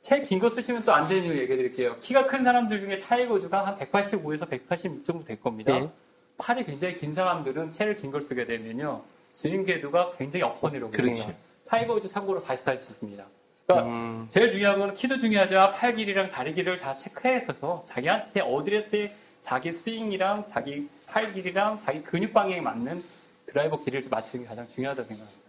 채긴거 0.00 0.48
쓰시면 0.48 0.84
또 0.86 0.92
안 0.92 1.06
되는 1.08 1.24
이유 1.24 1.38
얘기해 1.40 1.58
드릴게요. 1.58 1.98
키가 2.00 2.24
큰 2.24 2.42
사람들 2.42 2.80
중에 2.80 3.00
타이거 3.00 3.33
우즈가 3.33 3.66
한 3.66 3.76
185에서 3.76 4.48
186 4.48 5.04
정도 5.04 5.24
될 5.26 5.38
겁니다. 5.38 5.78
네. 5.78 5.90
팔이 6.38 6.64
굉장히 6.64 6.94
긴 6.94 7.12
사람들은 7.12 7.70
채를 7.70 7.96
긴 7.96 8.10
걸 8.10 8.22
쓰게 8.22 8.46
되면요. 8.46 9.02
스윙 9.32 9.64
궤도가 9.64 10.12
굉장히 10.16 10.44
내려오거든요. 10.44 10.90
그렇죠. 10.90 11.34
타이거 11.66 11.94
우즈 11.94 12.08
참고로 12.08 12.40
44를 12.40 12.80
쳤습니다. 12.80 13.24
그러니까 13.66 13.88
음, 13.88 14.26
제일 14.28 14.50
중요한 14.50 14.78
건 14.78 14.94
키도 14.94 15.18
중요하지만 15.18 15.70
팔 15.70 15.94
길이랑 15.94 16.28
다리 16.30 16.52
길이를 16.54 16.78
다 16.78 16.96
체크해서 16.96 17.82
자기한테 17.86 18.40
어드레스에 18.40 19.12
자기 19.40 19.72
스윙이랑 19.72 20.46
자기 20.46 20.88
팔 21.06 21.32
길이랑 21.32 21.80
자기 21.80 22.02
근육 22.02 22.32
방향에 22.32 22.60
맞는 22.60 23.02
드라이버 23.46 23.78
길이를 23.82 24.02
맞추는 24.10 24.44
게 24.44 24.48
가장 24.48 24.68
중요하다고 24.68 25.08
생각합니다. 25.08 25.42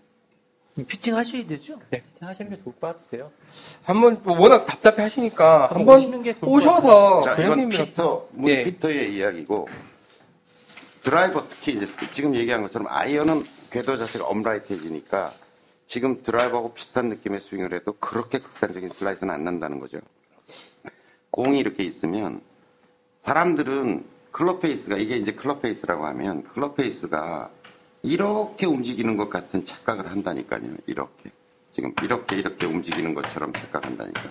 피팅 0.87 1.15
하셔야 1.15 1.45
되죠? 1.45 1.79
네, 1.91 2.01
피팅 2.13 2.27
하시는 2.27 2.49
게 2.49 2.57
좋을 2.63 2.73
것 2.75 2.87
같으세요. 2.87 3.31
한번 3.83 4.19
뭐 4.23 4.39
워낙 4.39 4.65
답답해 4.65 5.03
하시니까 5.03 5.67
한번 5.67 6.01
오셔서 6.41 7.21
자, 7.23 7.33
이건 7.33 7.45
교장님이랑 7.45 7.85
피터, 7.85 8.27
문 8.31 8.49
예. 8.49 8.63
피터의 8.63 9.13
이야기고, 9.13 9.67
드라이버 11.03 11.47
특히 11.47 11.73
이제 11.73 11.87
지금 12.13 12.35
얘기한 12.35 12.63
것처럼 12.63 12.87
아이언은 12.89 13.45
궤도 13.73 13.97
자체가 13.97 14.25
upright해지니까 14.25 15.33
지금 15.87 16.21
드라이버하고 16.21 16.75
비슷한 16.75 17.09
느낌의 17.09 17.41
스윙을 17.41 17.73
해도 17.73 17.93
그렇게 17.93 18.37
극단적인 18.37 18.89
슬라이스는 18.89 19.33
안 19.33 19.43
난다는 19.43 19.79
거죠. 19.79 19.97
공이 21.31 21.57
이렇게 21.57 21.83
있으면 21.83 22.41
사람들은 23.21 24.05
클럽 24.31 24.61
페이스가 24.61 24.97
이게 24.97 25.17
이제 25.17 25.31
클럽 25.33 25.63
페이스라고 25.63 26.05
하면 26.05 26.43
클럽 26.43 26.75
페이스가 26.75 27.49
이렇게 28.03 28.67
움직이는 28.67 29.17
것 29.17 29.29
같은 29.29 29.65
착각을 29.65 30.09
한다니까요. 30.11 30.75
이렇게. 30.85 31.31
지금 31.73 31.91
이렇게 32.03 32.35
이렇게 32.37 32.67
움직이는 32.67 33.15
것처럼 33.15 33.51
착각한다니까. 33.53 34.21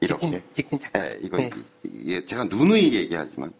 이렇게. 0.00 0.42
직진, 0.52 0.78
착각. 0.78 1.04
예, 1.04 1.18
이거 1.22 1.38
네. 1.38 1.50
이게 1.82 2.24
제가 2.24 2.44
누누이 2.44 2.94
얘기하지만 2.94 3.52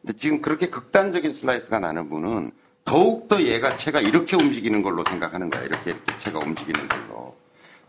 근데 0.00 0.16
지금 0.16 0.40
그렇게 0.40 0.68
극단적인 0.68 1.34
슬라이스가 1.34 1.80
나는 1.80 2.08
분은 2.08 2.52
더욱더 2.84 3.42
얘가 3.42 3.76
채가 3.76 4.00
이렇게 4.00 4.36
움직이는 4.36 4.82
걸로 4.82 5.04
생각하는 5.08 5.50
거야. 5.50 5.62
이렇게 5.62 5.90
이렇게 5.90 6.18
채가 6.18 6.38
움직이는 6.40 6.88
걸로. 6.88 7.36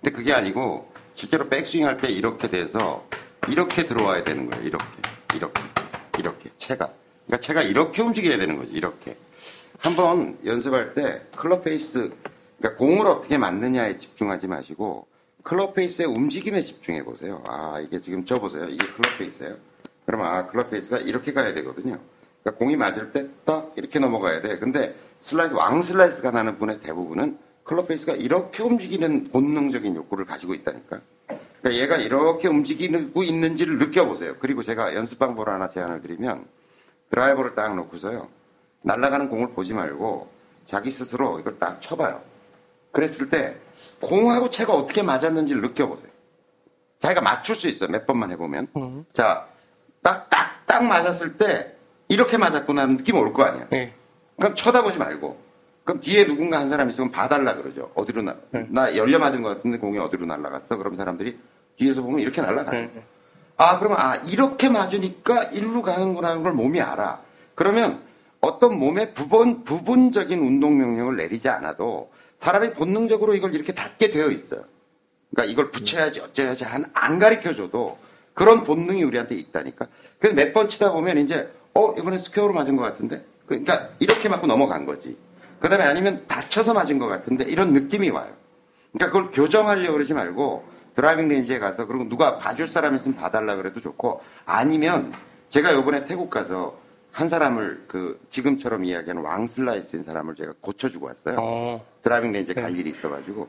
근데 0.01 0.15
그게 0.15 0.33
아니고 0.33 0.91
실제로 1.15 1.47
백스윙 1.49 1.85
할 1.85 1.97
때 1.97 2.09
이렇게 2.09 2.47
돼서 2.49 3.05
이렇게 3.47 3.85
들어와야 3.85 4.23
되는 4.23 4.49
거예요. 4.49 4.65
이렇게. 4.65 4.85
이렇게. 5.35 5.61
이렇게. 6.19 6.49
채가. 6.57 6.91
그러니까 7.25 7.45
채가 7.45 7.61
이렇게 7.63 8.01
움직여야 8.01 8.37
되는 8.37 8.57
거지. 8.57 8.71
이렇게. 8.73 9.17
한번 9.79 10.37
연습할 10.45 10.93
때 10.93 11.21
클럽 11.35 11.63
페이스 11.63 12.11
그러니까 12.59 12.77
공을 12.77 13.07
어떻게 13.07 13.37
맞느냐에 13.39 13.97
집중하지 13.97 14.45
마시고 14.47 15.07
클럽 15.43 15.73
페이스의 15.73 16.07
움직임에 16.07 16.61
집중해 16.61 17.03
보세요. 17.03 17.43
아 17.47 17.79
이게 17.79 17.99
지금 17.99 18.23
저 18.25 18.35
보세요. 18.35 18.65
이게 18.69 18.85
클럽 18.85 19.17
페이스예요. 19.17 19.55
그러면 20.05 20.27
아 20.27 20.45
클럽 20.47 20.69
페이스가 20.69 20.97
이렇게 20.99 21.33
가야 21.33 21.53
되거든요. 21.55 21.97
그러니까 22.43 22.57
공이 22.59 22.75
맞을 22.75 23.11
때 23.11 23.27
딱 23.45 23.71
이렇게 23.75 23.99
넘어가야 23.99 24.41
돼. 24.41 24.57
근데 24.57 24.95
슬라이스 25.19 25.53
왕 25.53 25.81
슬라이스가 25.81 26.31
나는 26.31 26.57
분의 26.57 26.81
대부분은 26.81 27.37
클럽 27.63 27.87
페이스가 27.87 28.13
이렇게 28.13 28.63
움직이는 28.63 29.25
본능적인 29.31 29.95
욕구를 29.95 30.25
가지고 30.25 30.53
있다니까. 30.53 30.99
그러니까 31.61 31.81
얘가 31.83 31.97
이렇게 31.97 32.47
움직이고 32.47 33.21
있는지를 33.23 33.77
느껴보세요. 33.77 34.35
그리고 34.39 34.63
제가 34.63 34.95
연습 34.95 35.19
방법을 35.19 35.53
하나 35.53 35.67
제안을 35.69 36.01
드리면 36.01 36.45
드라이버를 37.11 37.55
딱 37.55 37.75
놓고서요. 37.75 38.27
날아가는 38.81 39.29
공을 39.29 39.51
보지 39.51 39.73
말고 39.73 40.29
자기 40.65 40.89
스스로 40.89 41.39
이걸 41.39 41.59
딱 41.59 41.79
쳐봐요. 41.81 42.21
그랬을 42.91 43.29
때 43.29 43.57
공하고 43.99 44.49
채가 44.49 44.73
어떻게 44.73 45.03
맞았는지를 45.03 45.61
느껴보세요. 45.61 46.09
자기가 46.99 47.21
맞출 47.21 47.55
수 47.55 47.67
있어요. 47.67 47.89
몇 47.89 48.05
번만 48.07 48.31
해보면. 48.31 48.67
음. 48.75 49.05
자, 49.13 49.47
딱, 50.01 50.29
딱, 50.29 50.65
딱 50.65 50.83
맞았을 50.83 51.37
때 51.37 51.75
이렇게 52.11 52.37
맞았구나 52.37 52.81
하는 52.83 52.97
느낌 52.97 53.15
올 53.17 53.31
거 53.33 53.43
아니야. 53.43 53.67
네. 53.69 53.93
그럼 54.37 54.55
쳐다보지 54.55 54.97
말고. 54.97 55.39
그럼 55.83 55.99
뒤에 56.01 56.25
누군가 56.25 56.59
한 56.59 56.69
사람 56.69 56.89
있으면 56.89 57.11
봐달라 57.11 57.55
그러죠. 57.55 57.91
어디로 57.95 58.21
나, 58.21 58.35
네. 58.51 58.65
나 58.69 58.95
열려 58.95 59.17
맞은 59.19 59.41
것 59.41 59.49
같은데 59.49 59.77
공이 59.77 59.97
어디로 59.97 60.25
날아갔어? 60.25 60.77
그럼 60.77 60.95
사람들이 60.95 61.39
뒤에서 61.77 62.01
보면 62.01 62.19
이렇게 62.19 62.41
날아가요. 62.41 62.81
네. 62.81 63.03
아, 63.57 63.79
그러면 63.79 63.97
아, 63.99 64.15
이렇게 64.27 64.69
맞으니까 64.69 65.43
일로 65.45 65.81
가는구나 65.81 66.37
걸 66.39 66.51
몸이 66.53 66.79
알아. 66.81 67.21
그러면 67.55 68.01
어떤 68.41 68.77
몸의 68.79 69.13
부분, 69.13 69.63
부분적인 69.63 70.39
운동 70.39 70.77
명령을 70.77 71.15
내리지 71.15 71.49
않아도 71.49 72.11
사람이 72.39 72.73
본능적으로 72.73 73.35
이걸 73.35 73.53
이렇게 73.55 73.73
닫게 73.73 74.09
되어 74.09 74.29
있어요. 74.31 74.63
그러니까 75.31 75.51
이걸 75.51 75.71
붙여야지 75.71 76.19
어쩌야지 76.21 76.63
한- 76.63 76.89
안 76.93 77.19
가르쳐 77.19 77.53
줘도 77.55 77.97
그런 78.33 78.63
본능이 78.63 79.03
우리한테 79.03 79.35
있다니까. 79.35 79.87
그래서 80.19 80.35
몇 80.35 80.53
번 80.53 80.67
치다 80.69 80.91
보면 80.91 81.17
이제 81.19 81.51
어, 81.73 81.93
이번에 81.97 82.17
square로 82.17 82.53
맞은 82.53 82.75
것 82.75 82.83
같은데? 82.83 83.23
그러니까 83.45 83.89
이렇게 83.99 84.29
맞고 84.29 84.47
넘어간 84.47 84.85
거지. 84.85 85.17
그 85.59 85.69
다음에 85.69 85.83
아니면 85.85 86.25
닫혀서 86.27 86.73
맞은 86.73 86.97
것 86.97 87.07
같은데 87.07 87.45
이런 87.45 87.73
느낌이 87.73 88.09
와요. 88.09 88.33
그러니까 88.91 89.07
그걸 89.17 89.31
교정하려고 89.31 89.93
그러지 89.93 90.13
말고 90.13 90.65
driving 90.95 91.27
range에 91.27 91.59
가서 91.59 91.85
그리고 91.85 92.07
누가 92.07 92.37
봐줄 92.37 92.67
사람 92.67 92.95
있으면 92.95 93.15
봐달라 93.17 93.55
그래도 93.55 93.79
좋고 93.79 94.21
아니면 94.45 95.13
제가 95.49 95.73
요번에 95.73 96.05
태국 96.05 96.29
가서 96.29 96.77
한 97.11 97.29
사람을 97.29 97.85
그 97.87 98.19
지금처럼 98.29 98.85
이야기하는 98.85 99.21
왕슬라이스인 99.21 100.03
사람을 100.03 100.35
제가 100.35 100.53
고쳐주고 100.61 101.05
왔어요. 101.07 101.35
어, 101.39 101.85
driving 102.03 102.31
range에 102.31 102.55
네. 102.55 102.61
갈 102.61 102.77
일이 102.77 102.89
있어가지고 102.89 103.47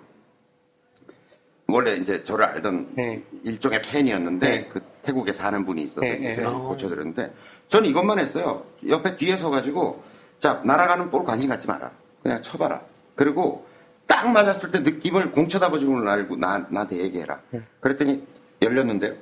원래 1.69 1.95
이제 1.95 2.23
저를 2.23 2.45
알던 2.45 2.93
네. 2.95 3.23
일종의 3.45 3.81
팬이었는데 3.83 4.49
네. 4.49 4.69
그 4.69 4.81
태국에 5.03 5.33
사는 5.33 5.65
분이 5.65 5.83
있어서 5.83 6.01
네, 6.01 6.15
이제 6.33 6.43
네. 6.43 6.45
고쳐드렸는데 6.45 7.33
저는 7.69 7.89
이것만 7.89 8.19
했어요. 8.19 8.65
옆에 8.89 9.17
뒤에 9.17 9.37
서가지고 9.37 10.03
자 10.39 10.61
날아가는 10.65 11.11
볼 11.11 11.25
관심 11.25 11.49
갖지 11.49 11.67
마라. 11.67 11.91
그냥 12.23 12.43
쳐봐라. 12.43 12.81
그리고 13.15 13.67
딱 14.07 14.31
맞았을 14.31 14.71
때 14.71 14.81
느낌을 14.81 15.33
공 15.33 15.49
쳐다보지고 15.49 16.09
알고 16.09 16.37
나, 16.37 16.67
나한테 16.69 16.99
얘기해라. 16.99 17.41
네. 17.51 17.63
그랬더니 17.81 18.27
열렸는데요. 18.61 19.15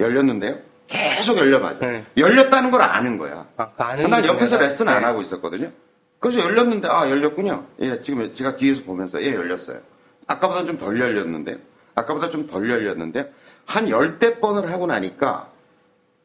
열렸는데요. 0.00 0.58
계속 0.86 1.38
열려 1.38 1.58
맞아. 1.58 1.78
네. 1.86 2.04
열렸다는 2.16 2.70
걸 2.70 2.82
아는 2.82 3.16
거야. 3.18 3.46
아, 3.56 3.70
그 3.70 3.82
아는 3.82 4.10
난 4.10 4.24
옆에서 4.24 4.56
거구나. 4.58 4.68
레슨 4.68 4.88
안 4.88 5.00
네. 5.00 5.06
하고 5.06 5.22
있었거든요. 5.22 5.70
그래서 6.18 6.40
열렸는데, 6.40 6.88
아, 6.88 7.08
열렸군요. 7.10 7.66
예, 7.80 8.00
지금 8.00 8.32
제가 8.34 8.54
뒤에서 8.56 8.82
보면서, 8.84 9.20
예, 9.22 9.34
열렸어요. 9.34 9.78
아까보다 10.26 10.64
좀 10.64 10.78
덜 10.78 11.00
열렸는데요. 11.00 11.56
아까보다 11.94 12.30
좀 12.30 12.46
덜 12.46 12.68
열렸는데요. 12.68 13.24
한 13.66 13.88
열대 13.88 14.40
번을 14.40 14.70
하고 14.70 14.86
나니까 14.86 15.48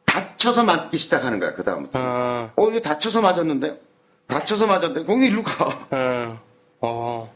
다쳐서 0.06 0.64
맞기 0.64 0.98
시작하는 0.98 1.40
거야, 1.40 1.54
그다음부터. 1.54 2.00
어, 2.00 2.52
어, 2.56 2.70
이게 2.70 2.82
다쳐서 2.82 3.22
맞았는데요? 3.22 3.78
다쳐서 4.28 4.68
맞았는데, 4.68 5.04
공이 5.06 5.28
일로 5.28 5.44
가. 5.44 5.88
어, 5.92 6.40
어, 6.82 7.34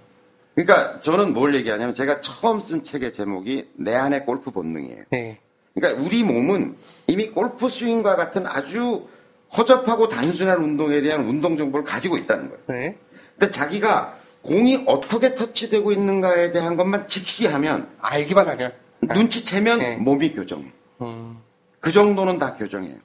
그러니까 0.55 0.99
저는 0.99 1.33
뭘 1.33 1.55
얘기하냐면 1.55 1.93
제가 1.93 2.21
처음 2.21 2.59
쓴 2.61 2.83
책의 2.83 3.13
제목이 3.13 3.69
내 3.75 3.95
안의 3.95 4.25
골프 4.25 4.51
본능이에요. 4.51 5.03
네. 5.11 5.39
그러니까 5.73 6.01
우리 6.03 6.23
몸은 6.23 6.75
이미 7.07 7.29
골프 7.29 7.69
스윙과 7.69 8.15
같은 8.15 8.45
아주 8.45 9.07
허접하고 9.55 10.09
단순한 10.09 10.63
운동에 10.63 11.01
대한 11.01 11.21
운동 11.21 11.57
정보를 11.57 11.85
가지고 11.85 12.17
있다는 12.17 12.49
거예요. 12.49 12.63
네. 12.67 12.97
근데 13.37 13.51
자기가 13.51 14.17
공이 14.41 14.85
어떻게 14.87 15.35
터치되고 15.35 15.91
있는가에 15.91 16.51
대한 16.51 16.75
것만 16.75 17.07
직시하면 17.07 17.89
알기만 17.99 18.49
하면. 18.49 18.73
눈치채면 19.01 19.79
네. 19.79 19.95
몸이 19.97 20.33
교정해. 20.33 20.65
음, 21.01 21.39
그 21.79 21.91
정도는 21.91 22.39
다 22.39 22.55
교정해요. 22.55 22.95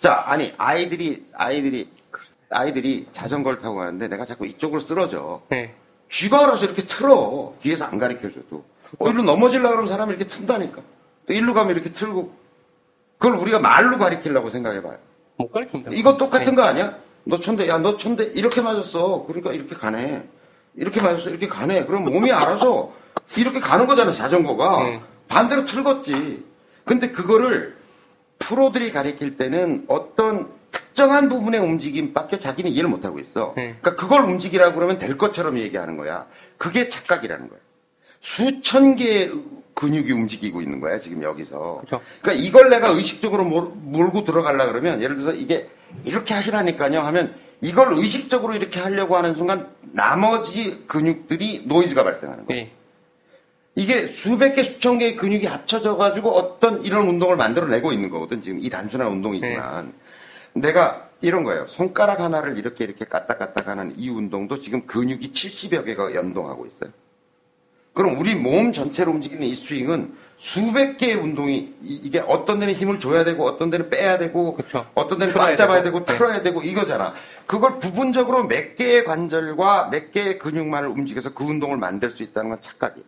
자, 0.00 0.22
아니 0.26 0.52
아이들이 0.56 1.26
아이들이 1.34 1.90
아이들이 2.50 3.06
자전거를 3.12 3.58
타고 3.60 3.76
가는데 3.76 4.08
내가 4.08 4.24
자꾸 4.24 4.46
이쪽으로 4.46 4.80
쓰러져. 4.80 5.42
네. 5.50 5.74
쥐가 6.10 6.44
알아서 6.44 6.66
이렇게 6.66 6.86
틀어. 6.86 7.54
뒤에서 7.60 7.86
안 7.86 7.98
가르쳐줘도. 7.98 8.64
어, 8.98 9.08
일로 9.08 9.22
넘어지려고 9.22 9.70
그러면 9.70 9.88
사람이 9.90 10.10
이렇게 10.14 10.26
튼다니까. 10.28 10.80
또 11.26 11.32
일로 11.32 11.54
가면 11.54 11.74
이렇게 11.74 11.90
틀고. 11.92 12.32
그걸 13.18 13.38
우리가 13.38 13.58
말로 13.58 13.96
가르치려고 13.98 14.50
생각해봐요. 14.50 14.98
못 15.36 15.50
가르칩니다. 15.50 15.90
이거 15.94 16.16
똑같은 16.16 16.50
네. 16.50 16.54
거 16.54 16.62
아니야? 16.62 16.96
너 17.24 17.40
천대, 17.40 17.66
야, 17.68 17.78
너 17.78 17.96
천대, 17.96 18.24
이렇게 18.34 18.60
맞았어. 18.60 19.24
그러니까 19.26 19.52
이렇게 19.52 19.74
가네. 19.74 20.28
이렇게 20.74 21.02
맞았어. 21.02 21.30
이렇게 21.30 21.48
가네. 21.48 21.86
그럼 21.86 22.04
몸이 22.04 22.30
알아서 22.30 22.92
이렇게 23.36 23.60
가는 23.60 23.86
거잖아, 23.86 24.12
자전거가. 24.12 24.84
네. 24.84 25.00
반대로 25.34 25.64
틀겠지. 25.64 26.44
근데 26.84 27.10
그거를 27.10 27.76
프로들이 28.38 28.92
가르칠 28.92 29.36
때는 29.36 29.84
어떤 29.88 30.48
특정한 30.70 31.28
부분의 31.28 31.60
움직임밖에 31.60 32.38
자기는 32.38 32.70
이해를 32.70 32.88
못하고 32.90 33.18
있어. 33.18 33.52
네. 33.56 33.76
그러니까 33.80 33.94
그걸 33.96 34.22
움직이라고 34.24 34.74
그러면 34.74 34.98
될 34.98 35.16
것처럼 35.18 35.58
얘기하는 35.58 35.96
거야. 35.96 36.26
그게 36.56 36.88
착각이라는 36.88 37.48
거야. 37.48 37.58
수천 38.20 38.96
개의 38.96 39.32
근육이 39.74 40.12
움직이고 40.12 40.62
있는 40.62 40.80
거야, 40.80 40.98
지금 40.98 41.22
여기서. 41.22 41.80
그죠. 41.84 42.00
그러니까 42.22 42.44
이걸 42.44 42.70
내가 42.70 42.88
의식적으로 42.88 43.44
몰- 43.44 43.72
몰고 43.74 44.24
들어가려 44.24 44.66
그러면 44.66 45.02
예를 45.02 45.16
들어서 45.16 45.36
이게 45.36 45.68
이렇게 46.04 46.32
하시라니까요 46.34 47.00
하면 47.00 47.34
이걸 47.60 47.92
의식적으로 47.94 48.54
이렇게 48.54 48.78
하려고 48.80 49.16
하는 49.16 49.34
순간 49.34 49.68
나머지 49.82 50.84
근육들이 50.86 51.64
노이즈가 51.66 52.04
발생하는 52.04 52.46
거예요. 52.46 52.64
네. 52.64 52.72
이게 53.76 54.06
수백 54.06 54.54
개, 54.54 54.62
수천 54.62 54.98
개의 54.98 55.16
근육이 55.16 55.46
합쳐져 55.46 55.96
가지고 55.96 56.30
어떤 56.30 56.82
이런 56.82 57.06
운동을 57.08 57.36
만들어내고 57.36 57.92
있는 57.92 58.08
거거든. 58.10 58.40
지금 58.40 58.58
이 58.60 58.70
단순한 58.70 59.08
운동이지만. 59.08 59.92
내가 60.54 61.08
이런 61.20 61.42
거예요. 61.42 61.66
손가락 61.68 62.20
하나를 62.20 62.56
이렇게 62.58 62.84
이렇게 62.84 63.04
까딱까딱 63.04 63.66
하는 63.66 63.92
이 63.96 64.08
운동도 64.10 64.60
지금 64.60 64.86
근육이 64.86 65.32
70여 65.32 65.84
개가 65.86 66.14
연동하고 66.14 66.66
있어요. 66.66 66.90
그럼 67.94 68.18
우리 68.18 68.34
몸 68.34 68.72
전체로 68.72 69.10
움직이는 69.12 69.42
이 69.44 69.54
스윙은 69.54 70.14
수백 70.36 70.98
개의 70.98 71.14
운동이 71.14 71.74
이- 71.82 72.00
이게 72.04 72.18
어떤 72.20 72.58
데는 72.60 72.74
힘을 72.74 72.98
줘야 73.00 73.24
되고 73.24 73.44
어떤 73.44 73.70
데는 73.70 73.88
빼야 73.88 74.18
되고 74.18 74.54
그쵸. 74.56 74.84
어떤 74.94 75.18
데는 75.18 75.32
꽉 75.34 75.54
잡아야 75.56 75.82
되고. 75.82 75.98
되고 76.00 76.06
네. 76.12 76.16
틀어야 76.18 76.42
되고 76.42 76.62
이거잖아. 76.62 77.14
그걸 77.46 77.78
부분적으로 77.78 78.44
몇 78.46 78.74
개의 78.76 79.04
관절과 79.04 79.90
몇 79.90 80.10
개의 80.10 80.38
근육만을 80.38 80.88
움직여서 80.90 81.34
그 81.34 81.44
운동을 81.44 81.76
만들 81.78 82.10
수 82.10 82.22
있다는 82.22 82.50
건 82.50 82.60
착각이에요. 82.60 83.06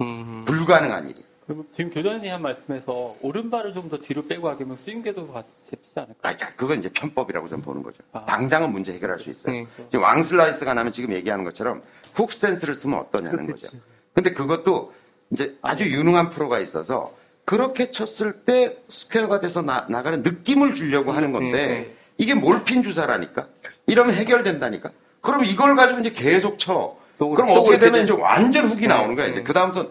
음, 0.00 0.44
불가능한 0.46 1.08
일이에요. 1.08 1.26
그리고 1.46 1.66
지금 1.72 1.90
교장 1.90 2.12
선생님 2.12 2.34
한 2.34 2.42
말씀에서 2.42 3.16
오른발을 3.20 3.74
좀 3.74 3.90
더 3.90 3.98
뒤로 3.98 4.26
빼고 4.26 4.48
하면 4.48 4.76
스윙 4.78 5.02
궤도 5.02 5.30
같이 5.30 5.50
잡히지 5.70 5.92
않을까? 5.94 6.14
아, 6.28 6.36
자, 6.36 6.54
그건 6.56 6.78
이제 6.78 6.88
편법이라고 6.88 7.48
저는 7.48 7.62
보는 7.62 7.82
거죠. 7.82 7.98
아. 8.12 8.24
당장은 8.24 8.72
문제 8.72 8.92
해결할 8.94 9.20
수 9.20 9.30
있어요. 9.30 9.52
네. 9.54 9.66
지금 9.90 10.02
왕슬라이스가 10.02 10.72
나면 10.72 10.90
지금 10.92 11.12
얘기하는 11.12 11.44
것처럼 11.44 11.82
훅 12.14 12.32
스탠스를 12.32 12.74
쓰면 12.74 12.98
어떠냐는 12.98 13.46
거죠. 13.50 13.68
근데 14.14 14.30
그것도 14.32 14.94
이제 15.30 15.58
아주 15.60 15.84
유능한 15.84 16.30
프로가 16.30 16.60
있어서 16.60 17.14
그렇게 17.44 17.90
쳤을 17.90 18.44
때 18.44 18.78
스퀘어가 18.88 19.40
돼서 19.40 19.60
나, 19.60 19.86
나가는 19.90 20.22
느낌을 20.22 20.72
주려고 20.72 21.12
하는 21.12 21.30
건데 21.30 21.66
네. 21.66 21.96
이게 22.16 22.32
몰핀 22.34 22.82
주사라니까? 22.82 23.48
이러면 23.86 24.14
해결된다니까? 24.14 24.92
그럼 25.20 25.44
이걸 25.44 25.76
가지고 25.76 26.00
이제 26.00 26.10
계속 26.10 26.58
쳐. 26.58 26.96
또- 27.30 27.34
그럼 27.34 27.54
또 27.54 27.60
어떻게 27.62 27.78
되면 27.78 27.92
돼. 27.94 28.02
이제 28.02 28.12
완전 28.12 28.68
훅이 28.68 28.82
네, 28.82 28.86
나오는 28.88 29.14
거야. 29.14 29.26
이제 29.26 29.36
네. 29.38 29.42
그다음부터 29.42 29.90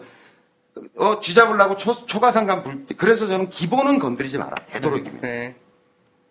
어, 0.96 1.20
쥐잡으려고 1.20 1.76
초, 1.76 1.94
초가상간 2.06 2.64
불 2.64 2.84
때, 2.86 2.94
그래서 2.96 3.26
저는 3.28 3.48
기본은 3.50 3.98
건드리지 4.00 4.38
마라. 4.38 4.56
되도록이면. 4.66 5.20
네. 5.20 5.54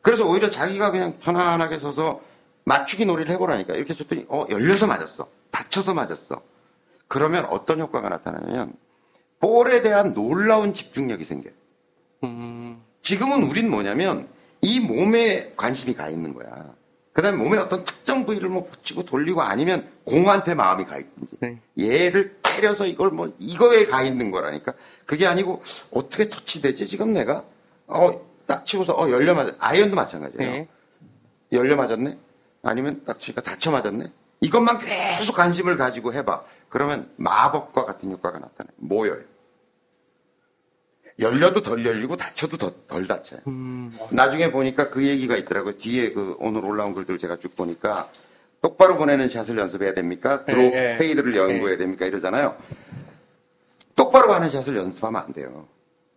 그래서 0.02 0.28
오히려 0.28 0.50
자기가 0.50 0.92
그냥 0.92 1.18
편안하게 1.22 1.80
서서 1.80 2.20
맞추기 2.66 3.06
놀이를 3.06 3.32
해보라니까. 3.34 3.74
이렇게 3.76 3.94
줬더니, 3.94 4.26
어, 4.28 4.46
열려서 4.50 4.86
맞았어. 4.88 5.28
다쳐서 5.52 5.94
맞았어. 5.94 6.42
그러면 7.08 7.46
어떤 7.46 7.80
효과가 7.80 8.10
나타나냐면, 8.10 8.74
볼에 9.40 9.82
대한 9.82 10.14
놀라운 10.14 10.74
집중력이 10.74 11.24
생겨요. 11.26 11.54
음, 12.26 12.82
지금은 13.02 13.44
우린 13.44 13.70
뭐냐면, 13.72 14.28
이 14.62 14.80
몸에 14.82 15.54
관심이 15.56 15.94
가 15.94 16.10
있는 16.10 16.34
거야. 16.34 16.66
그 17.14 17.22
다음에 17.22 17.38
몸에 17.38 17.58
어떤 17.60 17.86
특정 17.86 18.26
부위를 18.26 18.50
뭐 18.50 18.68
붙이고 18.68 19.04
돌리고 19.06 19.42
아니면 19.44 19.88
공한테 20.04 20.56
마음이 20.56 20.86
가 20.86 20.98
있든지. 20.98 21.38
네. 21.40 21.60
얘를 21.80 22.38
때려서 22.42 22.88
이걸 22.88 23.12
뭐, 23.12 23.32
이거에 23.40 23.86
가 23.86 24.02
있는 24.02 24.32
거라니까. 24.32 24.74
그게 25.06 25.28
아니고, 25.28 25.64
어떻게 25.92 26.30
터치되지? 26.30 26.88
지금 26.88 27.14
내가? 27.14 27.46
어, 27.88 28.22
딱 28.48 28.66
치고서, 28.66 28.94
어, 28.94 29.10
열려 29.12 29.36
맞아. 29.36 29.54
아이언도 29.60 29.96
마찬가지예요. 29.96 30.52
네. 30.52 30.68
열려 31.52 31.76
맞았네? 31.76 32.18
아니면 32.64 33.04
딱 33.06 33.20
치니까 33.20 33.42
다쳐 33.42 33.70
맞았네? 33.70 34.12
이것만 34.42 34.80
계속 34.80 35.36
관심을 35.36 35.78
가지고 35.78 36.14
해봐. 36.14 36.44
그러면 36.70 37.12
마법과 37.18 37.86
같은 37.86 38.12
효과가 38.12 38.40
나타나요. 38.40 38.74
모여요. 38.78 39.22
열려도 41.20 41.62
덜 41.62 41.86
열리고 41.86 42.18
닫혀도 42.18 42.58
더, 42.58 42.72
덜 42.88 43.08
닫혀요. 43.08 43.42
음, 43.48 43.92
나중에 44.12 44.52
보니까 44.52 44.90
그 44.90 45.06
얘기가 45.06 45.36
있더라고요. 45.38 45.78
뒤에 45.78 46.12
그 46.12 46.36
오늘 46.40 46.66
올라온 46.66 46.94
글들 46.94 47.18
제가 47.20 47.38
쭉 47.38 47.56
보니까 47.56 48.10
똑바로 48.62 48.98
보내는 48.98 49.30
샷을 49.30 49.58
연습해야 49.58 49.94
됩니까? 49.94 50.44
draw 50.46 50.62
네, 50.62 50.70
네. 50.70 50.96
fade를 50.96 51.36
연구해야 51.36 51.78
됩니까? 51.78 52.06
이러잖아요. 52.06 52.56
똑바로 53.96 54.28
가는 54.28 54.50
샷을 54.50 54.76
연습하면 54.76 55.22
안 55.22 55.34
돼요. 55.34 55.68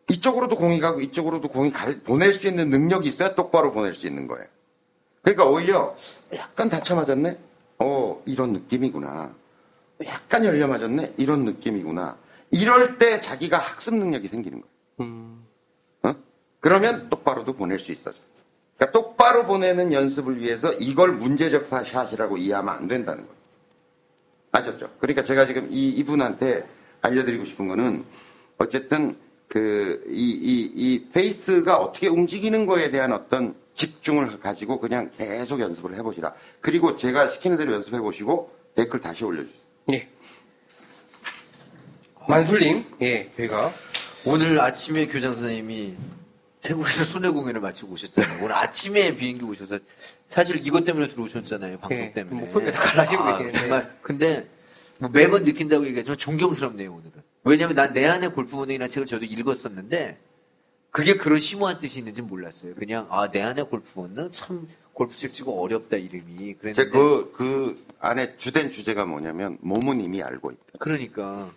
이쪽으로도 0.08 0.56
공이 0.56 0.80
가고 0.80 1.00
이쪽으로도 1.00 1.48
공이 1.48 1.72
가- 1.72 1.92
보낼 2.04 2.32
수 2.32 2.46
있는 2.46 2.70
능력이 2.70 3.08
있어야 3.08 3.34
똑바로 3.34 3.72
보낼 3.72 3.94
수 3.94 4.06
있는 4.06 4.26
거예요. 4.28 4.46
그러니까 5.22 5.44
오히려 5.46 5.96
약간 6.34 6.70
닫혀 6.70 6.94
맞았네? 6.94 7.36
어, 7.80 8.22
이런 8.24 8.52
느낌이구나. 8.52 9.34
약간 10.06 10.44
열려 10.44 10.68
맞았네? 10.68 11.14
이런 11.16 11.44
느낌이구나. 11.44 12.16
이럴 12.52 12.96
때 12.98 13.20
자기가 13.20 13.58
학습 13.58 13.94
능력이 13.96 14.28
생기는 14.28 14.60
거예요. 14.60 14.75
음, 15.00 15.44
어? 16.02 16.14
그러면 16.60 17.08
똑바로도 17.10 17.54
보낼 17.54 17.78
수 17.78 17.92
있어져. 17.92 18.16
그러니까 18.76 18.98
똑바로 18.98 19.46
보내는 19.46 19.92
연습을 19.92 20.40
위해서 20.40 20.72
이걸 20.74 21.12
문제적 21.12 21.64
사- 21.66 21.84
샷이라고 21.84 22.36
이해하면 22.36 22.74
안 22.74 22.88
된다는 22.88 23.22
거예요. 23.22 23.36
아셨죠? 24.52 24.90
그러니까 25.00 25.22
제가 25.22 25.46
지금 25.46 25.68
이, 25.70 25.88
이분한테 25.90 26.66
알려드리고 27.02 27.44
싶은 27.44 27.68
거는 27.68 28.04
어쨌든 28.58 29.16
그, 29.48 30.02
이, 30.08 30.30
이, 30.30 30.72
이 30.74 31.04
페이스가 31.12 31.76
어떻게 31.78 32.08
움직이는 32.08 32.66
거에 32.66 32.90
대한 32.90 33.12
어떤 33.12 33.54
집중을 33.74 34.40
가지고 34.40 34.80
그냥 34.80 35.10
계속 35.16 35.60
연습을 35.60 35.94
해보시라. 35.96 36.34
그리고 36.60 36.96
제가 36.96 37.28
시키는 37.28 37.58
대로 37.58 37.72
연습해 37.74 38.00
보시고 38.00 38.50
댓글 38.74 39.00
다시 39.00 39.24
올려주세요. 39.24 39.62
예. 39.92 40.08
만술님, 42.28 42.84
예, 43.02 43.30
저희가. 43.36 43.72
오늘 44.26 44.60
아침에 44.60 45.06
교장 45.06 45.34
선생님이 45.34 45.94
태국에서 46.62 47.04
순회 47.04 47.28
공연을 47.28 47.60
마치고 47.60 47.92
오셨잖아요. 47.92 48.42
오늘 48.42 48.54
아침에 48.56 49.14
비행기 49.14 49.44
오셔서 49.44 49.78
사실 50.26 50.66
이것 50.66 50.84
때문에 50.84 51.08
들어오셨잖아요. 51.08 51.78
방송 51.78 51.96
예, 51.98 52.12
때문에. 52.12 52.40
목소리가 52.40 52.72
다 52.72 52.80
갈라지고 52.80 53.22
아, 53.22 53.38
계시는데. 53.38 53.58
정말 53.60 53.96
근데 54.02 54.48
뭐 54.98 55.10
매번 55.10 55.44
느낀다고 55.44 55.86
얘기하지만 55.86 56.18
존경스럽네요 56.18 56.90
오늘은. 56.92 57.12
왜냐하면 57.44 57.76
난 57.76 57.92
내 57.92 58.04
안의 58.06 58.32
골프 58.32 58.56
본능이라는 58.56 58.88
책을 58.88 59.06
저도 59.06 59.24
읽었었는데 59.24 60.18
그게 60.90 61.14
그런 61.14 61.38
심오한 61.38 61.78
뜻이 61.78 61.98
있는지 62.00 62.20
몰랐어요. 62.22 62.74
그냥 62.74 63.06
아 63.10 63.28
내 63.30 63.42
안의 63.42 63.68
골프 63.68 63.92
본능 63.94 64.30
참 64.32 64.66
골프 64.92 65.14
책 65.16 65.32
치고 65.34 65.62
어렵다 65.62 65.96
이름이. 65.98 66.54
그랬는데 66.54 66.72
제 66.72 66.88
그, 66.88 67.30
그 67.32 67.86
안에 68.00 68.36
주된 68.36 68.70
주제가 68.70 69.04
뭐냐면 69.04 69.56
몸은 69.60 70.00
이미 70.04 70.20
알고 70.20 70.50
있다. 70.50 70.62
그러니까 70.80 71.48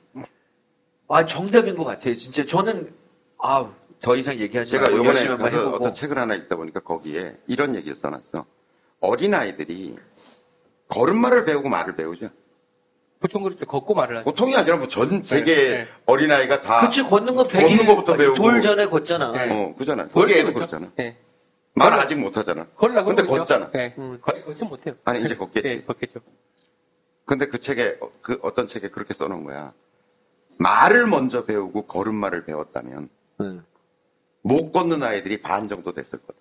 아 1.10 1.26
정답인 1.26 1.76
것 1.76 1.84
같아요. 1.84 2.14
진짜 2.16 2.46
저는 2.46 2.94
아 3.40 3.70
더 4.02 4.16
이상 4.16 4.40
얘기하지 4.40 4.72
제가 4.72 4.90
말고 4.90 4.98
요번에 5.06 5.28
가서 5.38 5.72
어떤 5.72 5.94
책을 5.94 6.18
하나 6.18 6.34
읽다 6.36 6.56
보니까 6.56 6.80
거기에 6.80 7.36
이런 7.48 7.76
얘기를 7.76 7.96
써놨어. 7.96 8.46
어린아이들이 9.02 9.98
걸음마를 10.88 11.46
배우고 11.46 11.70
말을 11.70 11.96
배우죠. 11.96 12.30
보통 13.20 13.44
그렇죠. 13.44 13.66
걷고 13.66 13.94
말을 13.94 14.18
하죠. 14.18 14.26
보통이 14.26 14.56
아니라 14.56 14.78
뭐 14.78 14.88
전 14.88 15.24
세계 15.24 15.54
네. 15.70 15.88
어린아이가 16.06 16.62
다. 16.62 16.80
그치 16.80 17.04
걷는 17.04 17.36
거 17.36 17.46
걷는 17.46 17.68
100일 17.70 17.88
거부터 17.88 18.16
배우고. 18.16 18.36
돌 18.38 18.62
전에 18.62 18.86
걷잖아. 18.86 19.32
네. 19.34 19.50
어, 19.52 19.76
그잖아. 19.78 20.08
거기 20.08 20.34
애도 20.36 20.54
그렇죠. 20.54 20.78
그렇잖아. 20.80 20.92
예. 21.00 21.18
말 21.74 21.92
아직 21.94 22.18
못하잖아. 22.18 22.68
걸으려고 22.78 23.08
근데 23.08 23.24
있죠. 23.24 23.34
걷잖아. 23.36 23.72
예. 23.76 23.94
음. 23.98 24.20
걷지 24.22 24.64
못해요. 24.64 24.96
아니, 25.04 25.20
이제 25.22 25.36
걷겠지. 25.36 25.68
예, 25.68 25.82
걷겠죠. 25.84 26.22
근데 27.26 27.48
그 27.48 27.60
책에, 27.60 27.98
어, 28.00 28.10
그 28.22 28.40
어떤 28.42 28.66
책에 28.66 28.90
그렇게 28.90 29.14
써놓은 29.14 29.44
거야. 29.44 29.74
말을 30.60 31.08
먼저 31.08 31.46
배우고 31.46 31.84
걸음마를 31.84 32.46
배웠다면 32.46 33.10
응. 33.42 33.64
못 34.42 34.72
걷는 34.72 35.02
아이들이 35.02 35.42
반 35.42 35.68
정도 35.68 35.94
됐을 35.94 36.20
거다. 36.20 36.38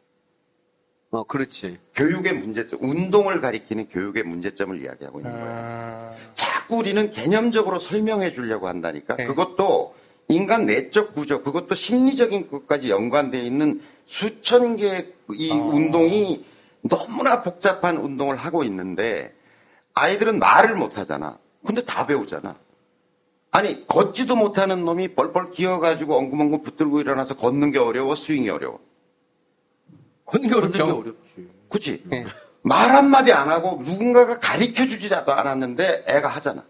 어 1.10 1.24
그렇지. 1.24 1.78
교육의 1.94 2.34
문제점, 2.34 2.80
운동을 2.82 3.40
가리키는 3.40 3.88
교육의 3.88 4.24
문제점을 4.24 4.82
이야기하고 4.82 5.20
있는 5.20 5.32
거야. 5.32 5.44
아, 5.46 6.12
자꾸 6.34 6.76
우리는 6.76 7.10
개념적으로 7.10 7.78
설명해 7.78 8.30
주려고 8.32 8.68
한다니까. 8.68 9.16
네. 9.16 9.24
그것도 9.24 9.94
인간 10.28 10.66
내적 10.66 11.14
구조, 11.14 11.42
그것도 11.42 11.74
심리적인 11.74 12.50
것까지 12.50 12.90
연관되어 12.90 13.42
있는 13.42 13.80
수천 14.04 14.76
개의 14.76 15.14
이 15.32 15.50
아. 15.50 15.54
운동이 15.54 16.44
너무나 16.82 17.42
복잡한 17.42 17.96
운동을 17.96 18.36
하고 18.36 18.64
있는데 18.64 19.32
아이들은 19.94 20.38
말을 20.38 20.74
못 20.74 20.98
하잖아. 20.98 21.38
근데 21.64 21.84
다 21.84 22.06
배우잖아. 22.06 22.54
아니, 23.51 23.86
걷지도 23.86 24.36
못하는 24.36 24.84
놈이 24.84 25.14
뻘뻘 25.14 25.51
기어가지고 25.51 26.16
엉금엉금 26.16 26.62
붙들고 26.62 27.01
일어나서 27.01 27.36
걷는 27.36 27.72
게 27.72 27.78
어려워, 27.78 28.14
스윙이 28.14 28.51
어려워. 28.51 28.78
걷는 30.26 30.49
게 30.49 30.55
걷는 30.55 30.72
게 30.72 30.82
어렵죠. 30.82 30.99
어렵지. 31.01 31.49
그치? 31.68 32.05
예. 32.12 32.26
말 32.62 32.90
한마디 32.90 33.32
안 33.32 33.49
하고 33.49 33.80
누군가가 33.82 34.38
가르쳐 34.38 34.84
주지도 34.86 35.16
않았는데 35.32 36.05
애가 36.07 36.28
하잖아. 36.28 36.64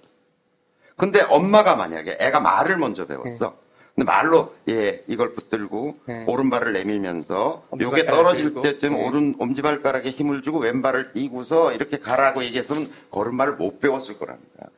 근데 0.97 1.23
엄마가 1.23 1.77
만약에 1.77 2.19
애가 2.21 2.41
말을 2.41 2.77
먼저 2.77 3.07
배웠어. 3.07 3.57
근데 3.95 4.05
말로 4.05 4.55
예 4.69 5.03
이걸 5.09 5.33
붙들고 5.33 5.99
네. 6.07 6.25
오른발을 6.29 6.73
내밀면서 6.73 7.65
요게 7.81 8.07
떨어질 8.07 8.45
들고. 8.47 8.61
때쯤 8.61 8.91
네. 8.91 9.07
오른 9.09 9.35
엄지발가락에 9.41 10.11
힘을 10.11 10.43
주고 10.43 10.59
왼발을 10.59 11.13
띄고서 11.15 11.73
이렇게 11.73 11.99
가라고 11.99 12.45
얘기했으면 12.45 12.93
걸음마를 13.11 13.55
못 13.57 13.81
배웠을 13.81 14.19
거랍니다. 14.19 14.69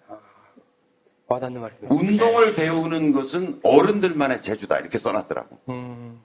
와닿는 1.30 1.60
말이에요. 1.60 1.82
운동을 1.90 2.54
배우는 2.56 3.12
것은 3.12 3.60
어른들만의 3.62 4.42
재주다 4.42 4.80
이렇게 4.80 4.98
써놨더라고. 4.98 5.58
음, 5.68 6.20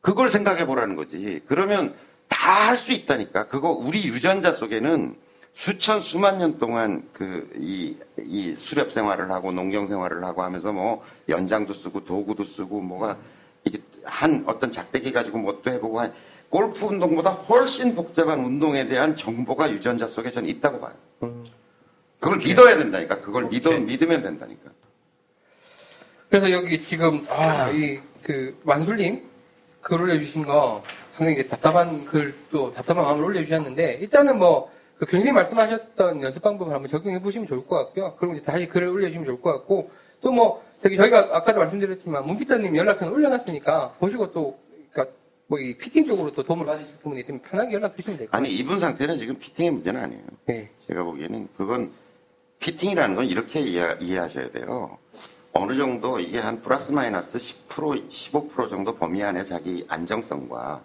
그걸 0.00 0.28
생각해 0.28 0.66
보라는 0.66 0.96
거지. 0.96 1.40
그러면 1.46 1.94
다 2.28 2.48
할 2.68 2.76
수 2.76 2.92
있다니까. 2.92 3.46
그거 3.46 3.70
우리 3.70 4.04
유전자 4.04 4.52
속에는 4.52 5.16
수천 5.54 6.00
수만 6.02 6.38
년 6.38 6.58
동안 6.58 7.08
그이이 7.14 8.54
수렵 8.56 8.92
생활을 8.92 9.30
하고 9.30 9.52
농경 9.52 9.88
생활을 9.88 10.22
하고 10.24 10.42
하면서 10.42 10.72
뭐 10.72 11.02
연장도 11.28 11.72
쓰고 11.72 12.04
도구도 12.04 12.44
쓰고 12.44 12.80
뭐가 12.80 13.16
이게 13.64 13.80
한 14.04 14.44
어떤 14.46 14.70
작대기 14.72 15.12
가지고 15.12 15.38
뭣도 15.38 15.70
해보고 15.70 16.00
한 16.00 16.12
골프 16.50 16.84
운동보다 16.84 17.30
훨씬 17.30 17.94
복잡한 17.94 18.40
운동에 18.40 18.88
대한 18.88 19.14
정보가 19.16 19.70
유전자 19.70 20.06
속에 20.08 20.30
저는 20.30 20.48
있다고 20.50 20.80
봐요. 20.80 20.94
음. 21.22 21.46
그걸 22.20 22.38
믿어야 22.38 22.76
된다니까. 22.76 23.20
그걸 23.20 23.44
믿어 23.46 23.70
오케이. 23.70 23.80
믿으면 23.80 24.22
된다니까. 24.22 24.70
그래서 26.28 26.50
여기 26.50 26.80
지금 26.80 27.24
아, 27.30 27.70
이그 27.70 28.60
만술님 28.64 29.22
글 29.80 30.00
올려주신 30.02 30.44
거 30.44 30.82
상당히 31.14 31.46
답답한 31.48 32.04
글 32.04 32.34
또 32.50 32.70
답답한 32.72 33.04
마음을 33.04 33.24
올려주셨는데 33.24 33.94
일단은 34.00 34.38
뭐 34.38 34.70
그 34.98 35.06
교수님 35.06 35.32
말씀하셨던 35.32 36.22
연습 36.22 36.42
방법을 36.42 36.74
한번 36.74 36.88
적용해 36.88 37.22
보시면 37.22 37.46
좋을 37.46 37.64
것 37.68 37.76
같고요. 37.76 38.16
그리고 38.18 38.34
이제 38.34 38.42
다시 38.42 38.66
글을 38.66 38.88
올려주시면 38.88 39.26
좋을 39.26 39.40
것 39.40 39.52
같고 39.52 39.92
또 40.20 40.32
뭐 40.32 40.60
저기 40.82 40.96
저희가 40.96 41.28
아까도 41.36 41.60
말씀드렸지만 41.60 42.26
문피터님 42.26 42.74
연락처는 42.74 43.12
올려놨으니까 43.14 43.94
보시고 44.00 44.32
또 44.32 44.58
그러니까 44.90 45.14
뭐 45.46 45.60
이 45.60 45.76
피팅 45.78 46.04
쪽으로 46.04 46.32
또 46.32 46.42
도움을 46.42 46.66
받으실 46.66 46.96
부분이 46.98 47.20
있으면 47.20 47.40
편하게 47.42 47.74
연락 47.74 47.96
주시면 47.96 48.18
될것 48.18 48.32
같아요. 48.32 48.44
아니 48.44 48.52
이분 48.56 48.80
상태는 48.80 49.18
지금 49.18 49.38
피팅의 49.38 49.70
문제는 49.70 50.00
아니에요. 50.00 50.22
네. 50.46 50.68
제가 50.88 51.04
보기에는 51.04 51.48
그건 51.56 51.92
피팅이라는 52.60 53.16
건 53.16 53.26
이렇게 53.26 53.60
이해, 53.60 53.96
이해 54.00 54.18
하셔야 54.18 54.50
돼요. 54.50 54.98
어느 55.52 55.76
정도 55.76 56.20
이게 56.20 56.38
한 56.38 56.60
플러스 56.62 56.92
마이너스 56.92 57.38
10% 57.38 58.08
15% 58.08 58.68
정도 58.68 58.94
범위 58.94 59.22
안에 59.22 59.44
자기 59.44 59.84
안정성과 59.88 60.84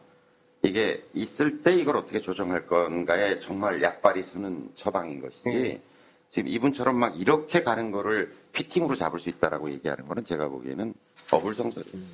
이게 0.64 1.04
있을 1.14 1.62
때 1.62 1.74
이걸 1.74 1.98
어떻게 1.98 2.22
조정할 2.22 2.66
건가에 2.66 3.40
정말 3.40 3.82
약발이 3.82 4.24
서는 4.24 4.72
처방인 4.76 5.22
것이지 5.22 5.50
네. 5.50 5.82
지금 6.30 6.50
이분처럼 6.50 6.96
막 6.96 7.20
이렇게 7.20 7.62
가는 7.64 7.92
거를 7.92 8.34
피팅으로 8.54 8.96
잡을 8.96 9.20
수 9.20 9.30
있다라고 9.30 9.70
얘기하는 9.72 10.08
거는 10.08 10.24
제가 10.24 10.48
보기에는 10.48 10.94
어불성설이에요. 11.32 12.06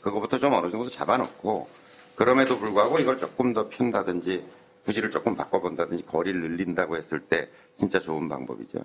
그거부터 0.00 0.38
좀 0.38 0.54
어느 0.54 0.70
정도 0.70 0.88
잡아놓고 0.88 1.68
그럼에도 2.14 2.58
불구하고 2.58 2.98
이걸 2.98 3.18
조금 3.18 3.52
더 3.52 3.68
핀다든지 3.68 4.44
부지를 4.84 5.10
조금 5.10 5.36
바꿔본다든지 5.36 6.06
거리를 6.06 6.40
늘린다고 6.40 6.96
했을 6.96 7.20
때 7.20 7.48
진짜 7.74 7.98
좋은 7.98 8.28
방법이죠. 8.28 8.80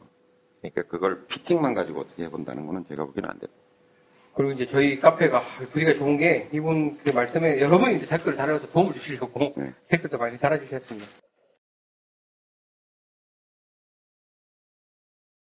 그러니까 0.62 0.84
그걸 0.84 1.26
피팅만 1.28 1.74
가지고 1.74 2.02
어떻게 2.02 2.24
해본다는 2.24 2.66
거는 2.66 2.86
제가 2.86 3.06
보기에는 3.06 3.30
안 3.30 3.40
돼요. 3.40 3.50
그리고 4.36 4.52
이제 4.54 4.66
저희 4.66 5.00
카페가 5.00 5.42
부디가 5.72 5.94
좋은 5.94 6.18
게 6.18 6.50
이분 6.54 6.98
그 7.00 7.10
말씀에 7.10 7.60
여러분이 7.60 7.98
이제 7.98 8.06
댓글을 8.06 8.38
달아서 8.38 8.70
도움을 8.70 8.94
주시려고 8.94 9.54
네. 9.58 9.74
댓글도 9.88 10.18
많이 10.18 10.38
달아주셨습니다. 10.38 11.08